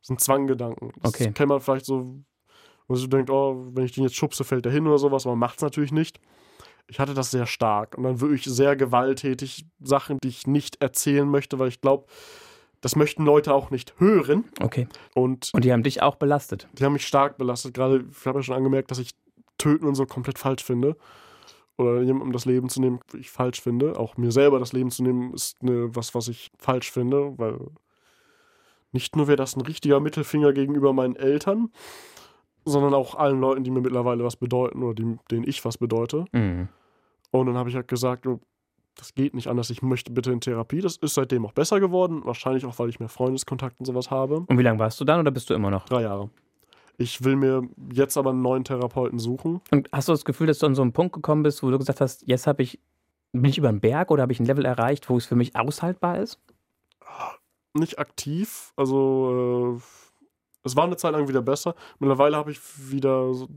Das 0.00 0.08
sind 0.08 0.20
Zwanggedanken. 0.20 0.92
Das 1.02 1.12
Okay. 1.14 1.30
kennt 1.32 1.48
man 1.50 1.60
vielleicht 1.60 1.84
so, 1.84 2.16
wo 2.88 2.94
du 2.94 3.06
denkt, 3.06 3.28
oh, 3.30 3.68
wenn 3.72 3.84
ich 3.84 3.92
den 3.92 4.04
jetzt 4.04 4.16
schubse, 4.16 4.44
fällt 4.44 4.64
der 4.64 4.72
hin 4.72 4.86
oder 4.86 4.98
sowas, 4.98 5.26
aber 5.26 5.32
man 5.36 5.40
macht 5.40 5.56
es 5.56 5.62
natürlich 5.62 5.92
nicht. 5.92 6.20
Ich 6.88 6.98
hatte 6.98 7.14
das 7.14 7.30
sehr 7.30 7.46
stark 7.46 7.96
und 7.96 8.04
dann 8.04 8.20
wirklich 8.20 8.44
sehr 8.44 8.74
gewalttätig 8.74 9.66
Sachen, 9.80 10.18
die 10.24 10.28
ich 10.28 10.46
nicht 10.46 10.82
erzählen 10.82 11.28
möchte, 11.28 11.58
weil 11.58 11.68
ich 11.68 11.80
glaube, 11.80 12.06
das 12.80 12.96
möchten 12.96 13.24
Leute 13.24 13.52
auch 13.54 13.70
nicht 13.70 13.94
hören. 13.98 14.44
Okay. 14.60 14.88
Und 15.14 15.50
Und 15.52 15.64
die 15.64 15.72
haben 15.72 15.82
dich 15.82 16.02
auch 16.02 16.16
belastet. 16.16 16.68
die 16.72 16.84
haben 16.84 16.94
mich 16.94 17.06
stark 17.06 17.38
belastet. 17.38 17.74
Gerade, 17.74 18.04
ich 18.10 18.26
habe 18.26 18.38
ja 18.38 18.42
schon 18.42 18.56
angemerkt, 18.56 18.90
dass 18.90 18.98
ich 18.98 19.10
Töten 19.58 19.86
und 19.86 19.94
so 19.94 20.06
komplett 20.06 20.38
falsch 20.38 20.64
finde. 20.64 20.96
Oder 21.76 22.02
jemandem 22.02 22.32
das 22.32 22.44
Leben 22.44 22.68
zu 22.68 22.80
nehmen, 22.80 23.00
ich 23.18 23.30
falsch 23.30 23.60
finde. 23.60 23.98
Auch 23.98 24.16
mir 24.16 24.32
selber 24.32 24.58
das 24.58 24.72
Leben 24.72 24.90
zu 24.90 25.02
nehmen, 25.02 25.32
ist 25.32 25.56
eine, 25.62 25.94
was, 25.94 26.14
was 26.14 26.28
ich 26.28 26.50
falsch 26.58 26.90
finde, 26.90 27.38
weil 27.38 27.58
nicht 28.92 29.16
nur 29.16 29.28
wäre 29.28 29.36
das 29.36 29.56
ein 29.56 29.62
richtiger 29.62 30.00
Mittelfinger 30.00 30.52
gegenüber 30.52 30.92
meinen 30.92 31.16
Eltern, 31.16 31.70
sondern 32.64 32.92
auch 32.92 33.14
allen 33.14 33.40
Leuten, 33.40 33.64
die 33.64 33.70
mir 33.70 33.80
mittlerweile 33.80 34.24
was 34.24 34.36
bedeuten 34.36 34.82
oder 34.82 34.94
die, 34.94 35.16
denen 35.30 35.46
ich 35.46 35.64
was 35.64 35.78
bedeute. 35.78 36.24
Mhm. 36.32 36.68
Und 37.30 37.46
dann 37.46 37.56
habe 37.56 37.70
ich 37.70 37.76
halt 37.76 37.88
gesagt, 37.88 38.26
das 38.96 39.14
geht 39.14 39.34
nicht 39.34 39.48
anders, 39.48 39.70
ich 39.70 39.82
möchte 39.82 40.12
bitte 40.12 40.32
in 40.32 40.40
Therapie. 40.40 40.80
Das 40.80 40.96
ist 40.96 41.14
seitdem 41.14 41.46
auch 41.46 41.52
besser 41.52 41.80
geworden. 41.80 42.22
Wahrscheinlich 42.24 42.64
auch, 42.66 42.78
weil 42.78 42.88
ich 42.88 43.00
mehr 43.00 43.08
Freundeskontakt 43.08 43.80
und 43.80 43.86
sowas 43.86 44.10
habe. 44.10 44.40
Und 44.40 44.58
wie 44.58 44.62
lange 44.62 44.78
warst 44.78 45.00
du 45.00 45.04
dann 45.04 45.20
oder 45.20 45.30
bist 45.30 45.48
du 45.50 45.54
immer 45.54 45.70
noch? 45.70 45.86
Drei 45.86 46.02
Jahre. 46.02 46.30
Ich 46.98 47.24
will 47.24 47.36
mir 47.36 47.62
jetzt 47.92 48.18
aber 48.18 48.30
einen 48.30 48.42
neuen 48.42 48.64
Therapeuten 48.64 49.18
suchen. 49.18 49.62
Und 49.70 49.88
hast 49.90 50.08
du 50.08 50.12
das 50.12 50.24
Gefühl, 50.24 50.48
dass 50.48 50.58
du 50.58 50.66
an 50.66 50.74
so 50.74 50.82
einen 50.82 50.92
Punkt 50.92 51.14
gekommen 51.14 51.42
bist, 51.42 51.62
wo 51.62 51.70
du 51.70 51.78
gesagt 51.78 52.00
hast, 52.02 52.24
jetzt 52.26 52.46
habe 52.46 52.62
ich, 52.62 52.78
bin 53.32 53.46
ich 53.46 53.56
über 53.56 53.72
den 53.72 53.80
Berg 53.80 54.10
oder 54.10 54.22
habe 54.22 54.32
ich 54.32 54.40
ein 54.40 54.44
Level 54.44 54.66
erreicht, 54.66 55.08
wo 55.08 55.16
es 55.16 55.24
für 55.24 55.36
mich 55.36 55.56
aushaltbar 55.56 56.18
ist? 56.18 56.38
Nicht 57.72 57.98
aktiv, 57.98 58.72
also 58.76 59.78
äh, 59.78 59.82
es 60.64 60.76
war 60.76 60.84
eine 60.84 60.96
Zeit 60.96 61.12
lang 61.12 61.28
wieder 61.28 61.40
besser. 61.40 61.74
Mittlerweile 62.00 62.36
habe 62.36 62.50
ich 62.50 62.60
wieder 62.90 63.32
so 63.32 63.48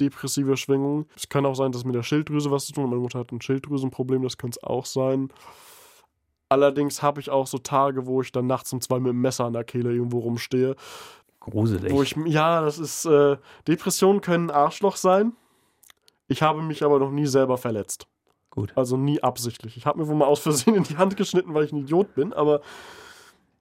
depressive 0.00 0.56
Schwingungen. 0.56 1.06
Es 1.16 1.28
kann 1.28 1.46
auch 1.46 1.54
sein, 1.54 1.72
dass 1.72 1.84
mit 1.84 1.94
der 1.94 2.02
Schilddrüse 2.02 2.50
was 2.50 2.66
zu 2.66 2.72
tun 2.72 2.84
hat. 2.84 2.90
Meine 2.90 3.02
Mutter 3.02 3.18
hat 3.18 3.32
ein 3.32 3.40
Schilddrüsenproblem, 3.40 4.22
das 4.22 4.38
könnte 4.38 4.58
es 4.60 4.64
auch 4.64 4.86
sein. 4.86 5.30
Allerdings 6.48 7.02
habe 7.02 7.20
ich 7.20 7.30
auch 7.30 7.46
so 7.46 7.58
Tage, 7.58 8.06
wo 8.06 8.22
ich 8.22 8.30
dann 8.32 8.46
nachts 8.46 8.72
um 8.72 8.80
zwei 8.80 9.00
mit 9.00 9.10
dem 9.10 9.20
Messer 9.20 9.46
an 9.46 9.52
der 9.52 9.64
Kehle 9.64 9.92
irgendwo 9.92 10.20
rumstehe. 10.20 10.76
Gruselig. 11.40 11.92
Wo 11.92 12.02
ich, 12.02 12.16
ja, 12.26 12.60
das 12.60 12.78
ist, 12.78 13.04
äh, 13.04 13.36
Depressionen 13.66 14.20
können 14.20 14.50
ein 14.50 14.56
Arschloch 14.56 14.96
sein. 14.96 15.32
Ich 16.28 16.42
habe 16.42 16.62
mich 16.62 16.82
aber 16.82 16.98
noch 16.98 17.10
nie 17.10 17.26
selber 17.26 17.58
verletzt. 17.58 18.06
Gut. 18.50 18.72
Also 18.74 18.96
nie 18.96 19.22
absichtlich. 19.22 19.76
Ich 19.76 19.86
habe 19.86 19.98
mir 19.98 20.08
wohl 20.08 20.16
mal 20.16 20.26
aus 20.26 20.40
Versehen 20.40 20.74
in 20.74 20.82
die 20.82 20.96
Hand 20.96 21.16
geschnitten, 21.16 21.52
weil 21.54 21.64
ich 21.64 21.72
ein 21.72 21.78
Idiot 21.78 22.14
bin, 22.14 22.32
aber 22.32 22.62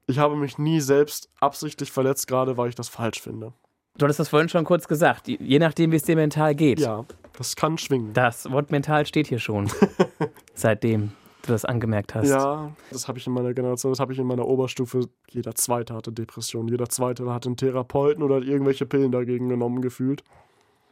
ich 0.07 0.19
habe 0.19 0.35
mich 0.35 0.57
nie 0.57 0.79
selbst 0.79 1.29
absichtlich 1.39 1.91
verletzt, 1.91 2.27
gerade 2.27 2.57
weil 2.57 2.69
ich 2.69 2.75
das 2.75 2.89
falsch 2.89 3.21
finde. 3.21 3.53
Du 3.97 4.03
hattest 4.03 4.19
das 4.19 4.29
vorhin 4.29 4.49
schon 4.49 4.65
kurz 4.65 4.87
gesagt. 4.87 5.27
Je 5.27 5.59
nachdem, 5.59 5.91
wie 5.91 5.95
es 5.95 6.03
dir 6.03 6.17
mental 6.17 6.53
geht. 6.53 6.79
Ja, 6.79 7.05
das 7.37 7.55
kann 7.55 7.77
schwingen. 7.77 8.11
Das 8.13 8.51
Wort 8.51 8.69
mental 8.69 9.05
steht 9.05 9.27
hier 9.27 9.39
schon. 9.39 9.71
seitdem 10.53 11.11
du 11.43 11.53
das 11.53 11.63
angemerkt 11.63 12.13
hast. 12.13 12.27
Ja, 12.27 12.71
das 12.91 13.07
habe 13.07 13.19
ich 13.19 13.27
in 13.27 13.33
meiner 13.33 13.53
Generation, 13.53 13.91
das 13.91 13.99
habe 13.99 14.11
ich 14.11 14.19
in 14.19 14.27
meiner 14.27 14.45
Oberstufe. 14.45 15.07
Jeder 15.29 15.55
Zweite 15.55 15.93
hatte 15.93 16.11
Depressionen, 16.11 16.67
jeder 16.67 16.89
Zweite 16.89 17.31
hatte 17.31 17.47
einen 17.49 17.57
Therapeuten 17.57 18.23
oder 18.23 18.37
hat 18.37 18.43
irgendwelche 18.43 18.85
Pillen 18.85 19.11
dagegen 19.11 19.47
genommen 19.47 19.81
gefühlt. 19.81 20.23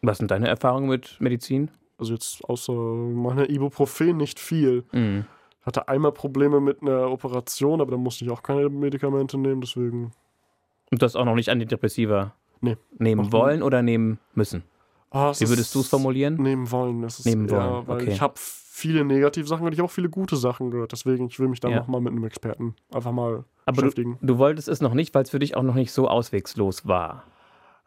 Was 0.01 0.19
sind 0.19 0.31
deine 0.31 0.47
Erfahrungen 0.47 0.87
mit 0.87 1.17
Medizin? 1.19 1.71
Also 1.97 2.13
jetzt 2.13 2.43
außer 2.45 2.73
meiner 2.73 3.49
Ibuprofen 3.49 4.15
nicht 4.15 4.39
viel. 4.39 4.83
Mhm. 4.91 5.25
Hatte 5.61 5.87
einmal 5.87 6.11
Probleme 6.11 6.59
mit 6.59 6.81
einer 6.81 7.09
Operation, 7.09 7.81
aber 7.81 7.91
da 7.91 7.97
musste 7.97 8.25
ich 8.25 8.31
auch 8.31 8.43
keine 8.43 8.69
Medikamente 8.69 9.37
nehmen, 9.37 9.61
deswegen. 9.61 10.11
Und 10.91 11.01
du 11.01 11.05
hast 11.05 11.15
auch 11.15 11.25
noch 11.25 11.35
nicht 11.35 11.49
Antidepressiva 11.49 12.33
Nee, 12.63 12.77
nehmen 12.97 13.31
wollen 13.33 13.61
oder 13.61 13.81
nehmen 13.81 14.19
müssen? 14.33 14.63
Es 15.11 15.41
Wie 15.41 15.49
würdest 15.49 15.75
du 15.75 15.81
es 15.81 15.89
formulieren? 15.89 16.35
Nehmen 16.41 16.71
wollen. 16.71 17.01
Das 17.01 17.19
ist 17.19 17.25
Nehmen 17.25 17.49
wollen, 17.51 17.87
weil 17.87 18.01
okay. 18.01 18.11
ich 18.11 18.21
habe 18.21 18.33
viele 18.37 19.03
negative 19.05 19.45
Sachen 19.45 19.65
und 19.67 19.73
ich 19.73 19.79
habe 19.79 19.85
auch 19.87 19.91
viele 19.91 20.09
gute 20.09 20.37
Sachen 20.37 20.71
gehört. 20.71 20.91
Deswegen, 20.93 21.27
ich 21.27 21.39
will 21.39 21.49
mich 21.49 21.59
da 21.59 21.69
Ja. 21.69 21.77
nochmal 21.77 22.01
mit 22.01 22.13
einem 22.13 22.23
Experten 22.23 22.75
einfach 22.91 23.11
mal 23.11 23.43
Aber 23.65 23.75
du, 23.75 23.81
beschäftigen. 23.81 24.17
du 24.21 24.37
wolltest 24.37 24.67
es 24.69 24.81
noch 24.81 24.93
nicht, 24.93 25.13
weil 25.13 25.23
es 25.23 25.29
für 25.29 25.39
dich 25.39 25.55
auch 25.55 25.61
noch 25.61 25.75
nicht 25.75 25.91
so 25.91 26.07
auswegslos 26.07 26.87
war. 26.87 27.23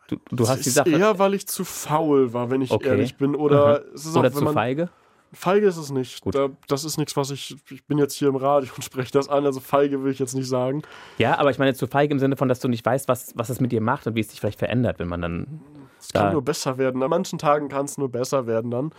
Du, 0.09 0.17
du 0.31 0.47
hast 0.47 0.65
die 0.65 0.71
Sache. 0.71 0.91
eher, 0.91 1.19
weil 1.19 1.35
ich 1.35 1.49
zu 1.49 1.65
faul 1.65 2.33
war, 2.33 2.51
wenn 2.51 2.61
ich 2.61 2.71
Okay. 2.71 2.87
ehrlich 2.87 3.17
bin. 3.17 3.35
Oder 3.35 3.85
ist 3.93 4.15
oder 4.15 4.29
auch, 4.29 4.33
zu 4.35 4.45
man, 4.45 4.55
feige? 4.55 4.89
Feige 5.37 5.67
ist 5.67 5.77
es 5.77 5.91
nicht. 5.91 6.21
Gut. 6.23 6.35
Da, 6.35 6.49
das 6.69 6.85
ist 6.85 6.97
nichts, 6.99 7.17
was 7.17 7.31
ich. 7.31 7.57
Ich 7.71 7.85
bin 7.87 7.99
jetzt 7.99 8.15
hier 8.15 8.29
im 8.29 8.37
Radio 8.37 8.71
und 8.75 8.83
spreche 8.85 9.13
das 9.13 9.29
an. 9.29 9.45
Also 9.47 9.61
feige 9.61 10.03
will 10.03 10.11
ich 10.13 10.19
jetzt 10.19 10.35
nicht 10.35 10.49
sagen. 10.49 10.83
Ja, 11.19 11.39
aber 11.39 11.51
ich 11.51 11.59
meine 11.59 11.75
zu 11.75 11.87
feige 11.87 12.13
im 12.13 12.19
Sinne 12.19 12.37
von, 12.37 12.49
dass 12.49 12.61
du 12.61 12.69
nicht 12.69 12.85
weißt, 12.85 13.07
was, 13.09 13.33
was 13.37 13.49
es 13.51 13.61
mit 13.61 13.73
dir 13.73 13.81
macht 13.81 14.07
und 14.07 14.15
wie 14.17 14.21
es 14.21 14.29
dich 14.29 14.41
vielleicht 14.41 14.59
verändert, 14.59 14.99
wenn 14.99 15.09
man 15.09 15.23
dann. 15.23 15.61
Es 16.01 16.13
kann 16.13 16.27
Da- 16.27 16.33
nur 16.33 16.43
besser 16.43 16.79
werden. 16.79 17.03
An 17.03 17.11
manchen 17.11 17.39
Tagen 17.39 17.69
kann 17.69 17.85
es 17.85 17.99
nur 17.99 18.11
besser 18.11 18.47
werden 18.47 18.71
dann. 18.71 18.91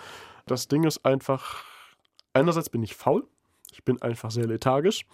Das 0.45 0.67
Ding 0.67 0.83
ist 0.83 1.05
einfach. 1.05 1.63
Einerseits 2.33 2.69
bin 2.69 2.83
ich 2.83 2.95
faul. 2.95 3.25
Ich 3.71 3.83
bin 3.83 4.01
einfach 4.01 4.31
sehr 4.31 4.45
lethargisch. 4.47 5.05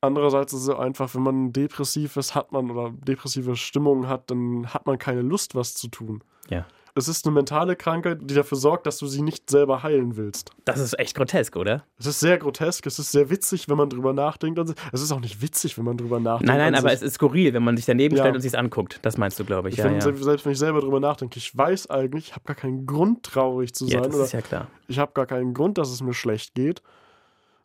Andererseits 0.00 0.52
ist 0.52 0.62
es 0.62 0.68
einfach, 0.74 1.14
wenn 1.14 1.22
man 1.22 1.52
depressiv 1.52 2.16
ist, 2.16 2.34
hat 2.34 2.50
man 2.50 2.70
oder 2.70 2.90
depressive 2.92 3.54
Stimmungen 3.54 4.08
hat, 4.08 4.30
dann 4.32 4.66
hat 4.74 4.86
man 4.86 4.98
keine 4.98 5.22
Lust, 5.22 5.54
was 5.54 5.74
zu 5.74 5.86
tun. 5.88 6.24
Ja. 6.48 6.66
Es 6.94 7.08
ist 7.08 7.24
eine 7.26 7.32
mentale 7.34 7.74
Krankheit, 7.74 8.18
die 8.22 8.34
dafür 8.34 8.58
sorgt, 8.58 8.84
dass 8.86 8.98
du 8.98 9.06
sie 9.06 9.22
nicht 9.22 9.48
selber 9.48 9.82
heilen 9.82 10.16
willst. 10.18 10.50
Das 10.66 10.78
ist 10.78 10.98
echt 10.98 11.16
grotesk, 11.16 11.56
oder? 11.56 11.84
Es 11.98 12.04
ist 12.04 12.20
sehr 12.20 12.36
grotesk, 12.36 12.84
es 12.84 12.98
ist 12.98 13.12
sehr 13.12 13.30
witzig, 13.30 13.66
wenn 13.70 13.78
man 13.78 13.88
drüber 13.88 14.12
nachdenkt. 14.12 14.58
Es 14.92 15.00
ist 15.00 15.10
auch 15.10 15.20
nicht 15.20 15.40
witzig, 15.40 15.78
wenn 15.78 15.86
man 15.86 15.96
drüber 15.96 16.20
nachdenkt. 16.20 16.48
Nein, 16.48 16.58
nein, 16.58 16.74
aber 16.74 16.90
sich. 16.90 16.96
es 16.96 17.02
ist 17.02 17.14
skurril, 17.14 17.54
wenn 17.54 17.64
man 17.64 17.78
sich 17.78 17.86
daneben 17.86 18.14
Ja. 18.14 18.22
stellt 18.24 18.34
und 18.34 18.42
sich 18.42 18.58
anguckt. 18.58 18.98
Das 19.00 19.16
meinst 19.16 19.40
du, 19.40 19.44
glaube 19.46 19.68
ich. 19.70 19.72
Ich 19.74 19.78
Ja, 19.78 19.84
finde, 19.88 20.04
ja. 20.06 20.22
selbst 20.22 20.44
wenn 20.44 20.52
ich 20.52 20.58
selber 20.58 20.80
drüber 20.82 21.00
nachdenke, 21.00 21.38
ich 21.38 21.56
weiß 21.56 21.88
eigentlich, 21.88 22.26
ich 22.28 22.32
habe 22.34 22.44
gar 22.44 22.56
keinen 22.56 22.84
Grund, 22.86 23.22
traurig 23.22 23.74
zu 23.74 23.86
ja, 23.86 23.92
sein. 24.00 24.02
das 24.02 24.14
oder 24.14 24.24
ist 24.24 24.32
ja 24.32 24.42
klar. 24.42 24.66
ich 24.86 24.98
habe 24.98 25.12
gar 25.14 25.24
keinen 25.26 25.54
Grund, 25.54 25.78
dass 25.78 25.90
es 25.90 26.02
mir 26.02 26.12
schlecht 26.14 26.54
geht. 26.54 26.82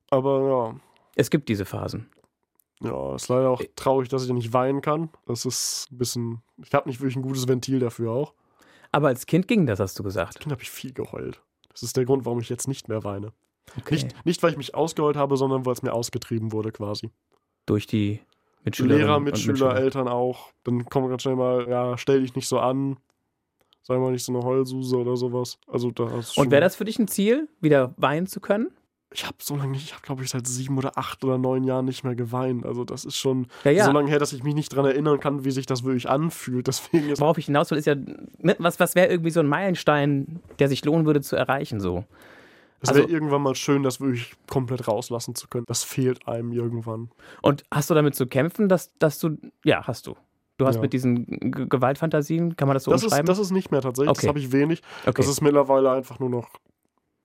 Aber 0.09 0.79
Es 1.15 1.29
gibt 1.29 1.49
diese 1.49 1.65
Phasen. 1.65 2.09
ja, 2.81 2.91
ja, 2.91 3.15
ist 3.15 3.27
leider 3.27 3.49
auch 3.49 3.61
traurig, 3.75 4.07
dass 4.07 4.23
ich 4.25 4.31
nicht 4.31 4.53
weinen 4.53 4.81
kann. 4.81 5.09
Das 5.25 5.45
ist 5.45 5.87
ein 5.91 5.97
bisschen. 5.97 6.41
Ich 6.63 6.73
habe 6.73 6.87
nicht 6.87 7.01
wirklich 7.01 7.17
ein 7.17 7.21
gutes 7.23 7.47
Ventil 7.47 7.79
dafür 7.79 8.11
auch. 8.11 8.33
Aber 8.91 9.07
als 9.07 9.25
Kind 9.25 9.47
ging 9.47 9.65
das, 9.65 9.79
hast 9.79 9.97
du 9.99 10.03
gesagt. 10.03 10.35
Als 10.35 10.39
Kind 10.39 10.51
habe 10.51 10.61
ich 10.61 10.69
viel 10.69 10.93
geheult. 10.93 11.41
Das 11.71 11.83
ist 11.83 11.95
der 11.97 12.05
Grund, 12.05 12.25
warum 12.25 12.39
ich 12.39 12.49
jetzt 12.49 12.67
nicht 12.67 12.87
mehr 12.87 13.03
weine. 13.03 13.33
Okay. 13.77 13.95
Nicht, 13.95 14.25
nicht, 14.25 14.43
weil 14.43 14.51
ich 14.51 14.57
mich 14.57 14.75
ausgeheult 14.75 15.15
habe, 15.15 15.37
sondern 15.37 15.65
weil 15.65 15.73
es 15.73 15.83
mir 15.83 15.93
ausgetrieben 15.93 16.51
wurde 16.51 16.71
quasi. 16.71 17.11
Durch 17.65 17.85
die 17.85 18.21
Mitschülerinnen 18.63 19.07
Lehrer, 19.07 19.19
Mitschüler, 19.19 19.51
Mitschüler. 19.53 19.75
Eltern 19.75 20.07
auch. 20.07 20.51
Dann 20.63 20.85
kommt 20.85 21.09
ganz 21.09 21.21
schnell 21.21 21.35
mal, 21.35 21.67
ja, 21.69 21.97
stell 21.97 22.21
dich 22.21 22.35
nicht 22.35 22.47
so 22.47 22.59
an. 22.59 22.97
Sei 23.83 23.97
mal 23.97 24.11
nicht 24.11 24.25
so 24.25 24.33
eine 24.33 24.43
Heulsuse 24.43 24.97
oder 24.97 25.15
sowas. 25.15 25.59
Also 25.67 25.91
da 25.91 26.03
Und 26.35 26.51
wäre 26.51 26.61
das 26.61 26.75
für 26.75 26.85
dich 26.85 26.99
ein 26.99 27.07
Ziel, 27.07 27.47
wieder 27.61 27.93
weinen 27.97 28.27
zu 28.27 28.41
können? 28.41 28.71
Ich 29.13 29.25
habe 29.25 29.37
so 29.39 29.55
lange 29.55 29.71
nicht, 29.71 29.85
ich 29.85 29.93
habe 29.93 30.01
glaube 30.03 30.23
ich 30.23 30.29
seit 30.29 30.45
sieben 30.47 30.77
oder 30.77 30.97
acht 30.97 31.23
oder 31.23 31.37
neun 31.37 31.63
Jahren 31.63 31.85
nicht 31.85 32.03
mehr 32.03 32.15
geweint. 32.15 32.65
Also 32.65 32.83
das 32.83 33.05
ist 33.05 33.15
schon 33.15 33.47
Ja, 33.63 33.71
ja. 33.71 33.85
so 33.85 33.91
lange 33.91 34.09
her, 34.09 34.19
dass 34.19 34.33
ich 34.33 34.43
mich 34.43 34.53
nicht 34.53 34.75
dran 34.75 34.85
erinnern 34.85 35.19
kann, 35.19 35.45
wie 35.45 35.51
sich 35.51 35.65
das 35.65 35.83
wirklich 35.83 36.09
anfühlt. 36.09 36.67
Deswegen 36.67 37.09
ist 37.09 37.21
Worauf 37.21 37.37
ich 37.37 37.45
hinaus 37.45 37.71
will, 37.71 37.77
ist 37.77 37.85
ja, 37.85 37.95
was, 38.59 38.79
was 38.79 38.95
wäre 38.95 39.07
irgendwie 39.07 39.31
so 39.31 39.39
ein 39.39 39.47
Meilenstein, 39.47 40.41
der 40.59 40.67
sich 40.67 40.83
lohnen 40.83 41.05
würde 41.05 41.21
zu 41.21 41.35
erreichen, 41.37 41.79
so? 41.79 42.03
es 42.81 42.89
wäre 42.89 43.01
also- 43.03 43.13
irgendwann 43.13 43.41
mal 43.41 43.55
schön, 43.55 43.81
das 43.81 43.99
wirklich 44.01 44.33
komplett 44.47 44.87
rauslassen 44.87 45.33
zu 45.35 45.47
können. 45.47 45.65
Das 45.67 45.83
fehlt 45.83 46.27
einem 46.27 46.51
irgendwann. 46.51 47.09
Und 47.41 47.63
hast 47.71 47.89
du 47.89 47.93
damit 47.95 48.13
zu 48.13 48.27
kämpfen, 48.27 48.67
dass, 48.69 48.91
dass 48.99 49.17
du, 49.19 49.37
ja, 49.63 49.87
hast 49.87 50.05
du. 50.07 50.15
Du 50.59 50.65
hast 50.67 50.75
Ja. 50.75 50.81
mit 50.81 50.91
diesen 50.93 51.25
G 51.25 51.65
Gewaltfantasien, 51.67 52.55
kann 52.55 52.67
man 52.67 52.75
das 52.75 52.83
so 52.83 52.91
Das 52.91 53.01
ist, 53.01 53.05
umschreiben? 53.05 53.25
das 53.27 53.39
ist 53.39 53.51
nicht 53.51 53.71
mehr 53.71 53.81
tatsächlich. 53.81 54.09
Okay. 54.09 54.21
Das 54.21 54.27
habe 54.27 54.39
ich 54.39 54.51
wenig. 54.51 54.81
okay. 55.05 55.13
Das 55.15 55.27
ist 55.27 55.41
mittlerweile 55.41 55.91
einfach 55.91 56.19
nur 56.19 56.29
noch 56.29 56.49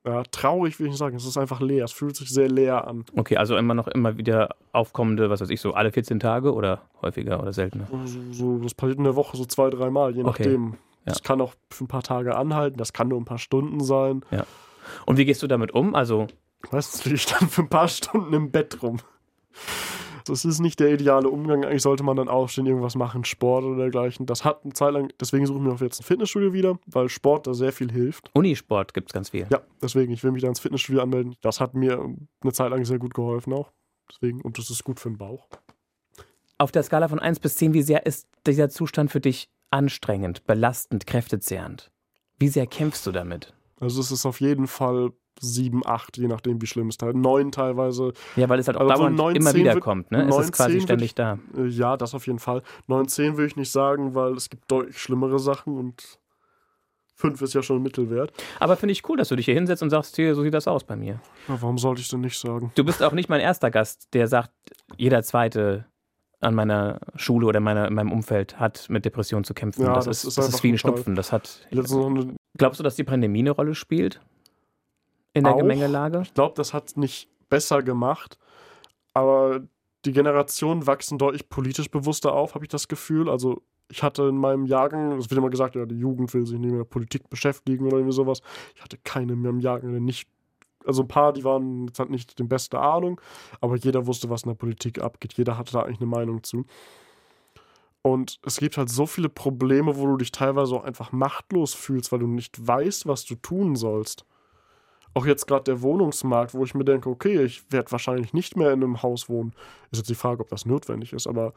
ja, 0.07 0.23
traurig, 0.31 0.79
will 0.79 0.87
ich 0.87 0.93
nicht 0.93 0.99
sagen. 0.99 1.17
Es 1.17 1.25
ist 1.25 1.37
einfach 1.37 1.61
leer. 1.61 1.85
Es 1.85 1.93
fühlt 1.93 2.17
sich 2.17 2.29
sehr 2.31 2.49
leer 2.49 2.87
an. 2.89 3.05
okay, 3.17 3.37
also 3.37 3.57
immer 3.57 3.75
noch 3.75 3.87
immer 3.89 4.17
wieder 4.19 4.51
aufkommende, 4.73 5.31
was 5.31 5.41
weiß 5.41 5.51
ich, 5.51 5.61
so 5.61 5.75
alle 5.75 5.93
14 5.93 6.19
Tage 6.21 6.53
oder 6.55 6.83
häufiger 7.03 7.41
oder 7.41 7.53
seltener? 7.53 7.87
So, 8.05 8.21
so, 8.33 8.59
das 8.59 8.75
passiert 8.75 8.99
in 8.99 9.05
der 9.05 9.17
Woche 9.17 9.37
so 9.37 9.45
zwei, 9.45 9.71
dreimal, 9.71 10.15
je 10.15 10.23
Okay. 10.25 10.45
nachdem. 10.45 10.73
Ja. 10.73 11.13
Das 11.13 11.23
kann 11.23 11.41
auch 11.41 11.55
für 11.71 11.85
ein 11.85 11.89
paar 11.89 12.03
Tage 12.03 12.37
anhalten, 12.37 12.79
das 12.79 12.93
kann 12.93 13.09
nur 13.09 13.21
ein 13.21 13.25
paar 13.25 13.39
Stunden 13.39 13.81
sein. 13.83 14.25
Und 15.07 15.17
wie 15.19 15.25
gehst 15.25 15.43
du 15.43 15.47
damit 15.49 15.73
um? 15.73 15.95
Also, 15.95 16.27
Meistens 16.71 17.05
liege 17.05 17.17
ich 17.17 17.27
dann 17.27 17.49
für 17.49 17.63
ein 17.63 17.69
paar 17.69 17.89
Stunden 17.89 18.33
im 18.33 18.51
Bett 18.53 18.83
rum. 18.83 18.99
Das 20.25 20.45
ist 20.45 20.61
nicht 20.61 20.81
der 20.81 20.93
ideale 20.93 21.29
Umgang. 21.29 21.65
Eigentlich 21.65 21.83
sollte 21.83 22.03
man 22.03 22.17
dann 22.17 22.29
aufstehen, 22.29 22.67
irgendwas 22.67 22.95
machen, 22.95 23.25
Sport 23.25 23.65
oder 23.65 23.77
dergleichen. 23.77 24.27
Das 24.27 24.45
hat 24.45 24.65
eine 24.65 24.73
Zeit 24.73 24.93
lang, 24.93 25.13
deswegen 25.21 25.47
suche 25.47 25.59
ich 25.59 25.65
mir 25.65 25.73
auch 25.73 25.81
jetzt 25.81 26.01
ein 26.01 26.05
Fitnessstudio 26.05 26.53
wieder, 26.53 26.79
weil 26.87 27.09
Sport 27.09 27.47
da 27.47 27.55
sehr 27.55 27.73
viel 27.73 27.91
hilft. 27.91 28.31
Unisport 28.35 28.95
gibt 28.95 29.11
es 29.11 29.15
ganz 29.15 29.31
viel. 29.31 29.47
Ja, 29.51 29.63
deswegen, 29.81 30.13
ich 30.13 30.23
will 30.23 30.33
mich 30.33 30.43
da 30.43 30.49
ins 30.49 30.61
Fitnessstudio 30.61 31.03
anmelden. 31.03 31.37
Das 31.41 31.61
hat 31.61 31.75
mir 31.75 32.01
eine 32.43 32.53
Zeit 32.53 32.71
lang 32.71 32.85
sehr 32.85 32.99
gut 32.99 33.15
geholfen 33.15 33.53
auch. 33.53 33.73
Deswegen, 34.11 34.41
und 34.41 34.59
das 34.59 34.71
ist 34.71 34.85
gut 34.85 35.01
für 35.01 35.11
den 35.11 35.19
Bauch. 35.19 35.49
Auf 36.59 36.71
der 36.71 36.83
Skala 36.83 37.09
von 37.09 37.19
1 37.19 37.41
bis 37.41 37.57
10, 37.57 37.73
wie 37.75 37.83
sehr 37.83 38.07
ist 38.07 38.29
dieser 38.47 38.69
Zustand 38.69 39.11
für 39.11 39.21
dich 39.21 39.49
anstrengend, 39.71 40.45
belastend, 40.47 41.07
kräftezehrend? 41.07 41.91
Wie 42.39 42.49
sehr 42.49 42.67
kämpfst 42.67 43.07
du 43.07 43.13
damit? 43.13 43.55
Also 43.83 44.01
es 44.01 44.11
ist 44.13 44.25
auf 44.27 44.41
jeden 44.41 44.67
Fall 44.67 45.11
7, 45.41 45.83
8, 45.85 46.17
je 46.19 46.29
nachdem 46.29 46.61
wie 46.63 46.67
schlimm 46.67 46.89
es 46.89 46.97
ist. 46.97 47.03
9 47.03 47.51
teilweise. 47.53 48.13
Ja, 48.37 48.49
weil 48.49 48.59
es 48.61 48.69
halt 48.69 48.77
auch 48.77 48.83
Also 48.83 48.95
so 48.95 49.01
dauernd 49.03 49.17
9, 49.17 49.37
immer 49.37 49.51
10 49.51 49.61
wieder 49.61 49.75
wird- 49.75 49.85
kommt, 49.85 50.11
ne? 50.13 50.23
Es 50.23 50.29
9, 50.29 50.43
ist 50.45 50.53
quasi 50.53 50.73
10 50.75 50.81
ständig 50.83 51.15
da. 51.15 51.39
Äh, 51.57 51.67
ja, 51.67 51.97
das 51.97 52.15
auf 52.15 52.27
jeden 52.27 52.39
Fall. 52.39 52.63
9, 52.87 53.09
10 53.09 53.37
will 53.37 53.47
ich 53.47 53.57
nicht 53.57 53.73
sagen, 53.73 54.15
weil 54.15 54.35
es 54.35 54.49
gibt 54.51 54.71
deutlich 54.71 54.99
schlimmere 54.99 55.39
Sachen 55.39 55.77
und 55.79 56.19
5 57.17 57.41
ist 57.43 57.55
ja 57.55 57.63
schon 57.63 57.77
ein 57.79 57.83
Mittelwert. 57.83 58.33
Aber 58.61 58.77
finde 58.77 58.93
ich 58.93 59.09
cool, 59.09 59.17
dass 59.17 59.29
du 59.29 59.37
dich 59.37 59.47
hier 59.47 59.55
hinsetzt 59.55 59.83
und 59.83 59.91
sagst, 59.91 60.17
hier, 60.17 60.35
so 60.35 60.43
sieht 60.43 60.55
das 60.55 60.69
aus 60.69 60.85
bei 60.85 60.97
mir. 60.97 61.21
Ja, 61.49 61.61
warum 61.61 61.79
sollte 61.79 62.01
ich 62.01 62.09
denn 62.09 62.21
nicht 62.21 62.39
sagen? 62.39 62.73
Du 62.75 62.85
bist 62.85 63.03
auch 63.03 63.13
nicht 63.13 63.29
mein 63.29 63.41
erster 63.41 63.71
Gast, 63.71 64.09
der 64.13 64.29
sagt, 64.29 64.51
jeder 64.97 65.23
zweite 65.23 65.87
an 66.43 66.55
meiner 66.55 67.01
Schule 67.17 67.47
oder 67.47 67.61
meiner, 67.61 67.89
in 67.89 67.95
meinem 67.95 68.13
Umfeld 68.13 68.59
hat 68.59 68.89
mit 68.89 69.05
Depressionen 69.05 69.45
zu 69.45 69.55
kämpfen. 69.55 69.85
Ja, 69.85 69.95
das, 69.95 70.07
das 70.07 70.25
ist, 70.25 70.39
das 70.39 70.49
ist 70.49 70.63
wie 70.63 70.73
ein. 70.73 70.79
Schnupfen. 70.79 71.15
Das 71.15 71.33
hat. 71.33 71.67
Glaubst 72.59 72.81
du, 72.81 72.85
dass 72.85 72.97
die 72.97 73.05
Pandemie 73.05 73.41
eine 73.41 73.53
Rolle 73.53 73.75
spielt? 73.75 74.21
In 75.35 75.45
der 75.45 75.55
Auch. 75.55 75.59
Gemengelage? 75.59 76.23
ich 76.23 76.35
glaube, 76.35 76.55
das 76.57 76.75
hat 76.75 76.97
nicht 76.97 77.29
besser 77.49 77.83
gemacht, 77.83 78.39
aber 79.15 79.63
die 80.05 80.13
Generationen 80.13 80.87
wachsen 80.87 81.19
deutlich 81.19 81.49
politisch 81.49 81.91
bewusster 81.91 82.33
auf, 82.33 82.55
habe 82.55 82.65
ich 82.65 82.69
das 82.69 82.89
Gefühl. 82.89 83.29
Also 83.31 83.63
ich 83.89 84.03
hatte 84.03 84.25
in 84.25 84.37
meinem 84.37 84.67
Jahrgang, 84.67 85.13
es 85.19 85.31
wird 85.31 85.39
immer 85.39 85.51
gesagt, 85.51 85.75
ja, 85.75 85.87
die 85.87 85.99
Jugend 85.99 86.33
will 86.35 86.47
sich 86.47 86.59
nicht 86.59 86.71
mehr 86.71 86.81
mit 86.81 86.91
Politik 86.91 87.29
beschäftigen 87.29 87.87
oder 87.87 87.99
irgendwie 87.99 88.15
sowas. 88.15 88.41
Ich 88.75 88.83
hatte 88.83 88.99
keine 89.05 89.37
mehr 89.37 89.51
im 89.51 89.61
Jahrgang, 89.61 89.93
der 89.93 90.01
nicht, 90.01 90.29
also 90.87 91.03
ein 91.03 91.09
paar, 91.09 91.33
die 91.33 91.45
waren 91.45 91.87
jetzt 91.87 91.99
halt 91.99 92.11
nicht 92.11 92.39
die 92.39 92.45
beste 92.45 92.79
Ahnung, 92.79 93.21
aber 93.61 93.77
jeder 93.77 94.07
wusste, 94.07 94.31
was 94.31 94.43
in 94.43 94.51
der 94.51 94.57
Politik 94.57 95.01
abgeht. 95.01 95.35
Jeder 95.35 95.59
hatte 95.59 95.73
da 95.73 95.83
eigentlich 95.83 96.01
eine 96.01 96.11
Meinung 96.11 96.43
zu. 96.43 96.65
Und 98.03 98.41
es 98.45 98.57
gibt 98.57 98.77
halt 98.77 98.91
so 98.91 99.07
viele 99.07 99.29
Probleme, 99.29 99.97
wo 99.97 100.07
du 100.07 100.17
dich 100.17 100.33
teilweise 100.33 100.75
auch 100.75 100.85
einfach 100.85 101.13
machtlos 101.13 101.73
fühlst, 101.73 102.11
weil 102.11 102.19
du 102.19 102.27
nicht 102.27 102.67
weißt, 102.67 103.07
was 103.07 103.25
du 103.25 103.37
tun 103.37 103.77
sollst. 103.77 104.27
Auch 105.15 105.27
jetzt 105.27 105.47
gerade 105.47 105.65
der 105.65 105.83
Wohnungsmarkt, 105.83 106.55
wo 106.55 106.65
ich 106.65 106.75
mir 106.75 106.85
denke, 106.85 107.09
okay, 107.09 107.43
ich 107.43 107.71
werde 107.71 107.93
wahrscheinlich 107.93 108.33
nicht 108.33 108.57
mehr 108.57 108.73
in 108.73 108.83
einem 108.83 109.03
Haus 109.03 109.29
wohnen. 109.29 109.53
Ist 109.93 109.99
jetzt 109.99 110.11
die 110.11 110.15
Frage, 110.15 110.41
ob 110.41 110.49
das 110.49 110.67
notwendig 110.67 111.13
ist, 111.13 111.27
aber 111.27 111.53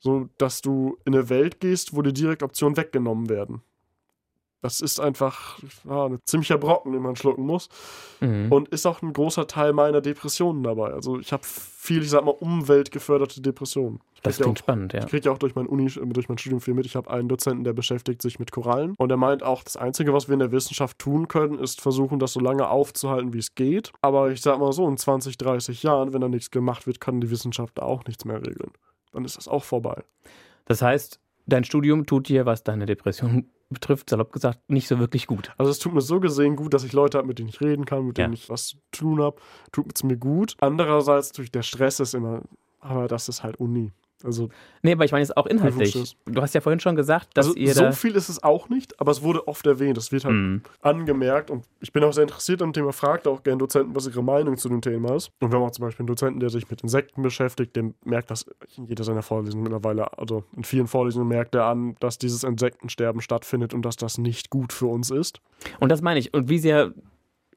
so, 0.00 0.28
dass 0.38 0.60
du 0.60 0.98
in 1.04 1.14
eine 1.14 1.28
Welt 1.28 1.60
gehst, 1.60 1.94
wo 1.94 2.02
dir 2.02 2.12
direkt 2.12 2.42
Optionen 2.42 2.76
weggenommen 2.76 3.28
werden. 3.28 3.62
Das 4.62 4.80
ist 4.82 5.00
einfach 5.00 5.58
ja, 5.88 6.06
ein 6.06 6.18
ziemlicher 6.24 6.58
Brocken, 6.58 6.92
den 6.92 7.00
man 7.02 7.16
schlucken 7.16 7.46
muss. 7.46 7.68
Mhm. 8.20 8.52
Und 8.52 8.68
ist 8.68 8.86
auch 8.86 9.00
ein 9.00 9.12
großer 9.12 9.46
Teil 9.46 9.72
meiner 9.72 10.00
Depressionen 10.02 10.62
dabei. 10.62 10.92
Also 10.92 11.18
ich 11.18 11.32
habe 11.32 11.42
viel, 11.44 12.02
ich 12.02 12.10
sag 12.10 12.24
mal, 12.24 12.32
umweltgeförderte 12.38 13.40
Depressionen. 13.40 14.00
Ich 14.14 14.20
das 14.20 14.34
krieg 14.36 14.40
ja 14.40 14.44
klingt 14.44 14.58
auch- 14.58 14.62
spannend, 14.64 14.92
ja. 14.92 14.98
ich 15.00 15.06
kriege 15.06 15.24
ja 15.26 15.32
auch 15.32 15.38
durch 15.38 15.54
mein 15.54 15.66
Uni, 15.66 15.86
durch 15.90 16.28
mein 16.28 16.36
Studium 16.36 16.60
viel 16.60 16.74
mit. 16.74 16.84
Ich 16.84 16.94
habe 16.94 17.10
einen 17.10 17.28
Dozenten, 17.28 17.64
der 17.64 17.72
beschäftigt 17.72 18.20
sich 18.20 18.38
mit 18.38 18.52
Korallen. 18.52 18.94
Und 18.98 19.10
er 19.10 19.16
meint 19.16 19.42
auch, 19.42 19.62
das 19.62 19.76
Einzige, 19.78 20.12
was 20.12 20.28
wir 20.28 20.34
in 20.34 20.40
der 20.40 20.52
Wissenschaft 20.52 20.98
tun 20.98 21.26
können, 21.26 21.58
ist 21.58 21.80
versuchen, 21.80 22.18
das 22.18 22.34
so 22.34 22.40
lange 22.40 22.68
aufzuhalten, 22.68 23.32
wie 23.32 23.38
es 23.38 23.54
geht. 23.54 23.92
Aber 24.02 24.30
ich 24.30 24.42
sag 24.42 24.58
mal 24.58 24.72
so, 24.72 24.86
in 24.86 24.98
20, 24.98 25.38
30 25.38 25.82
Jahren, 25.82 26.12
wenn 26.12 26.20
da 26.20 26.28
nichts 26.28 26.50
gemacht 26.50 26.86
wird, 26.86 27.00
kann 27.00 27.20
die 27.22 27.30
Wissenschaft 27.30 27.78
da 27.78 27.82
auch 27.82 28.04
nichts 28.04 28.26
mehr 28.26 28.36
regeln. 28.46 28.72
Dann 29.12 29.24
ist 29.24 29.38
das 29.38 29.48
auch 29.48 29.64
vorbei. 29.64 30.04
Das 30.66 30.82
heißt, 30.82 31.18
dein 31.46 31.64
Studium 31.64 32.06
tut 32.06 32.28
dir, 32.28 32.46
was 32.46 32.62
deine 32.64 32.86
Depression 32.86 33.46
betrifft, 33.70 34.10
salopp 34.10 34.32
gesagt, 34.32 34.68
nicht 34.68 34.88
so 34.88 34.98
wirklich 34.98 35.26
gut. 35.28 35.52
Also 35.56 35.70
es 35.70 35.78
tut 35.78 35.94
mir 35.94 36.00
so 36.00 36.18
gesehen 36.20 36.56
gut, 36.56 36.74
dass 36.74 36.82
ich 36.84 36.92
Leute 36.92 37.18
habe, 37.18 37.28
mit 37.28 37.38
denen 37.38 37.48
ich 37.50 37.60
reden 37.60 37.84
kann, 37.84 38.04
mit 38.06 38.18
denen 38.18 38.32
Ja. 38.32 38.38
ich 38.38 38.48
was 38.50 38.66
zu 38.68 38.76
tun 38.90 39.22
habe. 39.22 39.36
Tut 39.70 39.92
es 39.94 40.02
mir 40.02 40.16
gut. 40.16 40.56
Andererseits, 40.60 41.30
durch 41.32 41.52
der 41.52 41.62
Stress 41.62 42.00
ist 42.00 42.14
immer, 42.14 42.42
aber 42.80 43.06
das 43.06 43.28
ist 43.28 43.42
halt 43.44 43.56
Uni. 43.60 43.92
Also, 44.24 44.48
Nee, 44.82 44.92
aber 44.92 45.04
ich 45.04 45.12
meine 45.12 45.22
jetzt 45.22 45.36
auch 45.36 45.46
inhaltlich. 45.46 46.16
Du 46.26 46.40
hast 46.42 46.54
ja 46.54 46.60
vorhin 46.60 46.80
schon 46.80 46.96
gesagt, 46.96 47.30
dass 47.34 47.46
also 47.46 47.58
ihr 47.58 47.74
so 47.74 47.92
viel 47.92 48.14
ist 48.16 48.28
es 48.28 48.42
auch 48.42 48.68
nicht, 48.68 48.98
aber 49.00 49.12
es 49.12 49.22
wurde 49.22 49.46
oft 49.48 49.66
erwähnt. 49.66 49.96
Es 49.98 50.12
wird 50.12 50.24
halt 50.24 50.34
Mhm. 50.34 50.62
angemerkt 50.80 51.50
und 51.50 51.64
ich 51.80 51.92
bin 51.92 52.04
auch 52.04 52.12
sehr 52.12 52.22
interessiert 52.24 52.62
am 52.62 52.72
Thema, 52.72 52.92
fragt 52.92 53.26
auch 53.26 53.42
gerne 53.42 53.58
Dozenten, 53.58 53.94
was 53.94 54.06
ihre 54.06 54.22
Meinung 54.22 54.56
zu 54.56 54.68
dem 54.68 54.80
Thema 54.80 55.14
ist. 55.16 55.30
Und 55.40 55.50
wir 55.52 55.58
haben 55.58 55.66
auch 55.66 55.70
zum 55.70 55.84
Beispiel 55.84 56.02
einen 56.04 56.08
Dozenten, 56.08 56.40
der 56.40 56.50
sich 56.50 56.70
mit 56.70 56.82
Insekten 56.82 57.22
beschäftigt, 57.22 57.76
der 57.76 57.90
merkt 58.04 58.30
das 58.30 58.46
in 58.76 58.84
jeder 58.86 59.04
seiner 59.04 59.22
Vorlesungen 59.22 59.62
mittlerweile, 59.62 60.16
also 60.18 60.44
in 60.56 60.64
vielen 60.64 60.86
Vorlesungen 60.86 61.28
merkt 61.28 61.54
er 61.54 61.64
an, 61.66 61.96
dass 62.00 62.18
dieses 62.18 62.44
Insektensterben 62.44 63.20
stattfindet 63.20 63.74
und 63.74 63.82
dass 63.82 63.96
das 63.96 64.18
nicht 64.18 64.50
gut 64.50 64.72
für 64.72 64.86
uns 64.86 65.10
ist. 65.10 65.40
Und 65.78 65.90
das 65.90 66.02
meine 66.02 66.20
ich. 66.20 66.34
Und 66.34 66.48
wie 66.48 66.58
sehr 66.58 66.92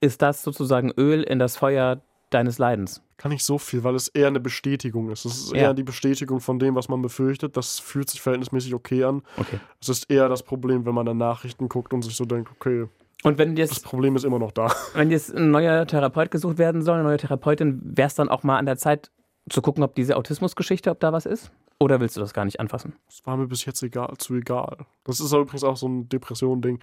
ist 0.01 0.21
das 0.21 0.43
sozusagen 0.43 0.91
Öl 0.97 1.23
in 1.23 1.39
das 1.39 1.55
Feuer 1.57 2.01
deines 2.33 2.57
Leidens? 2.57 3.01
Kann 3.17 3.31
nicht 3.31 3.43
so 3.43 3.57
viel, 3.57 3.83
weil 3.83 3.95
es 3.95 4.07
eher 4.09 4.27
eine 4.27 4.39
Bestätigung 4.39 5.09
ist. 5.09 5.25
Es 5.25 5.37
ist 5.37 5.51
Ja. 5.51 5.57
eher 5.57 5.73
die 5.73 5.83
Bestätigung 5.83 6.39
von 6.39 6.59
dem, 6.59 6.75
was 6.75 6.89
man 6.89 7.01
befürchtet. 7.01 7.55
Das 7.57 7.79
fühlt 7.79 8.09
sich 8.09 8.21
verhältnismäßig 8.21 8.73
okay 8.73 9.03
an. 9.03 9.21
Okay. 9.37 9.59
Es 9.81 9.89
ist 9.89 10.09
eher 10.11 10.27
das 10.29 10.43
Problem, 10.43 10.85
wenn 10.85 10.93
man 10.95 11.05
dann 11.05 11.17
Nachrichten 11.17 11.69
guckt 11.69 11.93
und 11.93 12.01
sich 12.01 12.15
so 12.15 12.25
denkt, 12.25 12.51
okay, 12.51 12.87
Und 13.23 13.37
wenn 13.37 13.55
das 13.55 13.69
jetzt, 13.69 13.85
Problem 13.85 14.15
ist 14.15 14.25
immer 14.25 14.39
noch 14.39 14.51
da. 14.51 14.73
wenn 14.93 15.09
jetzt 15.11 15.33
ein 15.33 15.51
neuer 15.51 15.85
Therapeut 15.87 16.31
gesucht 16.31 16.57
werden 16.57 16.81
soll, 16.81 16.95
eine 16.95 17.03
neue 17.03 17.17
Therapeutin, 17.17 17.81
wäre 17.83 18.07
es 18.07 18.15
dann 18.15 18.27
auch 18.29 18.43
mal 18.43 18.57
an 18.57 18.65
der 18.65 18.77
Zeit 18.77 19.11
zu 19.49 19.61
gucken, 19.61 19.83
ob 19.83 19.95
diese 19.95 20.17
Autismusgeschichte, 20.17 20.89
ob 20.91 20.99
da 20.99 21.13
was 21.13 21.25
ist? 21.25 21.51
Oder 21.79 21.99
willst 21.99 22.15
du 22.15 22.21
das 22.21 22.33
gar 22.33 22.45
nicht 22.45 22.59
anfassen? 22.59 22.93
Das 23.07 23.25
war 23.25 23.35
mir 23.37 23.47
bis 23.47 23.65
jetzt 23.65 23.81
egal, 23.83 24.13
zu 24.17 24.35
egal. 24.35 24.85
Das 25.03 25.19
ist 25.19 25.33
übrigens 25.33 25.63
auch 25.63 25.75
so 25.77 25.87
ein 25.87 26.07
Depression-Ding. 26.09 26.79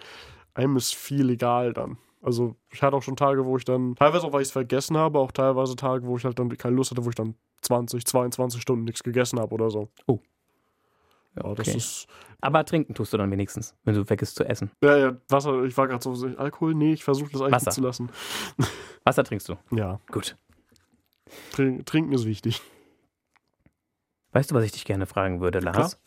Einem 0.54 0.76
ist 0.76 0.94
viel 0.94 1.30
egal 1.30 1.72
dann. 1.72 1.96
Also 2.22 2.56
ich 2.70 2.82
hatte 2.82 2.96
auch 2.96 3.02
schon 3.02 3.16
Tage, 3.16 3.46
wo 3.46 3.56
ich 3.56 3.64
dann, 3.64 3.94
teilweise 3.96 4.26
auch, 4.26 4.32
weil 4.32 4.42
ich 4.42 4.48
es 4.48 4.52
vergessen 4.52 4.96
habe, 4.96 5.18
auch 5.18 5.32
teilweise 5.32 5.74
Tage, 5.76 6.06
wo 6.06 6.16
ich 6.16 6.24
halt 6.24 6.38
dann 6.38 6.56
keine 6.56 6.76
Lust 6.76 6.90
hatte, 6.90 7.04
wo 7.04 7.08
ich 7.08 7.14
dann 7.14 7.34
20, 7.62 8.04
22 8.04 8.60
Stunden 8.60 8.84
nichts 8.84 9.02
gegessen 9.02 9.40
habe 9.40 9.54
oder 9.54 9.70
so. 9.70 9.88
Ja, 11.36 11.54
das 11.54 11.68
okay. 11.68 11.76
ist, 11.76 12.06
Aber 12.40 12.64
trinken 12.64 12.92
tust 12.94 13.12
du 13.12 13.16
dann 13.16 13.30
wenigstens, 13.30 13.74
wenn 13.84 13.94
du 13.94 14.04
vergisst 14.04 14.34
zu 14.36 14.44
essen. 14.44 14.70
ja, 14.82 14.96
ja, 14.96 15.16
Wasser, 15.28 15.62
ich 15.64 15.76
war 15.76 15.86
gerade 15.86 16.02
so, 16.02 16.26
Alkohol, 16.36 16.74
nee, 16.74 16.92
ich 16.92 17.04
versuche 17.04 17.30
das 17.30 17.40
eigentlich 17.40 17.52
Wasser. 17.52 17.70
zu 17.70 17.80
lassen. 17.80 18.10
Wasser 19.04 19.24
trinkst 19.24 19.48
du. 19.48 19.56
Ja, 19.70 20.00
Gut. 20.10 20.36
trink, 21.52 21.86
trinken 21.86 22.12
ist 22.12 22.26
wichtig. 22.26 22.60
Weißt 24.32 24.50
du, 24.50 24.54
was 24.54 24.64
ich 24.64 24.72
dich 24.72 24.84
gerne 24.84 25.06
fragen 25.06 25.40
würde, 25.40 25.60
Lars? 25.60 26.00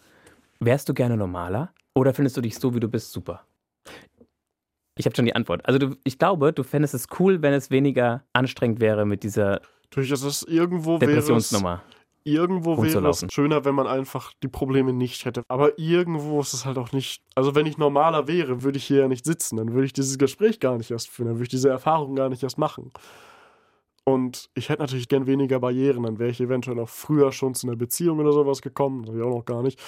Wärst 0.59 0.87
du 0.89 0.93
gerne 0.93 1.17
normaler 1.17 1.73
oder 1.93 2.13
findest 2.13 2.37
du 2.37 2.41
dich 2.41 2.57
so, 2.57 2.73
wie 2.75 2.79
du 2.79 2.87
bist, 2.87 3.11
super? 3.11 3.45
Ich 4.95 5.05
habe 5.05 5.15
schon 5.15 5.25
die 5.25 5.35
Antwort. 5.35 5.65
Also 5.65 5.79
du, 5.79 5.95
ich 6.03 6.19
glaube, 6.19 6.53
du 6.53 6.63
fändest 6.63 6.93
es 6.93 7.07
cool, 7.19 7.41
wenn 7.41 7.53
es 7.53 7.71
weniger 7.71 8.23
anstrengend 8.33 8.79
wäre 8.79 9.05
mit 9.05 9.23
dieser 9.23 9.61
es 9.95 10.43
irgendwo 10.43 10.99
wäre 10.99 11.11
es, 11.11 11.25
Depressionsnummer. 11.25 11.81
irgendwo 12.23 12.81
wäre 12.81 13.09
es 13.09 13.25
schöner, 13.31 13.63
wenn 13.65 13.75
man 13.75 13.85
einfach 13.87 14.33
die 14.41 14.47
Probleme 14.47 14.93
nicht 14.93 15.25
hätte. 15.25 15.43
Aber 15.47 15.77
irgendwo 15.77 16.39
ist 16.41 16.53
es 16.53 16.65
halt 16.65 16.77
auch 16.77 16.91
nicht. 16.91 17.21
Also 17.35 17.53
wenn 17.55 17.65
ich 17.65 17.77
normaler 17.77 18.27
wäre, 18.27 18.63
würde 18.63 18.77
ich 18.77 18.85
hier 18.85 19.01
ja 19.01 19.07
nicht 19.07 19.25
sitzen. 19.25 19.57
Dann 19.57 19.73
würde 19.73 19.85
ich 19.85 19.93
dieses 19.93 20.17
Gespräch 20.17 20.59
gar 20.59 20.77
nicht 20.77 20.91
erst 20.91 21.09
führen. 21.09 21.27
Dann 21.27 21.35
würde 21.35 21.43
ich 21.43 21.49
diese 21.49 21.69
Erfahrung 21.69 22.15
gar 22.15 22.29
nicht 22.29 22.43
erst 22.43 22.57
machen. 22.57 22.91
Und 24.05 24.49
ich 24.53 24.69
hätte 24.69 24.81
natürlich 24.81 25.07
gern 25.07 25.27
weniger 25.27 25.59
Barrieren. 25.59 26.03
Dann 26.03 26.19
wäre 26.19 26.29
ich 26.29 26.41
eventuell 26.41 26.79
auch 26.79 26.89
früher 26.89 27.31
schon 27.31 27.55
zu 27.55 27.67
einer 27.67 27.75
Beziehung 27.77 28.19
oder 28.19 28.31
sowas 28.33 28.61
gekommen. 28.61 29.03
Das 29.03 29.09
habe 29.09 29.19
ich 29.19 29.25
auch 29.25 29.37
noch 29.37 29.45
gar 29.45 29.61
nicht. 29.63 29.79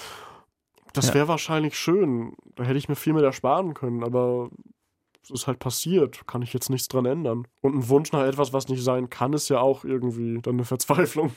Das 0.94 1.10
Ja. 1.10 1.14
wäre 1.16 1.28
wahrscheinlich 1.28 1.78
schön. 1.78 2.34
Da 2.56 2.64
hätte 2.64 2.78
ich 2.78 2.88
mir 2.90 2.96
viel 2.96 3.14
mehr 3.14 3.24
ersparen 3.24 3.74
können. 3.74 4.04
Aber 4.04 4.50
ist 5.30 5.48
halt 5.48 5.60
passiert. 5.60 6.28
Kann 6.28 6.42
ich 6.42 6.54
jetzt 6.54 6.70
nichts 6.70 6.88
dran 6.88 7.06
ändern. 7.06 7.48
Und 7.62 7.76
ein 7.76 7.90
Wunsch 7.90 8.12
nach 8.12 8.26
etwas, 8.26 8.54
was 8.54 8.68
nicht 8.68 8.84
sein 8.84 9.10
kann, 9.10 9.34
ist 9.34 9.50
ja 9.50 9.60
auch 9.60 9.84
irgendwie 9.84 10.40
dann 10.42 10.56
eine 10.56 10.66
Verzweiflung. 10.66 11.32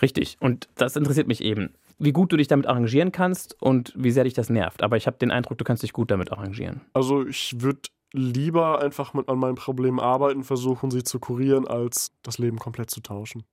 Richtig. 0.00 0.36
Und 0.40 0.68
das 0.76 0.96
interessiert 0.96 1.26
mich 1.26 1.40
eben. 1.40 1.74
Wie 1.98 2.12
gut 2.12 2.32
du 2.32 2.36
dich 2.36 2.48
damit 2.48 2.66
arrangieren 2.66 3.12
kannst 3.12 3.60
und 3.62 3.92
wie 3.96 4.10
sehr 4.10 4.24
dich 4.24 4.34
das 4.34 4.50
nervt. 4.50 4.82
Aber 4.82 4.96
ich 4.96 5.06
habe 5.06 5.16
den 5.18 5.30
Eindruck, 5.30 5.58
du 5.58 5.64
kannst 5.64 5.82
dich 5.82 5.92
gut 5.92 6.10
damit 6.10 6.32
arrangieren. 6.32 6.80
Also 6.92 7.26
ich 7.26 7.60
würde 7.60 7.82
lieber 8.12 8.80
einfach 8.80 9.14
mit 9.14 9.28
an 9.28 9.38
meinen 9.38 9.56
Problemen 9.56 10.00
arbeiten, 10.00 10.44
versuchen 10.44 10.90
sie 10.90 11.02
zu 11.02 11.18
kurieren, 11.18 11.66
als 11.66 12.12
das 12.22 12.38
Leben 12.38 12.58
komplett 12.58 12.90
zu 12.90 13.00
tauschen. 13.00 13.44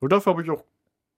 Und 0.00 0.12
dafür 0.12 0.32
habe 0.32 0.42
ich 0.42 0.50
auch 0.50 0.64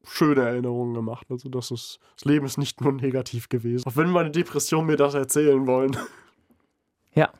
schöne 0.04 0.42
Erinnerungen 0.42 0.94
gemacht. 0.94 1.26
Also 1.30 1.48
das 1.48 1.70
ist, 1.70 2.00
das 2.16 2.24
Leben 2.24 2.46
ist 2.46 2.58
nicht 2.58 2.80
nur 2.80 2.92
negativ 2.92 3.48
gewesen. 3.48 3.86
Auch 3.86 3.96
wenn 3.96 4.10
meine 4.10 4.30
Depression 4.30 4.86
mir 4.86 4.96
das 4.96 5.14
erzählen 5.14 5.66
wollen. 5.66 5.96
Ja. 7.14 7.30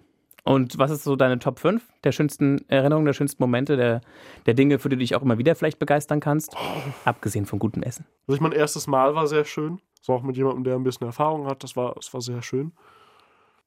Und 0.42 0.78
was 0.78 0.90
ist 0.90 1.04
so 1.04 1.16
deine 1.16 1.38
Top 1.38 1.58
5 1.58 1.82
der 2.02 2.12
schönsten 2.12 2.64
Erinnerungen, 2.68 3.06
der 3.06 3.12
schönsten 3.12 3.42
Momente, 3.42 3.76
der, 3.76 4.00
der 4.46 4.54
Dinge, 4.54 4.78
für 4.78 4.88
die 4.88 4.96
du 4.96 5.00
dich 5.00 5.14
auch 5.14 5.22
immer 5.22 5.38
wieder 5.38 5.54
vielleicht 5.54 5.78
begeistern 5.78 6.20
kannst? 6.20 6.56
Abgesehen 7.04 7.46
von 7.46 7.58
gutem 7.58 7.82
Essen. 7.82 8.06
Also 8.26 8.36
ich 8.36 8.40
mein 8.40 8.52
erstes 8.52 8.86
Mal 8.86 9.14
war 9.14 9.26
sehr 9.26 9.44
schön. 9.44 9.80
Das 9.98 10.08
war 10.08 10.16
auch 10.16 10.22
mit 10.22 10.36
jemandem, 10.36 10.64
der 10.64 10.76
ein 10.76 10.82
bisschen 10.82 11.06
Erfahrung 11.06 11.46
hat. 11.46 11.62
Das 11.62 11.76
war, 11.76 11.94
das 11.94 12.12
war 12.14 12.22
sehr 12.22 12.42
schön. 12.42 12.72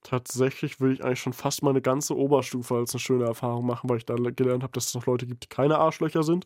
Tatsächlich 0.01 0.81
würde 0.81 0.95
ich 0.95 1.03
eigentlich 1.03 1.21
schon 1.21 1.31
fast 1.31 1.63
meine 1.63 1.81
ganze 1.81 2.17
Oberstufe 2.17 2.75
als 2.75 2.93
eine 2.93 2.99
schöne 2.99 3.25
Erfahrung 3.25 3.65
machen, 3.65 3.89
weil 3.89 3.97
ich 3.97 4.05
da 4.05 4.15
gelernt 4.15 4.63
habe, 4.63 4.73
dass 4.73 4.87
es 4.87 4.95
noch 4.95 5.05
Leute 5.05 5.25
gibt, 5.25 5.43
die 5.45 5.47
keine 5.47 5.77
Arschlöcher 5.77 6.23
sind. 6.23 6.45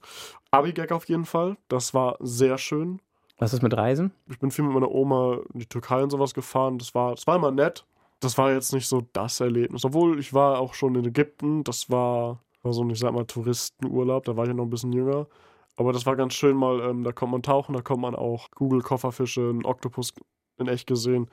Abi-Gag 0.51 0.91
auf 0.91 1.05
jeden 1.05 1.25
Fall. 1.25 1.57
Das 1.67 1.93
war 1.93 2.17
sehr 2.19 2.57
schön. 2.59 3.01
Was 3.39 3.53
ist 3.53 3.63
mit 3.63 3.75
Reisen? 3.75 4.11
Ich 4.29 4.39
bin 4.39 4.51
viel 4.51 4.65
mit 4.65 4.73
meiner 4.73 4.91
Oma 4.91 5.39
in 5.53 5.59
die 5.59 5.65
Türkei 5.65 6.03
und 6.03 6.11
sowas 6.11 6.33
gefahren. 6.33 6.77
Das 6.77 6.93
war, 6.93 7.15
das 7.15 7.25
war 7.25 7.35
immer 7.35 7.51
nett. 7.51 7.85
Das 8.19 8.37
war 8.37 8.51
jetzt 8.51 8.73
nicht 8.73 8.87
so 8.87 9.07
das 9.13 9.39
Erlebnis. 9.39 9.85
Obwohl 9.85 10.19
ich 10.19 10.33
war 10.33 10.59
auch 10.59 10.73
schon 10.73 10.95
in 10.95 11.05
Ägypten. 11.05 11.63
Das 11.63 11.89
war, 11.89 12.43
war 12.63 12.73
so 12.73 12.83
ein, 12.83 12.89
ich 12.89 12.99
sag 12.99 13.13
mal, 13.13 13.25
Touristenurlaub. 13.25 14.25
Da 14.25 14.35
war 14.35 14.45
ich 14.45 14.49
ja 14.49 14.53
noch 14.53 14.65
ein 14.65 14.69
bisschen 14.69 14.93
jünger. 14.93 15.27
Aber 15.75 15.93
das 15.93 16.05
war 16.05 16.15
ganz 16.15 16.33
schön 16.33 16.57
mal, 16.57 16.81
ähm, 16.81 17.03
da 17.03 17.11
kommt 17.11 17.31
man 17.31 17.43
tauchen, 17.43 17.73
da 17.73 17.81
kommt 17.81 18.01
man 18.01 18.15
auch 18.15 18.49
Google-Kofferfische, 18.51 19.41
einen 19.41 19.63
Oktopus 19.63 20.11
in 20.57 20.67
echt 20.67 20.87
gesehen. 20.87 21.29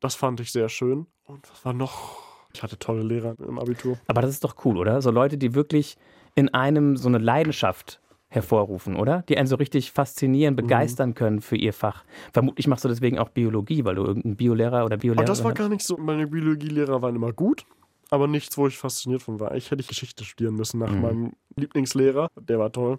Das 0.00 0.16
fand 0.16 0.40
ich 0.40 0.50
sehr 0.50 0.68
schön. 0.68 1.06
Und 1.24 1.48
was 1.48 1.64
war 1.64 1.72
noch? 1.72 2.18
Ich 2.52 2.62
hatte 2.62 2.78
tolle 2.78 3.02
Lehrer 3.02 3.36
im 3.38 3.58
Abitur. 3.60 3.98
Aber 4.08 4.20
das 4.20 4.30
ist 4.30 4.44
doch 4.44 4.56
cool, 4.64 4.76
oder? 4.76 5.00
So 5.00 5.12
Leute, 5.12 5.38
die 5.38 5.54
wirklich 5.54 5.96
in 6.34 6.52
einem 6.52 6.96
so 6.96 7.08
eine 7.08 7.18
Leidenschaft 7.18 8.00
hervorrufen, 8.32 8.96
oder? 8.96 9.22
Die 9.28 9.36
einen 9.36 9.46
so 9.46 9.56
richtig 9.56 9.92
faszinieren, 9.92 10.56
begeistern 10.56 11.14
können 11.14 11.40
für 11.42 11.56
ihr 11.56 11.72
Fach. 11.72 12.04
Vermutlich 12.32 12.66
machst 12.66 12.84
du 12.84 12.88
deswegen 12.88 13.18
auch 13.18 13.28
Biologie, 13.28 13.84
weil 13.84 13.94
du 13.96 14.04
irgendeinen 14.04 14.36
Biolehrer 14.36 14.84
oder 14.84 14.96
Biolehrerin 14.96 15.26
das 15.26 15.44
war 15.44 15.52
gar 15.52 15.68
nicht 15.68 15.82
so. 15.86 15.96
Meine 15.98 16.26
Biologielehrer 16.26 17.02
waren 17.02 17.14
immer 17.14 17.32
gut, 17.32 17.64
aber 18.10 18.26
nichts, 18.26 18.56
wo 18.56 18.66
ich 18.66 18.78
fasziniert 18.78 19.22
von 19.22 19.38
war. 19.38 19.54
Ich 19.54 19.70
hätte 19.70 19.82
Geschichte 19.84 20.24
studieren 20.24 20.54
müssen 20.56 20.78
nach 20.80 20.90
Mhm. 20.90 21.00
meinem 21.02 21.32
Lieblingslehrer. 21.56 22.28
Der 22.40 22.58
war 22.58 22.72
toll. 22.72 22.98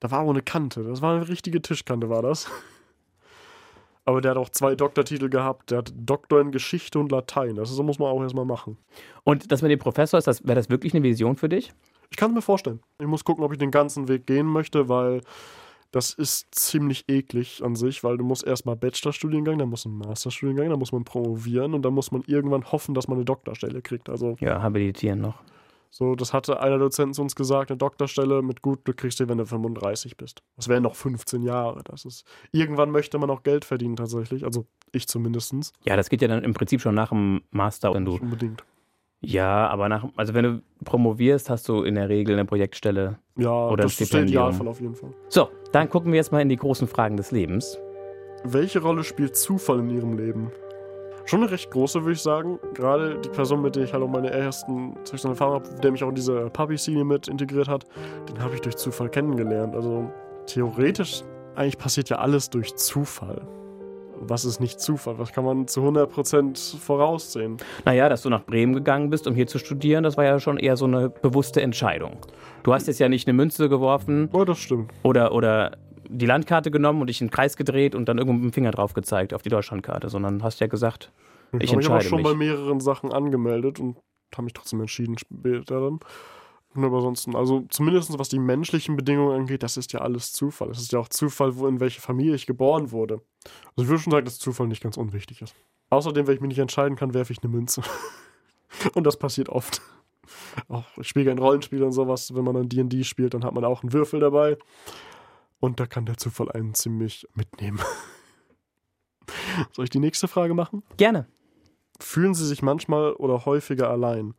Da 0.00 0.10
war 0.10 0.18
aber 0.20 0.30
eine 0.30 0.42
Kante. 0.42 0.82
Das 0.82 1.00
war 1.00 1.14
eine 1.16 1.28
richtige 1.28 1.62
Tischkante, 1.62 2.08
war 2.10 2.22
das. 2.22 2.48
Aber 4.06 4.20
der 4.20 4.30
hat 4.30 4.38
auch 4.38 4.48
zwei 4.50 4.74
Doktortitel 4.76 5.28
gehabt. 5.28 5.70
Der 5.72 5.78
hat 5.78 5.92
Doktor 5.96 6.40
in 6.40 6.52
Geschichte 6.52 6.98
und 6.98 7.10
Latein. 7.12 7.56
Das 7.56 7.70
ist- 7.70 7.82
muss 7.82 7.98
man 7.98 8.08
auch 8.08 8.22
erstmal 8.22 8.44
machen. 8.44 8.78
Und 9.24 9.50
das 9.52 9.62
mit 9.62 9.70
dem 9.70 9.78
Professor, 9.80 10.16
ist 10.16 10.26
das, 10.28 10.44
wäre 10.46 10.54
das 10.54 10.70
wirklich 10.70 10.94
eine 10.94 11.02
Vision 11.02 11.36
für 11.36 11.48
dich? 11.48 11.72
Ich 12.10 12.16
kann 12.16 12.30
es 12.30 12.34
mir 12.36 12.42
vorstellen. 12.42 12.80
Ich 13.00 13.06
muss 13.06 13.24
gucken, 13.24 13.44
ob 13.44 13.52
ich 13.52 13.58
den 13.58 13.72
ganzen 13.72 14.06
Weg 14.08 14.26
gehen 14.26 14.46
möchte, 14.46 14.88
weil 14.88 15.22
das 15.90 16.12
ist 16.14 16.54
ziemlich 16.54 17.04
eklig 17.08 17.62
an 17.64 17.74
sich, 17.74 18.04
weil 18.04 18.16
du 18.16 18.24
musst 18.24 18.46
erstmal 18.46 18.76
Bachelorstudiengang, 18.76 19.58
dann 19.58 19.68
musst 19.70 19.86
du 19.86 19.88
einen 19.88 19.98
Masterstudiengang, 19.98 20.68
dann 20.70 20.78
muss 20.78 20.92
man 20.92 21.04
promovieren 21.04 21.74
und 21.74 21.82
dann 21.82 21.94
muss 21.94 22.12
man 22.12 22.22
irgendwann 22.26 22.64
hoffen, 22.70 22.94
dass 22.94 23.08
man 23.08 23.18
eine 23.18 23.24
Doktorstelle 23.24 23.82
kriegt. 23.82 24.08
Also 24.08 24.36
Ja, 24.40 24.62
habilitieren 24.62 25.20
noch. 25.20 25.40
So, 25.90 26.14
das 26.14 26.32
hatte 26.32 26.60
einer 26.60 26.78
Dozent 26.78 27.14
zu 27.14 27.22
uns 27.22 27.34
gesagt, 27.34 27.70
eine 27.70 27.78
Doktorstelle 27.78 28.42
mit 28.42 28.62
gut, 28.62 28.80
du 28.84 28.92
kriegst 28.92 29.18
die, 29.20 29.28
wenn 29.28 29.38
du 29.38 29.46
35 29.46 30.16
bist. 30.16 30.42
Das 30.56 30.68
wären 30.68 30.82
noch 30.82 30.94
15 30.94 31.42
Jahre. 31.42 31.82
Das 31.84 32.04
ist. 32.04 32.24
Irgendwann 32.52 32.90
möchte 32.90 33.18
man 33.18 33.30
auch 33.30 33.42
Geld 33.42 33.64
verdienen 33.64 33.96
tatsächlich. 33.96 34.44
Also 34.44 34.66
ich 34.92 35.08
zumindest. 35.08 35.72
Ja, 35.84 35.96
das 35.96 36.08
geht 36.08 36.22
ja 36.22 36.28
dann 36.28 36.44
im 36.44 36.54
Prinzip 36.54 36.80
schon 36.80 36.94
nach 36.94 37.10
dem 37.10 37.42
Master, 37.50 37.94
wenn 37.94 38.04
du. 38.04 38.12
Nicht 38.12 38.22
unbedingt. 38.22 38.64
Ja, 39.20 39.68
aber 39.68 39.88
nach, 39.88 40.04
also 40.16 40.34
wenn 40.34 40.44
du 40.44 40.62
promovierst, 40.84 41.48
hast 41.50 41.68
du 41.68 41.82
in 41.82 41.94
der 41.94 42.08
Regel 42.08 42.34
eine 42.34 42.44
Projektstelle. 42.44 43.18
Ja, 43.36 43.68
Oder 43.68 43.84
das 43.84 43.92
ist 43.92 44.00
der 44.00 44.04
Stipendium. 44.06 44.44
Idealfall 44.44 44.68
auf 44.68 44.80
jeden 44.80 44.94
Fall. 44.94 45.10
So, 45.28 45.48
dann 45.72 45.88
gucken 45.88 46.12
wir 46.12 46.16
jetzt 46.16 46.32
mal 46.32 46.40
in 46.40 46.48
die 46.48 46.56
großen 46.56 46.86
Fragen 46.86 47.16
des 47.16 47.30
Lebens. 47.30 47.78
Welche 48.44 48.80
Rolle 48.80 49.02
spielt 49.02 49.36
Zufall 49.36 49.80
in 49.80 49.90
ihrem 49.90 50.16
Leben? 50.16 50.52
Schon 51.26 51.42
eine 51.42 51.50
recht 51.50 51.70
große, 51.72 52.02
würde 52.02 52.12
ich 52.12 52.22
sagen. 52.22 52.58
Gerade 52.74 53.18
die 53.18 53.28
Person, 53.28 53.60
mit 53.60 53.74
der 53.74 53.82
ich 53.82 53.92
halt 53.92 54.02
auch 54.02 54.08
meine 54.08 54.30
ersten 54.30 54.94
sexuellen 55.02 55.34
Erfahrungen 55.34 55.64
habe, 55.64 55.80
der 55.80 55.90
mich 55.90 56.04
auch 56.04 56.08
in 56.08 56.14
diese 56.14 56.48
Puppy-Szene 56.50 57.04
mit 57.04 57.26
integriert 57.26 57.66
hat, 57.68 57.84
den 58.28 58.40
habe 58.40 58.54
ich 58.54 58.60
durch 58.60 58.76
Zufall 58.76 59.08
kennengelernt. 59.08 59.74
Also 59.74 60.08
theoretisch, 60.46 61.22
eigentlich 61.56 61.78
passiert 61.78 62.08
ja 62.10 62.18
alles 62.18 62.48
durch 62.48 62.76
Zufall. 62.76 63.42
Was 64.20 64.44
ist 64.44 64.60
nicht 64.60 64.80
Zufall? 64.80 65.18
Was 65.18 65.32
kann 65.32 65.44
man 65.44 65.66
zu 65.66 65.80
100% 65.82 66.78
voraussehen? 66.78 67.56
Naja, 67.84 68.08
dass 68.08 68.22
du 68.22 68.30
nach 68.30 68.44
Bremen 68.44 68.72
gegangen 68.72 69.10
bist, 69.10 69.26
um 69.26 69.34
hier 69.34 69.46
zu 69.48 69.58
studieren, 69.58 70.04
das 70.04 70.16
war 70.16 70.24
ja 70.24 70.38
schon 70.38 70.56
eher 70.58 70.76
so 70.76 70.86
eine 70.86 71.10
bewusste 71.10 71.60
Entscheidung. 71.60 72.18
Du 72.62 72.72
hast 72.72 72.86
jetzt 72.86 72.98
ja 72.98 73.08
nicht 73.08 73.26
eine 73.28 73.34
Münze 73.36 73.68
geworfen 73.68 74.30
Oh, 74.32 74.44
das 74.44 74.58
stimmt. 74.58 74.92
oder, 75.02 75.32
oder 75.32 75.72
die 76.08 76.26
Landkarte 76.26 76.70
genommen 76.70 77.00
und 77.00 77.08
dich 77.08 77.20
in 77.20 77.28
den 77.28 77.32
Kreis 77.32 77.56
gedreht 77.56 77.94
und 77.94 78.08
dann 78.08 78.18
irgendwo 78.18 78.34
mit 78.34 78.44
dem 78.44 78.52
Finger 78.52 78.70
drauf 78.70 78.94
gezeigt 78.94 79.34
auf 79.34 79.42
die 79.42 79.48
Deutschlandkarte, 79.48 80.08
sondern 80.08 80.42
hast 80.42 80.60
ja 80.60 80.66
gesagt, 80.66 81.12
ich 81.52 81.70
habe 81.70 81.76
mich 81.78 81.86
aber 81.86 81.96
entscheide 81.96 82.04
schon 82.08 82.22
mich. 82.22 82.26
bei 82.26 82.34
mehreren 82.34 82.80
Sachen 82.80 83.12
angemeldet 83.12 83.80
und 83.80 83.96
habe 84.34 84.44
mich 84.44 84.52
trotzdem 84.52 84.80
entschieden 84.80 85.16
später 85.18 85.80
dann. 85.80 86.00
Und 86.74 86.84
aber 86.84 86.96
ansonsten, 86.96 87.34
also 87.34 87.64
zumindest 87.70 88.18
was 88.18 88.28
die 88.28 88.38
menschlichen 88.38 88.96
Bedingungen 88.96 89.40
angeht, 89.40 89.62
das 89.62 89.76
ist 89.76 89.92
ja 89.92 90.00
alles 90.00 90.32
Zufall. 90.32 90.70
Es 90.70 90.78
ist 90.78 90.92
ja 90.92 90.98
auch 90.98 91.08
Zufall, 91.08 91.56
wo 91.56 91.66
in 91.66 91.80
welche 91.80 92.00
Familie 92.00 92.34
ich 92.34 92.46
geboren 92.46 92.90
wurde. 92.90 93.22
Also 93.76 93.82
ich 93.82 93.88
würde 93.88 94.02
schon 94.02 94.10
sagen, 94.10 94.24
dass 94.26 94.38
Zufall 94.38 94.66
nicht 94.66 94.82
ganz 94.82 94.96
unwichtig 94.96 95.40
ist. 95.40 95.54
Außerdem, 95.88 96.26
wenn 96.26 96.34
ich 96.34 96.40
mich 96.40 96.48
nicht 96.48 96.58
entscheiden 96.58 96.96
kann, 96.96 97.14
werfe 97.14 97.32
ich 97.32 97.42
eine 97.42 97.50
Münze. 97.50 97.82
und 98.94 99.04
das 99.06 99.18
passiert 99.18 99.48
oft. 99.48 99.80
Auch 100.68 100.84
ich 100.98 101.08
spiele 101.08 101.30
ein 101.30 101.38
Rollenspiel 101.38 101.82
und 101.82 101.92
sowas. 101.92 102.34
Wenn 102.34 102.44
man 102.44 102.54
dann 102.54 102.68
D&D 102.68 103.04
spielt, 103.04 103.34
dann 103.34 103.44
hat 103.44 103.54
man 103.54 103.64
auch 103.64 103.82
einen 103.82 103.92
Würfel 103.92 104.20
dabei. 104.20 104.58
Und 105.60 105.80
da 105.80 105.86
kann 105.86 106.06
der 106.06 106.16
Zufall 106.16 106.50
einen 106.52 106.74
ziemlich 106.74 107.26
mitnehmen. 107.34 107.80
Soll 109.72 109.84
ich 109.84 109.90
die 109.90 109.98
nächste 109.98 110.28
Frage 110.28 110.54
machen? 110.54 110.82
Gerne. 110.96 111.26
Fühlen 112.00 112.34
Sie 112.34 112.46
sich 112.46 112.62
manchmal 112.62 113.14
oder 113.14 113.46
häufiger 113.46 113.90
allein? 113.90 114.34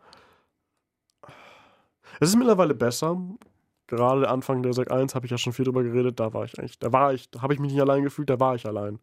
Es 2.19 2.29
ist 2.29 2.35
mittlerweile 2.35 2.75
besser. 2.75 3.19
Gerade 3.87 4.29
Anfang 4.29 4.63
der 4.63 4.73
Sek 4.73 4.91
1 4.91 5.15
habe 5.15 5.25
ich 5.25 5.31
ja 5.31 5.37
schon 5.37 5.53
viel 5.53 5.65
drüber 5.65 5.83
geredet. 5.83 6.19
Da 6.19 6.33
war 6.33 6.43
ich 6.43 6.57
eigentlich, 6.59 6.79
da 6.79 6.91
war 6.91 7.13
ich, 7.13 7.29
da 7.31 7.41
habe 7.41 7.53
ich 7.53 7.59
mich 7.59 7.71
nicht 7.71 7.81
allein 7.81 8.03
gefühlt, 8.03 8.29
da 8.29 8.39
war 8.39 8.55
ich 8.55 8.65
allein. 8.65 8.99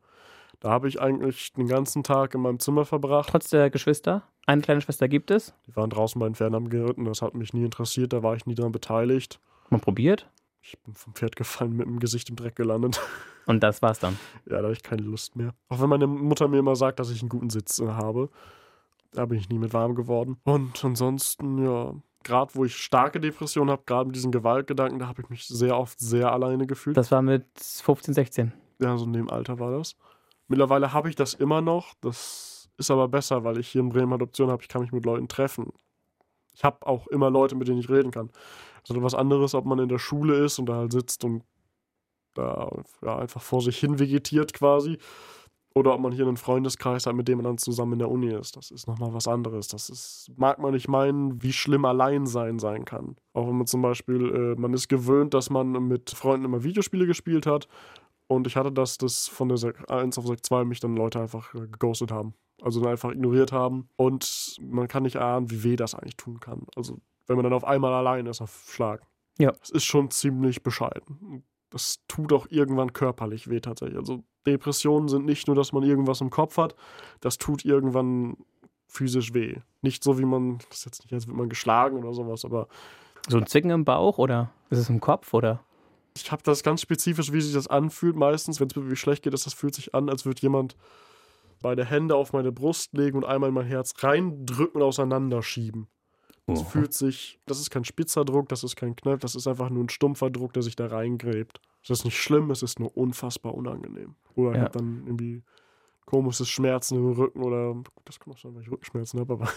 Da 0.61 0.71
habe 0.71 0.89
ich 0.89 1.01
eigentlich 1.01 1.53
den 1.53 1.67
ganzen 1.67 2.03
Tag 2.03 2.35
in 2.35 2.41
meinem 2.41 2.59
Zimmer 2.59 2.85
verbracht. 2.85 3.31
Trotz 3.31 3.51
der 3.51 3.71
Geschwister? 3.71 4.23
Eine 4.47 4.63
kleine 4.63 4.81
Schwester 4.81 5.09
gibt 5.09 5.31
es? 5.31 5.55
Die 5.67 5.75
waren 5.77 5.91
draußen 5.91 6.19
bei 6.19 6.29
den 6.29 6.55
am 6.55 6.69
geritten. 6.69 7.05
Das 7.05 7.23
hat 7.23 7.35
mich 7.35 7.53
nie 7.53 7.65
interessiert. 7.65 8.13
Da 8.13 8.23
war 8.23 8.37
ich 8.37 8.47
nie 8.47 8.55
daran 8.55 8.73
beteiligt. 8.73 9.41
Mal 9.71 9.81
probiert? 9.81 10.31
Ich 10.67 10.79
bin 10.81 10.95
vom 10.95 11.15
Pferd 11.15 11.37
gefallen, 11.37 11.77
mit 11.77 11.87
dem 11.87 11.99
Gesicht 11.99 12.31
im 12.31 12.37
Dreck 12.37 12.57
gelandet. 12.57 12.99
Und 13.47 13.63
das 13.63 13.83
war's 13.83 13.99
dann? 13.99 14.19
Ja, 14.47 14.57
da 14.57 14.63
habe 14.63 14.73
ich 14.73 14.83
keine 14.83 15.03
Lust 15.03 15.37
mehr. 15.37 15.55
Auch 15.69 15.81
wenn 15.81 15.91
meine 15.91 16.07
Mutter 16.07 16.49
mir 16.49 16.59
immer 16.59 16.75
sagt, 16.75 16.99
dass 16.99 17.11
ich 17.11 17.21
einen 17.21 17.29
guten 17.29 17.51
Sitz 17.51 17.81
äh, 17.81 17.87
habe. 17.87 18.31
Da 19.13 19.27
bin 19.27 19.39
ich 19.39 19.51
nie 19.51 19.59
mit 19.59 19.75
warm 19.75 19.95
geworden. 19.95 20.39
Und 20.45 20.83
ansonsten, 20.83 21.63
ja, 21.63 21.95
gerade 22.23 22.55
wo 22.55 22.65
ich 22.65 22.77
starke 22.77 23.21
Depressionen 23.21 23.71
habe, 23.71 23.83
gerade 23.85 24.07
mit 24.07 24.17
diesen 24.17 24.33
Gewaltgedanken, 24.33 24.99
da 24.99 25.07
habe 25.07 25.21
ich 25.21 25.29
mich 25.29 25.47
sehr 25.47 25.77
oft 25.79 26.01
sehr 26.01 26.33
alleine 26.33 26.67
gefühlt. 26.67 26.97
Das 26.97 27.11
war 27.13 27.21
mit 27.21 27.47
15, 27.59 28.15
16. 28.15 28.53
Ja, 28.81 28.97
so 28.97 29.05
in 29.05 29.13
dem 29.13 29.29
Alter 29.29 29.59
war 29.59 29.71
das. 29.71 29.97
Mittlerweile 30.49 30.95
habe 30.95 31.11
ich 31.11 31.15
das 31.15 31.35
immer 31.35 31.61
noch. 31.61 31.93
Das 32.01 32.71
ist 32.79 32.91
aber 32.91 33.09
besser, 33.09 33.45
weil 33.45 33.59
ich 33.59 33.69
hier 33.69 33.83
in 33.83 33.91
Bremen 33.91 34.15
Adoption 34.15 34.51
habe. 34.51 34.63
Ich 34.63 34.69
kann 34.69 34.81
mich 34.81 34.93
mit 34.93 35.05
Leuten 35.05 35.29
treffen. 35.29 35.75
Ich 36.55 36.65
habe 36.65 36.87
auch 36.87 37.07
immer 37.09 37.31
Leute, 37.31 37.55
mit 37.55 37.69
denen 37.69 37.81
ich 37.81 37.91
reden 37.91 38.11
kann. 38.11 38.31
Also 38.89 39.03
was 39.03 39.15
anderes, 39.15 39.55
ob 39.55 39.65
man 39.65 39.79
in 39.79 39.89
der 39.89 39.99
Schule 39.99 40.37
ist 40.37 40.59
und 40.59 40.67
da 40.67 40.77
halt 40.77 40.93
sitzt 40.93 41.25
und 41.25 41.43
da 42.35 42.71
ja, 43.03 43.19
einfach 43.19 43.41
vor 43.41 43.63
sich 43.63 43.79
hin 43.79 43.99
vegetiert 43.99 44.53
quasi. 44.53 44.99
Oder 45.77 45.93
ob 45.95 46.01
man 46.01 46.13
hier 46.13 46.27
einen 46.27 46.37
Freundeskreis 46.37 47.07
hat, 47.07 47.17
mit 47.17 47.27
dem 47.27 47.39
man 47.39 47.45
dann 47.45 47.59
zusammen 47.59 47.95
in 47.95 47.99
der 47.99 48.11
Uni 48.11 48.33
ist. 48.33 48.57
Das 48.57 48.71
ist 48.71 48.87
nochmal 48.87 49.13
was 49.13 49.27
anderes. 49.27 49.67
Das 49.67 49.91
ist, 49.91 50.31
mag 50.37 50.61
man 50.61 50.73
nicht 50.73 50.87
meinen, 50.87 51.43
wie 51.43 51.53
schlimm 51.53 51.85
Alleinsein 51.85 52.61
sein 52.61 52.85
kann. 52.85 53.17
Auch 53.33 53.49
wenn 53.49 53.57
man 53.57 53.67
zum 53.67 53.83
Beispiel, 53.83 54.55
äh, 54.57 54.61
man 54.61 54.73
ist 54.73 54.89
gewöhnt, 54.89 55.35
dass 55.35 55.51
man 55.51 55.73
mit 55.89 56.11
Freunden 56.11 56.45
immer 56.45 56.63
Videospiele 56.63 57.07
gespielt 57.07 57.47
hat. 57.47 57.67
Und 58.29 58.47
ich 58.47 58.55
hatte 58.55 58.71
das, 58.71 58.99
dass 58.99 59.27
von 59.27 59.49
der 59.49 59.59
Sek 59.59 59.91
1 59.91 60.17
auf 60.17 60.27
Sek 60.29 60.47
2 60.47 60.65
mich 60.65 60.79
dann 60.79 60.97
Leute 60.97 61.21
einfach 61.21 61.53
äh, 61.55 61.67
geghostet 61.67 62.13
haben. 62.13 62.35
Also 62.63 62.81
dann 62.81 62.93
einfach 62.93 63.11
ignoriert 63.11 63.51
haben. 63.51 63.89
Und 63.97 64.57
man 64.61 64.87
kann 64.87 65.03
nicht 65.03 65.17
ahnen, 65.17 65.51
wie 65.51 65.65
weh 65.65 65.75
das 65.75 65.97
eigentlich 65.97 66.17
tun 66.17 66.39
kann. 66.39 66.67
Also 66.77 67.01
wenn 67.27 67.37
man 67.37 67.45
dann 67.45 67.53
auf 67.53 67.65
einmal 67.65 67.93
allein 67.93 68.27
ist 68.27 68.41
auf 68.41 68.67
Schlag. 68.69 69.03
Ja. 69.39 69.53
Das 69.53 69.71
ist 69.71 69.85
schon 69.85 70.11
ziemlich 70.11 70.63
bescheiden 70.63 71.45
das 71.75 71.99
tut 72.07 72.33
auch 72.33 72.47
irgendwann 72.51 72.93
körperlich 72.93 73.51
weh 73.51 73.59
tatsächlich. 73.59 73.99
Also 73.99 74.23
Depressionen 74.47 75.09
sind 75.09 75.27
nicht 75.27 75.49
nur, 75.49 75.57
dass 75.57 75.73
man 75.73 75.83
irgendwas 75.83 76.21
im 76.21 76.31
Kopf 76.31 76.57
hat, 76.57 76.77
das 77.21 77.37
tut 77.37 77.65
irgendwann 77.65 78.37
physisch 78.87 79.35
weh. 79.35 79.57
Nicht 79.83 80.05
so, 80.05 80.17
wie 80.21 80.25
man, 80.25 80.59
das 80.69 80.79
ist 80.79 80.85
jetzt 80.85 81.03
nicht, 81.03 81.13
als 81.13 81.27
würde 81.27 81.37
man 81.37 81.49
geschlagen 81.49 81.99
oder 81.99 82.15
sowas, 82.15 82.45
aber. 82.45 82.69
So 83.29 83.39
ein 83.39 83.47
Zicken 83.49 83.71
im 83.71 83.85
Bauch 83.85 84.19
oder 84.19 84.53
ist 84.71 84.79
es 84.79 84.89
im 84.89 85.01
Kopf 85.01 85.35
oder? 85.35 85.65
Ich 86.17 86.31
habe 86.31 86.45
das 86.45 86.63
ganz 86.63 86.81
spezifisch, 86.81 87.33
wie 87.33 87.41
sich 87.41 87.55
das 87.55 87.67
anfühlt. 87.67 88.15
Meistens, 88.15 88.61
wenn 88.61 88.69
es 88.69 88.77
mir 88.77 88.95
schlecht 88.95 89.25
geht, 89.25 89.33
das, 89.33 89.43
das 89.43 89.55
fühlt 89.55 89.75
sich 89.75 89.97
an, 89.97 90.09
als 90.09 90.25
würde 90.25 90.43
jemand 90.43 90.77
beide 91.61 91.85
Hände 91.85 92.15
auf 92.15 92.33
meine 92.33 92.53
Brust 92.53 92.93
legen 92.93 93.17
und 93.17 93.25
einmal 93.25 93.49
in 93.49 93.55
mein 93.55 93.67
Herz 93.67 93.95
reindrücken 93.99 94.81
und 94.81 94.87
auseinanderschieben. 94.87 95.89
Das 96.47 96.61
oh. 96.61 96.65
fühlt 96.65 96.93
sich, 96.93 97.41
das 97.47 97.59
ist 97.59 97.71
kein 97.71 97.85
spitzer 97.85 98.25
Druck, 98.25 98.49
das 98.51 98.65
ist 98.65 98.77
kein 98.77 98.95
Knall, 98.95 99.19
das 99.19 99.35
ist 99.35 99.47
einfach 99.47 99.71
nur 99.71 99.83
ein 99.83 99.89
stumpfer 99.89 100.31
Druck, 100.31 100.53
der 100.53 100.63
sich 100.63 100.77
da 100.77 100.87
reingräbt. 100.87 101.61
Das 101.87 101.99
ist 101.99 102.05
nicht 102.05 102.19
schlimm, 102.19 102.51
es 102.51 102.63
ist 102.63 102.79
nur 102.79 102.95
unfassbar 102.97 103.55
unangenehm. 103.55 104.15
Oder 104.35 104.51
ja. 104.51 104.57
ich 104.57 104.63
habe 104.63 104.79
dann 104.79 105.03
irgendwie 105.07 105.43
komisches 106.05 106.49
Schmerzen 106.49 106.97
im 106.97 107.13
Rücken 107.13 107.43
oder, 107.43 107.83
das 108.05 108.21
kann 108.21 108.35
auch 108.35 108.39
sein, 108.39 108.55
weil 108.55 108.63
ich 108.63 108.71
Rückenschmerzen 108.71 109.21
habe, 109.21 109.33
aber 109.33 109.49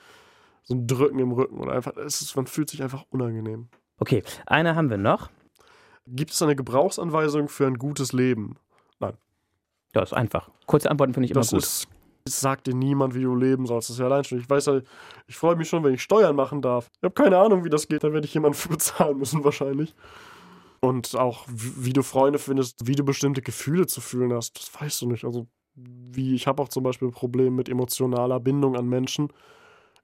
so 0.64 0.74
ein 0.74 0.86
Drücken 0.88 1.20
im 1.20 1.32
Rücken 1.32 1.58
oder 1.58 1.72
einfach, 1.72 1.96
es 1.96 2.20
ist, 2.20 2.34
man 2.34 2.48
fühlt 2.48 2.68
sich 2.68 2.82
einfach 2.82 3.04
unangenehm. 3.10 3.68
Okay, 3.98 4.24
eine 4.46 4.74
haben 4.74 4.90
wir 4.90 4.98
noch. 4.98 5.30
Gibt 6.06 6.32
es 6.32 6.42
eine 6.42 6.56
Gebrauchsanweisung 6.56 7.48
für 7.48 7.66
ein 7.66 7.78
gutes 7.78 8.12
Leben? 8.12 8.56
Nein. 8.98 9.14
Ja, 9.94 10.02
ist 10.02 10.12
einfach. 10.12 10.50
Kurze 10.66 10.90
Antworten 10.90 11.14
finde 11.14 11.26
ich 11.26 11.30
immer 11.30 11.40
das 11.40 11.50
gut. 11.50 11.62
Ist 11.62 11.88
es 12.26 12.40
sagt 12.40 12.66
dir 12.66 12.74
niemand, 12.74 13.14
wie 13.14 13.22
du 13.22 13.34
leben 13.34 13.66
sollst. 13.66 13.90
Das 13.90 13.96
ist 13.96 14.00
ja 14.00 14.06
allein 14.06 14.24
schon. 14.24 14.38
Ich 14.38 14.48
weiß 14.48 14.66
ja, 14.66 14.80
ich 15.26 15.36
freue 15.36 15.56
mich 15.56 15.68
schon, 15.68 15.84
wenn 15.84 15.92
ich 15.92 16.02
Steuern 16.02 16.34
machen 16.34 16.62
darf. 16.62 16.90
Ich 16.96 17.02
habe 17.02 17.14
keine 17.14 17.36
Ahnung, 17.36 17.64
wie 17.64 17.70
das 17.70 17.86
geht. 17.86 18.02
Da 18.02 18.12
werde 18.12 18.26
ich 18.26 18.32
jemanden 18.32 18.56
für 18.58 18.70
bezahlen 18.70 19.18
müssen, 19.18 19.44
wahrscheinlich. 19.44 19.94
Und 20.80 21.16
auch, 21.16 21.44
wie 21.48 21.92
du 21.92 22.02
Freunde 22.02 22.38
findest, 22.38 22.86
wie 22.86 22.94
du 22.94 23.04
bestimmte 23.04 23.42
Gefühle 23.42 23.86
zu 23.86 24.00
fühlen 24.00 24.32
hast, 24.32 24.58
das 24.58 24.80
weißt 24.80 25.02
du 25.02 25.10
nicht. 25.10 25.24
Also, 25.24 25.46
wie 25.74 26.34
ich 26.34 26.46
habe 26.46 26.62
auch 26.62 26.68
zum 26.68 26.82
Beispiel 26.82 27.10
Probleme 27.10 27.50
mit 27.50 27.68
emotionaler 27.68 28.40
Bindung 28.40 28.76
an 28.76 28.86
Menschen. 28.86 29.28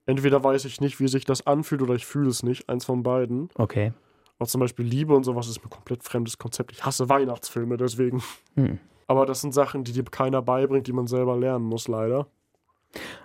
Entweder 0.05 0.43
weiß 0.43 0.67
ich 0.67 0.81
nicht, 0.81 1.01
wie 1.01 1.09
sich 1.09 1.25
das 1.25 1.47
anfühlt, 1.47 1.81
oder 1.81 1.95
ich 1.95 2.05
fühle 2.05 2.29
es 2.29 2.43
nicht. 2.43 2.69
Eins 2.69 2.85
von 2.85 3.03
beiden. 3.03 3.49
Okay. 3.55 3.93
Auch 4.39 4.47
zum 4.47 4.61
Beispiel 4.61 4.85
Liebe 4.85 5.15
und 5.15 5.25
sowas 5.25 5.49
ist 5.49 5.63
mir 5.63 5.71
komplett 5.71 6.03
fremdes 6.03 6.37
Konzept. 6.37 6.73
Ich 6.73 6.85
hasse 6.85 7.09
Weihnachtsfilme, 7.09 7.77
deswegen. 7.77 8.23
Hm. 8.57 8.79
Aber 9.11 9.27
das 9.27 9.41
sind 9.41 9.53
Sachen, 9.53 9.83
die 9.83 9.91
dir 9.91 10.05
keiner 10.05 10.41
beibringt, 10.41 10.87
die 10.87 10.93
man 10.93 11.09
selber 11.09 11.37
lernen 11.37 11.65
muss, 11.65 11.89
leider. 11.89 12.29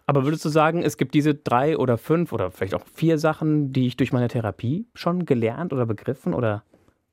Aber 0.07 0.25
würdest 0.25 0.43
du 0.43 0.49
sagen, 0.49 0.81
es 0.81 0.97
gibt 0.97 1.13
diese 1.13 1.35
drei 1.35 1.77
oder 1.77 1.99
fünf 1.99 2.33
oder 2.33 2.49
vielleicht 2.49 2.73
auch 2.73 2.87
vier 2.91 3.19
Sachen, 3.19 3.71
die 3.71 3.85
ich 3.85 3.95
durch 3.95 4.11
meine 4.11 4.27
Therapie 4.27 4.87
schon 4.95 5.27
gelernt 5.27 5.73
oder 5.73 5.85
begriffen 5.85 6.33
oder 6.33 6.63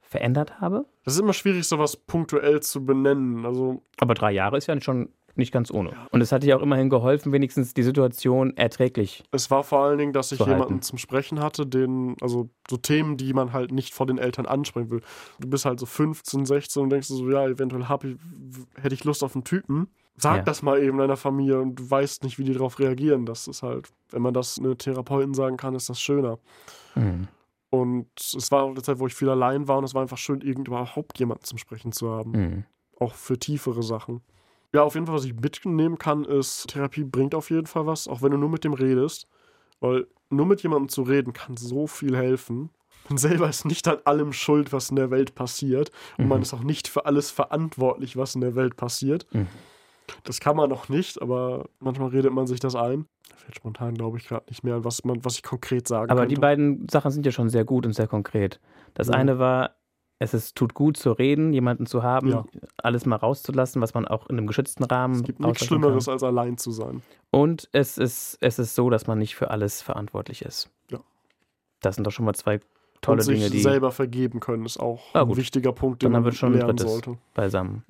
verändert 0.00 0.58
habe? 0.58 0.86
Das 1.04 1.12
ist 1.12 1.20
immer 1.20 1.34
schwierig, 1.34 1.68
sowas 1.68 1.98
punktuell 1.98 2.60
zu 2.60 2.82
benennen. 2.82 3.44
Also 3.44 3.82
Aber 4.00 4.14
drei 4.14 4.32
Jahre 4.32 4.56
ist 4.56 4.68
ja 4.68 4.80
schon 4.80 5.10
nicht 5.34 5.52
ganz 5.52 5.70
ohne. 5.70 5.92
Und 6.10 6.20
es 6.20 6.32
hat 6.32 6.42
dir 6.42 6.56
auch 6.56 6.62
immerhin 6.62 6.90
geholfen, 6.90 7.32
wenigstens 7.32 7.74
die 7.74 7.82
Situation 7.82 8.56
erträglich. 8.56 9.24
Es 9.30 9.50
war 9.50 9.64
vor 9.64 9.84
allen 9.84 9.98
Dingen, 9.98 10.12
dass 10.12 10.32
ich 10.32 10.40
jemanden 10.40 10.82
zum 10.82 10.98
Sprechen 10.98 11.40
hatte, 11.40 11.66
den, 11.66 12.16
also 12.20 12.50
so 12.68 12.76
Themen, 12.76 13.16
die 13.16 13.32
man 13.32 13.52
halt 13.52 13.72
nicht 13.72 13.94
vor 13.94 14.06
den 14.06 14.18
Eltern 14.18 14.46
ansprechen 14.46 14.90
will. 14.90 15.00
Du 15.40 15.48
bist 15.48 15.64
halt 15.64 15.80
so 15.80 15.86
15, 15.86 16.44
16 16.46 16.82
und 16.82 16.90
denkst 16.90 17.08
so, 17.08 17.30
ja, 17.30 17.46
eventuell 17.46 17.88
hab 17.88 18.04
ich, 18.04 18.16
hätte 18.80 18.94
ich 18.94 19.04
Lust 19.04 19.24
auf 19.24 19.34
einen 19.34 19.44
Typen. 19.44 19.88
Sag 20.16 20.36
ja. 20.36 20.42
das 20.42 20.62
mal 20.62 20.82
eben 20.82 20.98
deiner 20.98 21.16
Familie 21.16 21.60
und 21.60 21.76
du 21.76 21.90
weißt 21.90 22.22
nicht, 22.22 22.38
wie 22.38 22.44
die 22.44 22.52
darauf 22.52 22.78
reagieren. 22.78 23.24
Das 23.24 23.48
ist 23.48 23.62
halt, 23.62 23.88
wenn 24.10 24.20
man 24.20 24.34
das 24.34 24.58
eine 24.58 24.76
Therapeutin 24.76 25.32
sagen 25.32 25.56
kann, 25.56 25.74
ist 25.74 25.88
das 25.88 26.00
schöner. 26.00 26.38
Mhm. 26.94 27.28
Und 27.70 28.08
es 28.16 28.52
war 28.52 28.64
auch 28.64 28.70
eine 28.70 28.82
Zeit, 28.82 28.98
wo 28.98 29.06
ich 29.06 29.14
viel 29.14 29.30
allein 29.30 29.66
war 29.66 29.78
und 29.78 29.84
es 29.84 29.94
war 29.94 30.02
einfach 30.02 30.18
schön, 30.18 30.42
irgend 30.42 30.68
überhaupt 30.68 31.18
jemanden 31.18 31.44
zum 31.44 31.56
Sprechen 31.56 31.92
zu 31.92 32.10
haben. 32.10 32.30
Mhm. 32.32 32.64
Auch 33.00 33.14
für 33.14 33.38
tiefere 33.38 33.82
Sachen. 33.82 34.20
Ja, 34.74 34.82
auf 34.82 34.94
jeden 34.94 35.06
Fall, 35.06 35.16
was 35.16 35.24
ich 35.24 35.34
mitnehmen 35.34 35.98
kann, 35.98 36.24
ist, 36.24 36.68
Therapie 36.68 37.04
bringt 37.04 37.34
auf 37.34 37.50
jeden 37.50 37.66
Fall 37.66 37.86
was, 37.86 38.08
auch 38.08 38.22
wenn 38.22 38.32
du 38.32 38.38
nur 38.38 38.48
mit 38.48 38.64
dem 38.64 38.72
redest. 38.72 39.26
Weil 39.80 40.06
nur 40.30 40.46
mit 40.46 40.62
jemandem 40.62 40.88
zu 40.88 41.02
reden 41.02 41.32
kann 41.32 41.56
so 41.56 41.86
viel 41.86 42.16
helfen. 42.16 42.70
Man 43.08 43.18
selber 43.18 43.48
ist 43.48 43.64
nicht 43.64 43.86
an 43.88 43.98
allem 44.04 44.32
schuld, 44.32 44.72
was 44.72 44.90
in 44.90 44.96
der 44.96 45.10
Welt 45.10 45.34
passiert. 45.34 45.90
Und 46.16 46.24
mhm. 46.24 46.28
man 46.30 46.42
ist 46.42 46.54
auch 46.54 46.62
nicht 46.62 46.88
für 46.88 47.04
alles 47.04 47.30
verantwortlich, 47.30 48.16
was 48.16 48.34
in 48.34 48.40
der 48.40 48.54
Welt 48.54 48.76
passiert. 48.76 49.26
Mhm. 49.32 49.48
Das 50.24 50.40
kann 50.40 50.56
man 50.56 50.70
noch 50.70 50.88
nicht, 50.88 51.20
aber 51.20 51.68
manchmal 51.80 52.08
redet 52.08 52.32
man 52.32 52.46
sich 52.46 52.60
das 52.60 52.74
ein. 52.74 53.06
Da 53.28 53.36
fällt 53.36 53.56
spontan, 53.56 53.94
glaube 53.94 54.18
ich, 54.18 54.28
gerade 54.28 54.46
nicht 54.48 54.62
mehr, 54.62 54.84
was, 54.84 55.04
man, 55.04 55.24
was 55.24 55.36
ich 55.36 55.42
konkret 55.42 55.88
sagen 55.88 56.10
Aber 56.10 56.20
könnte. 56.22 56.34
die 56.34 56.40
beiden 56.40 56.88
Sachen 56.88 57.10
sind 57.10 57.26
ja 57.26 57.32
schon 57.32 57.48
sehr 57.48 57.64
gut 57.64 57.86
und 57.86 57.92
sehr 57.92 58.08
konkret. 58.08 58.60
Das 58.94 59.08
ja. 59.08 59.14
eine 59.14 59.38
war, 59.38 59.76
es 60.22 60.34
ist, 60.34 60.54
tut 60.54 60.72
gut 60.74 60.96
zu 60.96 61.10
reden, 61.10 61.52
jemanden 61.52 61.84
zu 61.84 62.04
haben, 62.04 62.28
ja. 62.28 62.44
alles 62.76 63.06
mal 63.06 63.16
rauszulassen, 63.16 63.82
was 63.82 63.92
man 63.92 64.06
auch 64.06 64.28
in 64.28 64.38
einem 64.38 64.46
geschützten 64.46 64.84
Rahmen. 64.84 65.16
Es 65.16 65.22
gibt 65.24 65.40
nichts 65.40 65.64
Schlimmeres, 65.64 66.04
kann. 66.04 66.14
als 66.14 66.22
allein 66.22 66.58
zu 66.58 66.70
sein. 66.70 67.02
Und 67.30 67.68
es 67.72 67.98
ist, 67.98 68.38
es 68.40 68.60
ist 68.60 68.76
so, 68.76 68.88
dass 68.88 69.08
man 69.08 69.18
nicht 69.18 69.34
für 69.34 69.50
alles 69.50 69.82
verantwortlich 69.82 70.42
ist. 70.42 70.70
Ja. 70.90 71.00
Das 71.80 71.96
sind 71.96 72.06
doch 72.06 72.12
schon 72.12 72.24
mal 72.24 72.34
zwei 72.34 72.60
tolle 73.00 73.18
Und 73.18 73.22
sich 73.24 73.38
Dinge, 73.38 73.50
die. 73.50 73.60
selber 73.60 73.90
vergeben 73.90 74.38
können, 74.38 74.64
ist 74.64 74.78
auch 74.78 75.02
ah, 75.12 75.22
ein 75.22 75.36
wichtiger 75.36 75.72
Punkt, 75.72 76.02
den 76.02 76.12
Dann 76.12 76.22
man 76.22 76.32
schon 76.32 76.54
lernen 76.54 76.78
sollte. 76.78 77.18
Beisammen. 77.34 77.84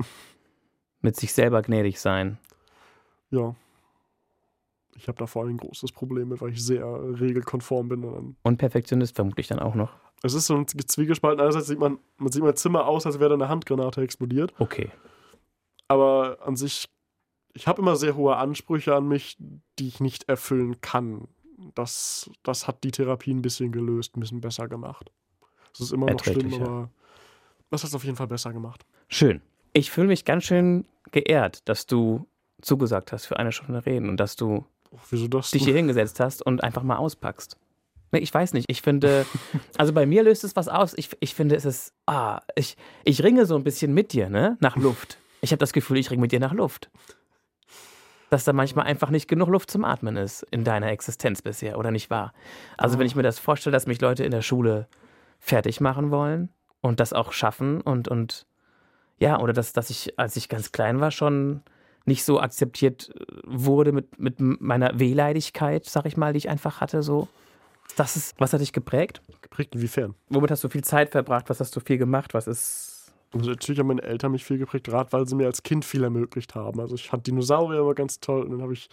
Mit 1.03 1.17
sich 1.17 1.35
selber 1.35 1.61
gnädig 1.61 2.01
sein. 2.01 2.39
Ja. 3.31 3.55
Ich 4.95 5.07
habe 5.09 5.19
da 5.19 5.27
vor 5.27 5.43
allem 5.43 5.57
ein 5.57 5.59
großes 5.59 5.93
Problem 5.93 6.29
mit, 6.29 6.41
weil 6.41 6.51
ich 6.51 6.65
sehr 6.65 6.87
regelkonform 7.21 7.89
bin. 7.89 8.37
Und 8.43 8.57
Perfektionist 8.57 9.17
vermutlich 9.17 9.49
dann 9.49 9.59
auch 9.59 9.75
noch. 9.75 9.91
Es 10.23 10.35
ist 10.35 10.47
so 10.47 10.55
ein 10.57 10.67
Zwiegespalten. 10.69 11.41
Einerseits 11.41 11.67
sieht 11.67 11.79
man, 11.79 11.99
man 12.17 12.31
sieht 12.31 12.43
mein 12.43 12.57
Zimmer 12.57 12.87
aus, 12.87 13.07
als 13.07 13.19
wäre 13.19 13.31
da 13.31 13.35
eine 13.35 13.49
Handgranate 13.49 14.03
explodiert. 14.03 14.53
Okay. 14.59 14.91
Aber 15.89 16.39
an 16.45 16.57
sich, 16.57 16.89
ich 17.55 17.67
habe 17.67 17.83
immer 17.83 17.97
sehr 17.97 18.17
hohe 18.17 18.37
Ansprüche 18.37 18.95
an 18.95 19.09
mich, 19.09 19.37
die 19.79 19.89
ich 19.89 20.01
nicht 20.01 20.29
erfüllen 20.29 20.81
kann. 20.81 21.29
das, 21.75 22.31
das 22.43 22.67
hat 22.67 22.85
die 22.85 22.93
Therapie 22.93 23.33
ein 23.33 23.43
bisschen 23.43 23.73
gelöst, 23.73 24.17
ein 24.17 24.21
bisschen 24.21 24.41
besser 24.41 24.69
gemacht. 24.69 25.11
Es 25.75 25.81
ist 25.81 25.93
immer 25.93 26.11
noch 26.11 26.23
schlimm, 26.23 26.63
aber 26.63 26.91
das 27.71 27.83
hat 27.83 27.89
es 27.89 27.95
auf 27.95 28.05
jeden 28.05 28.17
Fall 28.17 28.27
besser 28.27 28.53
gemacht. 28.53 28.85
Schön. 29.09 29.41
Ich 29.73 29.91
fühle 29.91 30.09
mich 30.09 30.25
ganz 30.25 30.45
schön 30.45 30.87
geehrt, 31.11 31.69
dass 31.69 31.87
du 31.87 32.27
zugesagt 32.61 33.13
hast 33.13 33.27
für 33.27 33.39
eine 33.39 33.53
Stunde 33.53 33.85
reden 33.85 34.09
und 34.09 34.19
dass 34.19 34.37
du 34.37 34.65
oh, 34.91 34.99
dich 35.11 35.65
hier 35.65 35.75
hingesetzt 35.75 36.21
hast 36.21 36.45
und 36.45 36.63
einfach 36.63 36.83
mal 36.83 36.97
auspackst. 36.97 37.57
Ich 38.13 38.33
weiß 38.33 38.53
nicht. 38.53 38.71
Ich 38.71 38.83
finde, 38.83 39.27
also 39.79 39.93
bei 39.93 40.07
mir 40.07 40.23
löst 40.23 40.45
es 40.45 40.57
was 40.57 40.69
aus. 40.69 40.95
Ich, 40.97 41.11
ich 41.21 41.35
finde, 41.35 41.57
es 41.57 41.65
ist, 41.65 41.95
ah, 42.07 42.41
ich, 42.55 42.77
ich 43.05 43.23
ringe 43.23 43.47
so 43.47 43.57
ein 43.57 43.65
bisschen 43.65 43.95
mit 43.95 44.13
dir, 44.13 44.29
ne? 44.29 44.57
Nach 44.61 44.77
Luft. 44.77 45.19
Ich 45.41 45.51
habe 45.51 45.59
das 45.59 45.73
Gefühl, 45.73 45.99
ich 45.99 46.11
ringe 46.11 46.21
mit 46.21 46.33
dir 46.33 46.41
nach 46.41 46.53
Luft. 46.53 46.91
Dass 48.31 48.45
da 48.45 48.53
manchmal 48.53 48.87
einfach 48.87 49.11
nicht 49.11 49.29
genug 49.29 49.49
Luft 49.49 49.71
zum 49.71 49.85
Atmen 49.85 50.17
ist 50.17 50.47
in 50.51 50.65
deiner 50.65 50.91
Existenz 50.91 51.43
bisher, 51.43 51.79
oder 51.79 51.91
nicht 51.91 52.11
wahr? 52.11 52.33
Also, 52.79 52.99
wenn 52.99 53.07
ich 53.07 53.17
mir 53.17 53.23
das 53.23 53.39
vorstelle, 53.39 53.73
dass 53.73 53.87
mich 53.87 54.01
Leute 54.01 54.25
in 54.25 54.31
der 54.31 54.43
Schule 54.43 54.87
fertig 55.39 55.81
machen 55.81 56.11
wollen 56.11 56.51
und 56.81 57.01
das 57.01 57.13
auch 57.13 57.33
schaffen 57.33 57.81
und, 57.81 58.09
und 58.09 58.47
ja, 59.19 59.39
oder 59.41 59.53
dass, 59.53 59.73
dass 59.73 59.91
ich, 59.91 60.19
als 60.19 60.37
ich 60.37 60.49
ganz 60.49 60.73
klein 60.73 61.01
war, 61.01 61.11
schon 61.11 61.63
nicht 62.05 62.25
so 62.25 62.41
akzeptiert 62.41 63.13
wurde 63.45 63.93
mit, 63.93 64.19
mit 64.19 64.41
meiner 64.41 64.99
Wehleidigkeit, 64.99 65.85
sag 65.85 66.07
ich 66.07 66.17
mal, 66.17 66.33
die 66.33 66.39
ich 66.39 66.49
einfach 66.49 66.81
hatte, 66.81 67.03
so. 67.03 67.29
Das 67.97 68.17
ist, 68.17 68.35
was 68.39 68.53
hat 68.53 68.61
dich 68.61 68.73
geprägt? 68.73 69.21
Geprägt 69.43 69.75
inwiefern? 69.75 70.15
Womit 70.29 70.51
hast 70.51 70.65
du 70.65 70.69
viel 70.69 70.85
Zeit 70.85 71.11
verbracht? 71.11 71.51
Was 71.51 71.61
hast 71.61 71.77
du 71.77 71.81
viel 71.81 71.99
gemacht? 71.99 72.35
Was 72.35 72.47
ist. 72.47 73.13
Also 73.35 73.51
natürlich 73.51 73.79
haben 73.79 73.87
meine 73.87 74.03
Eltern 74.03 74.33
mich 74.33 74.45
viel 74.45 74.59
geprägt, 74.59 74.85
gerade 74.85 75.11
weil 75.13 75.27
sie 75.27 75.35
mir 75.35 75.47
als 75.47 75.63
Kind 75.63 75.85
viel 75.85 76.05
ermöglicht 76.05 76.55
haben. 76.55 76.81
Also 76.81 76.95
ich 76.95 77.09
fand 77.09 77.27
Dinosaurier 77.27 77.81
immer 77.81 77.95
ganz 77.95 78.21
toll 78.21 78.43
und 78.43 78.51
dann 78.51 78.63
habe 78.63 78.75
ich 78.75 78.91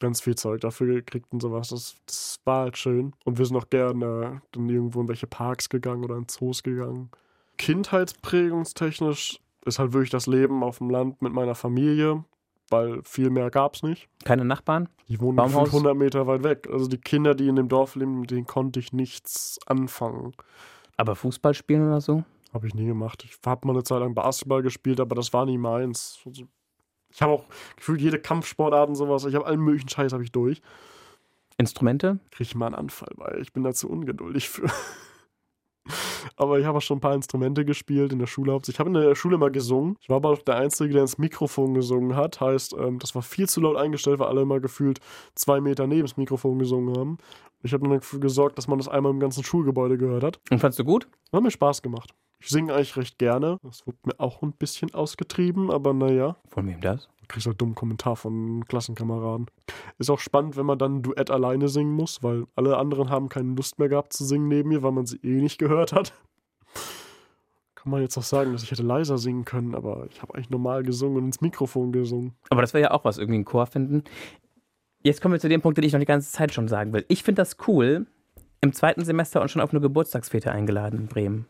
ganz 0.00 0.20
viel 0.20 0.34
Zeug 0.34 0.60
dafür 0.62 0.94
gekriegt 0.94 1.32
und 1.32 1.40
sowas. 1.40 1.68
Das, 1.68 1.94
das 2.06 2.40
war 2.44 2.62
halt 2.62 2.78
schön. 2.78 3.12
Und 3.24 3.38
wir 3.38 3.46
sind 3.46 3.56
auch 3.56 3.70
gerne 3.70 4.42
dann 4.50 4.68
irgendwo 4.68 5.00
in 5.00 5.08
welche 5.08 5.28
Parks 5.28 5.68
gegangen 5.68 6.02
oder 6.02 6.16
in 6.16 6.26
Zoos 6.26 6.62
gegangen. 6.64 7.10
Kindheitsprägungstechnisch 7.58 9.38
ist 9.66 9.78
halt 9.78 9.92
wirklich 9.92 10.10
das 10.10 10.26
Leben 10.26 10.64
auf 10.64 10.78
dem 10.78 10.90
Land 10.90 11.22
mit 11.22 11.32
meiner 11.32 11.54
Familie 11.54 12.24
weil 12.70 13.02
viel 13.04 13.30
mehr 13.30 13.50
gab 13.50 13.74
es 13.74 13.82
nicht. 13.82 14.08
Keine 14.24 14.44
Nachbarn? 14.44 14.88
Die 15.08 15.20
wohnen 15.20 15.36
Baumhaus? 15.36 15.70
500 15.70 15.96
Meter 15.96 16.26
weit 16.26 16.42
weg. 16.44 16.68
Also 16.72 16.86
die 16.86 16.98
Kinder, 16.98 17.34
die 17.34 17.48
in 17.48 17.56
dem 17.56 17.68
Dorf 17.68 17.96
leben, 17.96 18.20
mit 18.20 18.30
denen 18.30 18.46
konnte 18.46 18.80
ich 18.80 18.92
nichts 18.92 19.58
anfangen. 19.66 20.32
Aber 20.96 21.16
Fußball 21.16 21.54
spielen 21.54 21.86
oder 21.86 22.00
so? 22.00 22.24
Habe 22.52 22.66
ich 22.66 22.74
nie 22.74 22.86
gemacht. 22.86 23.24
Ich 23.24 23.36
habe 23.46 23.66
mal 23.66 23.74
eine 23.74 23.82
Zeit 23.82 24.00
lang 24.00 24.14
Basketball 24.14 24.62
gespielt, 24.62 25.00
aber 25.00 25.14
das 25.14 25.32
war 25.32 25.46
nie 25.46 25.58
meins. 25.58 26.20
Also 26.24 26.44
ich 27.10 27.22
habe 27.22 27.32
auch 27.32 27.44
gefühlt 27.76 28.00
jede 28.00 28.18
Kampfsportart 28.18 28.88
und 28.88 28.94
sowas. 28.94 29.24
Ich 29.24 29.34
habe 29.34 29.46
allen 29.46 29.60
möglichen 29.60 29.88
Scheiß 29.88 30.12
habe 30.12 30.22
ich 30.22 30.32
durch. 30.32 30.62
Instrumente? 31.58 32.18
Kriege 32.30 32.48
ich 32.48 32.54
mal 32.54 32.66
einen 32.66 32.74
Anfall, 32.76 33.12
weil 33.16 33.40
ich 33.42 33.52
bin 33.52 33.62
da 33.62 33.72
zu 33.72 33.88
ungeduldig 33.88 34.48
für. 34.48 34.66
aber 36.36 36.58
ich 36.58 36.66
habe 36.66 36.78
auch 36.78 36.82
schon 36.82 36.98
ein 36.98 37.00
paar 37.00 37.14
Instrumente 37.14 37.64
gespielt 37.64 38.12
in 38.12 38.18
der 38.18 38.26
Schule. 38.26 38.58
Ich 38.66 38.78
habe 38.78 38.88
in 38.88 38.94
der 38.94 39.14
Schule 39.14 39.38
mal 39.38 39.50
gesungen. 39.50 39.96
Ich 40.00 40.08
war 40.08 40.16
aber 40.16 40.30
auch 40.30 40.38
der 40.42 40.56
Einzige, 40.56 40.92
der 40.92 41.02
ins 41.02 41.18
Mikrofon 41.18 41.74
gesungen 41.74 42.16
hat. 42.16 42.40
Heißt, 42.40 42.74
ähm, 42.78 42.98
das 42.98 43.14
war 43.14 43.22
viel 43.22 43.48
zu 43.48 43.60
laut 43.60 43.76
eingestellt, 43.76 44.18
weil 44.18 44.28
alle 44.28 44.42
immer 44.42 44.60
gefühlt 44.60 45.00
zwei 45.34 45.60
Meter 45.60 45.86
neben 45.86 46.02
das 46.02 46.16
Mikrofon 46.16 46.58
gesungen 46.58 46.96
haben. 46.96 47.18
Ich 47.62 47.72
habe 47.72 47.86
dann 47.86 47.98
dafür 47.98 48.20
gesorgt, 48.20 48.58
dass 48.58 48.68
man 48.68 48.78
das 48.78 48.88
einmal 48.88 49.12
im 49.12 49.20
ganzen 49.20 49.44
Schulgebäude 49.44 49.98
gehört 49.98 50.24
hat. 50.24 50.40
Und 50.50 50.58
fandst 50.58 50.78
du 50.78 50.84
gut? 50.84 51.06
Hat 51.32 51.42
mir 51.42 51.50
Spaß 51.50 51.82
gemacht. 51.82 52.14
Ich 52.40 52.48
singe 52.48 52.74
eigentlich 52.74 52.96
recht 52.96 53.18
gerne. 53.18 53.58
Das 53.62 53.86
wird 53.86 54.06
mir 54.06 54.18
auch 54.18 54.42
ein 54.42 54.52
bisschen 54.52 54.94
ausgetrieben, 54.94 55.70
aber 55.70 55.92
naja. 55.92 56.36
Von 56.48 56.66
wem 56.66 56.80
das? 56.80 57.08
kriegst 57.30 57.46
halt 57.46 57.60
dummen 57.60 57.74
Kommentar 57.74 58.16
von 58.16 58.64
Klassenkameraden. 58.66 59.46
Ist 59.98 60.10
auch 60.10 60.18
spannend, 60.18 60.56
wenn 60.56 60.66
man 60.66 60.78
dann 60.78 60.96
ein 60.96 61.02
Duett 61.02 61.30
alleine 61.30 61.68
singen 61.68 61.92
muss, 61.92 62.22
weil 62.22 62.46
alle 62.56 62.76
anderen 62.76 63.08
haben 63.08 63.28
keine 63.28 63.54
Lust 63.54 63.78
mehr 63.78 63.88
gehabt 63.88 64.12
zu 64.12 64.24
singen 64.24 64.48
neben 64.48 64.68
mir, 64.68 64.82
weil 64.82 64.92
man 64.92 65.06
sie 65.06 65.18
eh 65.22 65.40
nicht 65.40 65.58
gehört 65.58 65.92
hat. 65.92 66.12
Kann 67.74 67.92
man 67.92 68.02
jetzt 68.02 68.18
auch 68.18 68.22
sagen, 68.22 68.52
dass 68.52 68.62
ich 68.62 68.70
hätte 68.70 68.82
leiser 68.82 69.16
singen 69.16 69.46
können, 69.46 69.74
aber 69.74 70.06
ich 70.10 70.20
habe 70.20 70.34
eigentlich 70.34 70.50
normal 70.50 70.82
gesungen 70.82 71.16
und 71.18 71.24
ins 71.26 71.40
Mikrofon 71.40 71.92
gesungen. 71.92 72.34
Aber 72.50 72.60
das 72.60 72.74
wäre 72.74 72.82
ja 72.82 72.90
auch 72.90 73.04
was, 73.04 73.16
irgendwie 73.16 73.36
einen 73.36 73.46
Chor 73.46 73.66
finden. 73.66 74.04
Jetzt 75.02 75.22
kommen 75.22 75.32
wir 75.32 75.40
zu 75.40 75.48
dem 75.48 75.62
Punkt, 75.62 75.78
den 75.78 75.84
ich 75.84 75.92
noch 75.92 76.00
die 76.00 76.06
ganze 76.06 76.30
Zeit 76.30 76.52
schon 76.52 76.68
sagen 76.68 76.92
will. 76.92 77.06
Ich 77.08 77.22
finde 77.22 77.40
das 77.40 77.56
cool, 77.66 78.06
im 78.60 78.74
zweiten 78.74 79.02
Semester 79.04 79.40
und 79.40 79.50
schon 79.50 79.62
auf 79.62 79.70
eine 79.70 79.80
Geburtstagsfete 79.80 80.52
eingeladen 80.52 81.00
in 81.00 81.06
Bremen. 81.06 81.46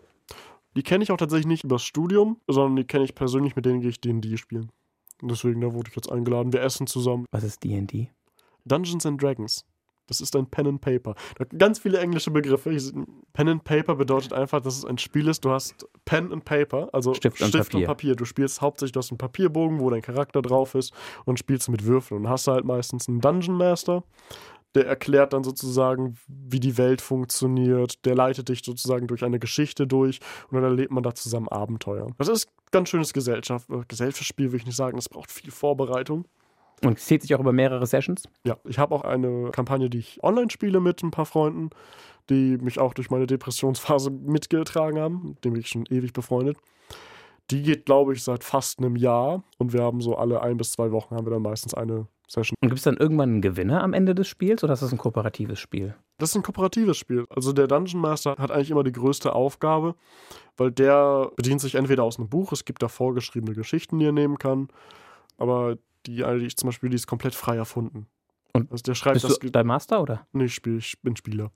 Die 0.76 0.82
kenne 0.82 1.02
ich 1.02 1.10
auch 1.10 1.16
tatsächlich 1.16 1.46
nicht 1.46 1.64
übers 1.64 1.82
Studium, 1.82 2.38
sondern 2.46 2.76
die 2.76 2.84
kenne 2.84 3.04
ich 3.04 3.14
persönlich, 3.14 3.56
mit 3.56 3.64
denen 3.66 3.80
gehe 3.80 3.90
ich 3.90 4.00
D&D 4.00 4.36
spielen. 4.36 4.70
Deswegen, 5.22 5.60
da 5.60 5.72
wurde 5.72 5.90
ich 5.90 5.96
jetzt 5.96 6.10
eingeladen. 6.10 6.52
Wir 6.52 6.62
essen 6.62 6.86
zusammen. 6.86 7.26
Was 7.30 7.44
ist 7.44 7.62
D&D? 7.64 8.10
Dungeons 8.64 9.04
and 9.06 9.20
Dragons. 9.20 9.64
Das 10.10 10.20
ist 10.20 10.34
ein 10.34 10.46
Pen 10.46 10.66
and 10.66 10.80
Paper. 10.80 11.14
Da 11.38 11.44
ganz 11.56 11.78
viele 11.78 11.98
englische 11.98 12.32
Begriffe. 12.32 12.76
Pen 13.32 13.48
and 13.48 13.62
Paper 13.62 13.94
bedeutet 13.94 14.32
einfach, 14.32 14.60
dass 14.60 14.76
es 14.76 14.84
ein 14.84 14.98
Spiel 14.98 15.28
ist. 15.28 15.44
Du 15.44 15.50
hast 15.50 15.86
Pen 16.04 16.32
and 16.32 16.44
Paper, 16.44 16.88
also 16.92 17.14
Stift, 17.14 17.36
Stift 17.36 17.54
und, 17.54 17.60
Papier. 17.60 17.78
und, 17.78 17.86
Papier. 17.86 18.16
Du 18.16 18.24
spielst 18.24 18.60
hauptsächlich, 18.60 18.92
du 18.92 18.98
hast 18.98 19.12
einen 19.12 19.18
Papierbogen, 19.18 19.78
wo 19.78 19.88
dein 19.88 20.02
Charakter 20.02 20.42
drauf 20.42 20.74
ist 20.74 20.92
und 21.26 21.38
spielst 21.38 21.68
mit 21.68 21.84
Würfeln. 21.84 22.22
Und 22.22 22.28
hast 22.28 22.48
halt 22.48 22.64
meistens 22.64 23.08
einen 23.08 23.20
Dungeon 23.20 23.56
Master, 23.56 24.02
der 24.74 24.86
erklärt 24.86 25.32
dann 25.32 25.42
sozusagen, 25.42 26.16
wie 26.28 26.60
die 26.60 26.78
Welt 26.78 27.00
funktioniert. 27.00 28.04
Der 28.04 28.14
leitet 28.14 28.48
dich 28.48 28.62
sozusagen 28.64 29.06
durch 29.06 29.24
eine 29.24 29.38
Geschichte 29.38 29.86
durch 29.86 30.20
und 30.50 30.54
dann 30.54 30.64
erlebt 30.64 30.92
man 30.92 31.02
da 31.02 31.14
zusammen 31.14 31.48
Abenteuer. 31.48 32.08
Das 32.18 32.28
ist 32.28 32.46
ein 32.46 32.70
ganz 32.70 32.88
schönes 32.88 33.12
Gesellschaft, 33.12 33.68
äh, 33.70 33.82
Gesellschaftsspiel, 33.88 34.46
würde 34.46 34.58
ich 34.58 34.66
nicht 34.66 34.76
sagen. 34.76 34.96
Das 34.96 35.08
braucht 35.08 35.30
viel 35.30 35.50
Vorbereitung. 35.50 36.26
Und 36.82 36.98
es 36.98 37.04
zählt 37.04 37.22
sich 37.22 37.34
auch 37.34 37.40
über 37.40 37.52
mehrere 37.52 37.86
Sessions? 37.86 38.22
Ja, 38.44 38.56
ich 38.64 38.78
habe 38.78 38.94
auch 38.94 39.02
eine 39.02 39.50
Kampagne, 39.50 39.90
die 39.90 39.98
ich 39.98 40.22
online 40.22 40.50
spiele 40.50 40.80
mit 40.80 41.02
ein 41.02 41.10
paar 41.10 41.26
Freunden, 41.26 41.70
die 42.30 42.56
mich 42.56 42.78
auch 42.78 42.94
durch 42.94 43.10
meine 43.10 43.26
Depressionsphase 43.26 44.10
mitgetragen 44.24 44.98
haben. 44.98 45.30
Mit 45.30 45.44
dem 45.44 45.52
bin 45.52 45.60
ich 45.60 45.68
schon 45.68 45.84
ewig 45.90 46.12
befreundet. 46.12 46.56
Die 47.50 47.62
geht, 47.62 47.84
glaube 47.84 48.14
ich, 48.14 48.22
seit 48.22 48.44
fast 48.44 48.78
einem 48.78 48.94
Jahr 48.94 49.42
und 49.58 49.72
wir 49.72 49.82
haben 49.82 50.00
so 50.00 50.16
alle 50.16 50.40
ein 50.40 50.56
bis 50.56 50.72
zwei 50.72 50.92
Wochen 50.92 51.16
haben 51.16 51.26
wir 51.26 51.32
dann 51.32 51.42
meistens 51.42 51.74
eine 51.74 52.06
Session. 52.30 52.56
Und 52.60 52.68
gibt 52.68 52.78
es 52.78 52.84
dann 52.84 52.96
irgendwann 52.96 53.30
einen 53.30 53.42
Gewinner 53.42 53.82
am 53.82 53.92
Ende 53.92 54.14
des 54.14 54.28
Spiels 54.28 54.62
oder 54.62 54.74
ist 54.74 54.82
das 54.82 54.92
ein 54.92 54.98
kooperatives 54.98 55.58
Spiel? 55.58 55.96
Das 56.18 56.30
ist 56.30 56.36
ein 56.36 56.42
kooperatives 56.42 56.96
Spiel. 56.96 57.26
Also 57.30 57.52
der 57.52 57.66
Dungeon 57.66 58.00
Master 58.00 58.36
hat 58.38 58.50
eigentlich 58.50 58.70
immer 58.70 58.84
die 58.84 58.92
größte 58.92 59.34
Aufgabe, 59.34 59.94
weil 60.56 60.70
der 60.70 61.32
bedient 61.36 61.60
sich 61.60 61.74
entweder 61.74 62.04
aus 62.04 62.18
einem 62.18 62.28
Buch, 62.28 62.52
es 62.52 62.64
gibt 62.64 62.82
da 62.82 62.88
vorgeschriebene 62.88 63.54
Geschichten, 63.54 63.98
die 63.98 64.06
er 64.06 64.12
nehmen 64.12 64.38
kann, 64.38 64.68
aber 65.38 65.76
die, 66.06 66.22
die 66.22 66.46
ich 66.46 66.56
zum 66.56 66.68
Beispiel, 66.68 66.90
die 66.90 66.96
ist 66.96 67.06
komplett 67.06 67.34
frei 67.34 67.56
erfunden. 67.56 68.06
Und 68.52 68.70
also 68.70 68.82
der 68.82 68.94
schreibt 68.94 69.14
bist 69.14 69.24
das. 69.24 69.38
Du 69.38 69.50
dein 69.50 69.66
Master 69.66 70.00
oder? 70.00 70.26
Nee, 70.32 70.44
ich, 70.44 70.54
spiel, 70.54 70.78
ich 70.78 71.00
bin 71.02 71.16
Spieler 71.16 71.50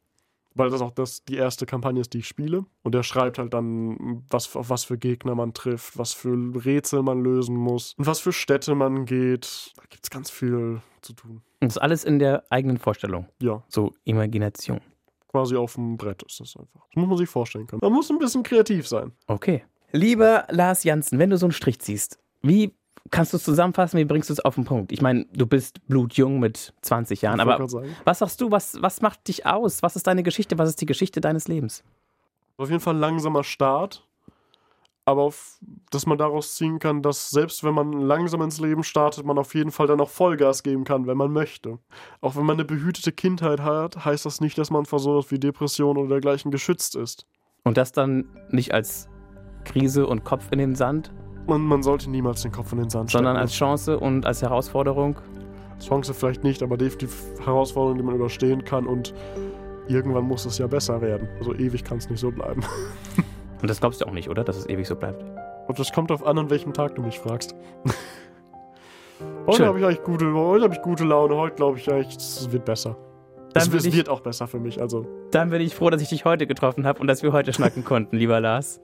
weil 0.55 0.71
das 0.71 0.81
auch 0.81 0.91
das 0.91 1.25
die 1.25 1.37
erste 1.37 1.67
Kampagne 1.67 2.01
ist, 2.01 2.13
die 2.15 2.19
ich 2.19 2.29
spiele. 2.29 2.65
Und 2.83 2.95
er 2.95 3.03
schreibt 3.03 3.39
halt 3.39 3.55
dann, 3.55 4.25
was, 4.31 4.55
auf 4.57 4.71
was 4.71 4.85
für 4.85 4.99
Gegner 4.99 5.35
man 5.35 5.53
trifft, 5.53 5.99
was 5.99 6.13
für 6.13 6.35
Rätsel 6.65 7.03
man 7.03 7.23
lösen 7.23 7.57
muss 7.57 7.95
und 7.99 8.07
was 8.07 8.21
für 8.21 8.33
Städte 8.33 8.75
man 8.75 9.05
geht. 9.05 9.73
Da 9.77 9.83
gibt 9.89 10.05
es 10.05 10.11
ganz 10.11 10.31
viel 10.31 10.81
zu 11.03 11.13
tun. 11.13 11.43
Und 11.61 11.69
das 11.69 11.79
alles 11.79 12.05
in 12.05 12.19
der 12.19 12.45
eigenen 12.51 12.79
Vorstellung. 12.79 13.27
Ja. 13.41 13.63
So 13.69 13.93
Imagination. 14.05 14.81
Quasi 15.29 15.57
auf 15.57 15.75
dem 15.75 15.97
Brett 15.97 16.23
ist 16.23 16.41
das 16.41 16.57
einfach. 16.57 16.87
Das 16.89 16.97
muss 16.97 17.09
man 17.09 17.19
sich 17.19 17.29
vorstellen 17.29 17.67
können. 17.67 17.81
Man 17.83 17.93
muss 17.93 18.11
ein 18.11 18.19
bisschen 18.19 18.43
kreativ 18.43 18.87
sein. 18.87 19.13
Okay. 19.27 19.65
Lieber 19.91 20.47
Lars 20.51 20.85
Janssen, 20.85 21.19
wenn 21.19 21.31
du 21.31 21.37
so 21.37 21.47
einen 21.47 21.53
Strich 21.53 21.81
ziehst, 21.81 22.19
wie 22.43 22.75
Kannst 23.11 23.33
du 23.33 23.37
es 23.37 23.45
zusammenfassen? 23.45 23.99
Wie 23.99 24.05
bringst 24.05 24.31
du 24.31 24.33
es 24.33 24.41
auf 24.41 24.55
den 24.55 24.65
Punkt? 24.65 24.91
Ich 24.91 25.03
meine, 25.03 25.27
du 25.33 25.47
bist 25.47 25.87
blutjung 25.89 26.41
mit 26.41 26.73
20 26.83 27.23
Jahren, 27.23 27.41
aber 27.41 27.59
was 28.05 28.19
sagst 28.19 28.41
du, 28.41 28.51
was, 28.51 28.81
was 28.81 29.03
macht 29.03 29.29
dich 29.29 29.47
aus? 29.47 29.83
Was 29.83 29.97
ist 29.97 30.07
deine 30.07 30.23
Geschichte? 30.23 30.59
Was 30.59 30.71
ist 30.71 30.81
die 30.81 30.87
Geschichte 30.87 31.21
deines 31.21 31.47
Lebens? 31.47 31.85
Auf 32.57 32.71
jeden 32.71 32.81
Fall 32.81 32.95
ein 32.95 33.01
langsamer 33.01 33.45
Start, 33.45 34.07
aber 35.05 35.23
auf, 35.23 35.59
dass 35.91 36.07
man 36.07 36.17
daraus 36.17 36.55
ziehen 36.55 36.79
kann, 36.79 37.03
dass 37.03 37.31
selbst 37.31 37.63
wenn 37.63 37.75
man 37.75 37.93
langsam 37.93 38.41
ins 38.43 38.59
Leben 38.59 38.85
startet, 38.85 39.27
man 39.27 39.39
auf 39.39 39.55
jeden 39.55 39.71
Fall 39.71 39.87
dann 39.87 40.01
auch 40.01 40.09
Vollgas 40.09 40.63
geben 40.63 40.85
kann, 40.85 41.07
wenn 41.07 41.17
man 41.17 41.31
möchte. 41.31 41.79
Auch 42.21 42.37
wenn 42.37 42.47
man 42.47 42.57
eine 42.57 42.65
behütete 42.65 43.13
Kindheit 43.13 43.61
hat, 43.61 44.05
heißt 44.05 44.25
das 44.25 44.41
nicht, 44.41 44.57
dass 44.57 44.71
man 44.71 44.87
vor 44.87 44.99
sowas 44.99 45.31
wie 45.31 45.39
Depression 45.39 45.99
oder 45.99 46.09
dergleichen 46.09 46.51
geschützt 46.51 46.97
ist. 46.97 47.27
Und 47.65 47.77
das 47.77 47.93
dann 47.93 48.27
nicht 48.51 48.73
als 48.73 49.09
Krise 49.65 50.07
und 50.07 50.25
Kopf 50.25 50.49
in 50.53 50.59
den 50.59 50.75
Sand, 50.75 51.13
man, 51.47 51.63
man 51.63 51.83
sollte 51.83 52.11
niemals 52.11 52.43
den 52.43 52.53
Kopf 52.53 52.73
in 52.73 52.79
den 52.79 52.91
Sand 52.91 53.11
stecken. 53.11 53.25
Sondern 53.25 53.41
als 53.41 53.53
Chance 53.53 53.99
und 53.99 54.27
als 54.27 54.43
Herausforderung? 54.43 55.17
Chance 55.81 56.15
vielleicht 56.15 56.45
nicht, 56.45 56.63
aber 56.63 56.77
definitiv 56.77 57.15
Herausforderung, 57.45 57.99
die 57.99 58.05
man 58.05 58.15
überstehen 58.15 58.65
kann 58.65 58.87
und 58.87 59.15
irgendwann 59.89 60.25
muss 60.25 60.45
es 60.47 60.59
ja 60.59 60.67
besser 60.67 61.01
werden. 61.01 61.29
Also 61.39 61.55
ewig 61.55 61.85
kann 61.85 61.99
es 61.99 62.09
nicht 62.09 62.21
so 62.21 62.31
bleiben. 62.31 62.63
Und 63.63 63.71
das 63.71 63.81
glaubst 63.81 64.03
du 64.03 64.05
auch 64.05 64.13
nicht, 64.13 64.29
oder? 64.29 64.45
Dass 64.45 64.59
es 64.59 64.69
ewig 64.69 64.87
so 64.87 64.95
bleibt? 64.95 65.25
Und 65.69 65.79
das 65.79 65.91
kommt 65.91 66.13
auf 66.13 66.27
an, 66.27 66.39
an 66.39 66.51
welchem 66.51 66.75
Tag 66.75 66.97
du 66.97 67.03
mich 67.03 67.19
fragst. 67.19 67.55
heute 69.47 69.65
habe 69.65 69.79
ich 69.79 69.87
eigentlich 69.87 70.03
gute, 70.03 70.35
heute 70.35 70.65
habe 70.65 70.75
ich 70.75 70.83
gute 70.83 71.05
Laune, 71.05 71.35
heute 71.35 71.57
glaube 71.57 71.79
ich 71.79 71.91
eigentlich, 71.91 72.15
es 72.17 72.53
wird 72.53 72.67
besser. 72.67 72.95
Dann 73.55 73.63
es, 73.63 73.87
es 73.87 73.97
wird 73.97 74.11
auch 74.11 74.21
besser 74.21 74.49
für 74.49 74.59
mich. 74.59 74.83
Also. 74.83 75.07
Dann 75.31 75.49
bin 75.49 75.63
ich 75.63 75.75
froh, 75.75 75.89
dass 75.89 76.03
ich 76.03 76.11
dich 76.11 76.27
heute 76.27 76.47
getroffen 76.47 76.87
habe 76.87 77.01
und 77.01 77.07
dass 77.07 77.23
wir 77.23 77.33
heute 77.33 77.55
schnacken 77.55 77.85
konnten, 77.87 78.17
lieber 78.17 78.39
Lars. 78.39 78.83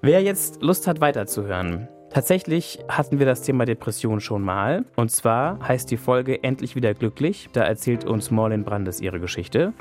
Wer 0.00 0.22
jetzt 0.22 0.62
Lust 0.62 0.86
hat 0.86 1.00
weiterzuhören, 1.00 1.88
Tatsächlich 2.10 2.78
hatten 2.88 3.18
wir 3.18 3.26
das 3.26 3.42
Thema 3.42 3.66
Depression 3.66 4.20
schon 4.20 4.42
mal. 4.42 4.86
Und 4.96 5.10
zwar 5.10 5.60
heißt 5.60 5.90
die 5.90 5.98
Folge 5.98 6.42
Endlich 6.42 6.74
wieder 6.74 6.94
glücklich. 6.94 7.50
Da 7.52 7.64
erzählt 7.64 8.06
uns 8.06 8.30
Morlin 8.30 8.64
Brandes 8.64 9.02
ihre 9.02 9.20
Geschichte. 9.20 9.74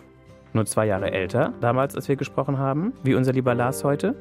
Nur 0.51 0.65
zwei 0.65 0.87
Jahre 0.87 1.11
älter, 1.11 1.53
damals, 1.61 1.95
als 1.95 2.09
wir 2.09 2.17
gesprochen 2.17 2.57
haben, 2.57 2.91
wie 3.03 3.15
unser 3.15 3.31
lieber 3.31 3.55
Lars 3.55 3.85
heute. 3.85 4.13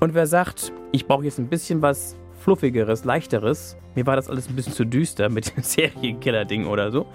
Und 0.00 0.12
wer 0.12 0.26
sagt, 0.26 0.70
ich 0.92 1.06
brauche 1.06 1.24
jetzt 1.24 1.38
ein 1.38 1.48
bisschen 1.48 1.80
was 1.80 2.16
Fluffigeres, 2.40 3.04
Leichteres, 3.04 3.78
mir 3.94 4.06
war 4.06 4.16
das 4.16 4.28
alles 4.28 4.48
ein 4.48 4.56
bisschen 4.56 4.74
zu 4.74 4.84
düster 4.84 5.30
mit 5.30 5.56
dem 5.56 5.62
Serienkiller-Ding 5.62 6.66
oder 6.66 6.90
so, 6.90 7.06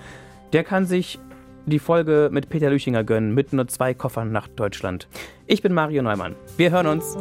der 0.53 0.63
kann 0.63 0.85
sich 0.85 1.19
die 1.65 1.79
Folge 1.79 2.29
mit 2.31 2.49
Peter 2.49 2.69
Lüchinger 2.69 3.03
gönnen, 3.03 3.33
mit 3.33 3.53
nur 3.53 3.67
zwei 3.67 3.93
Koffern 3.93 4.31
nach 4.31 4.47
Deutschland. 4.47 5.07
Ich 5.47 5.61
bin 5.61 5.73
Mario 5.73 6.01
Neumann. 6.01 6.35
Wir 6.57 6.71
hören 6.71 6.87
uns. 6.87 7.17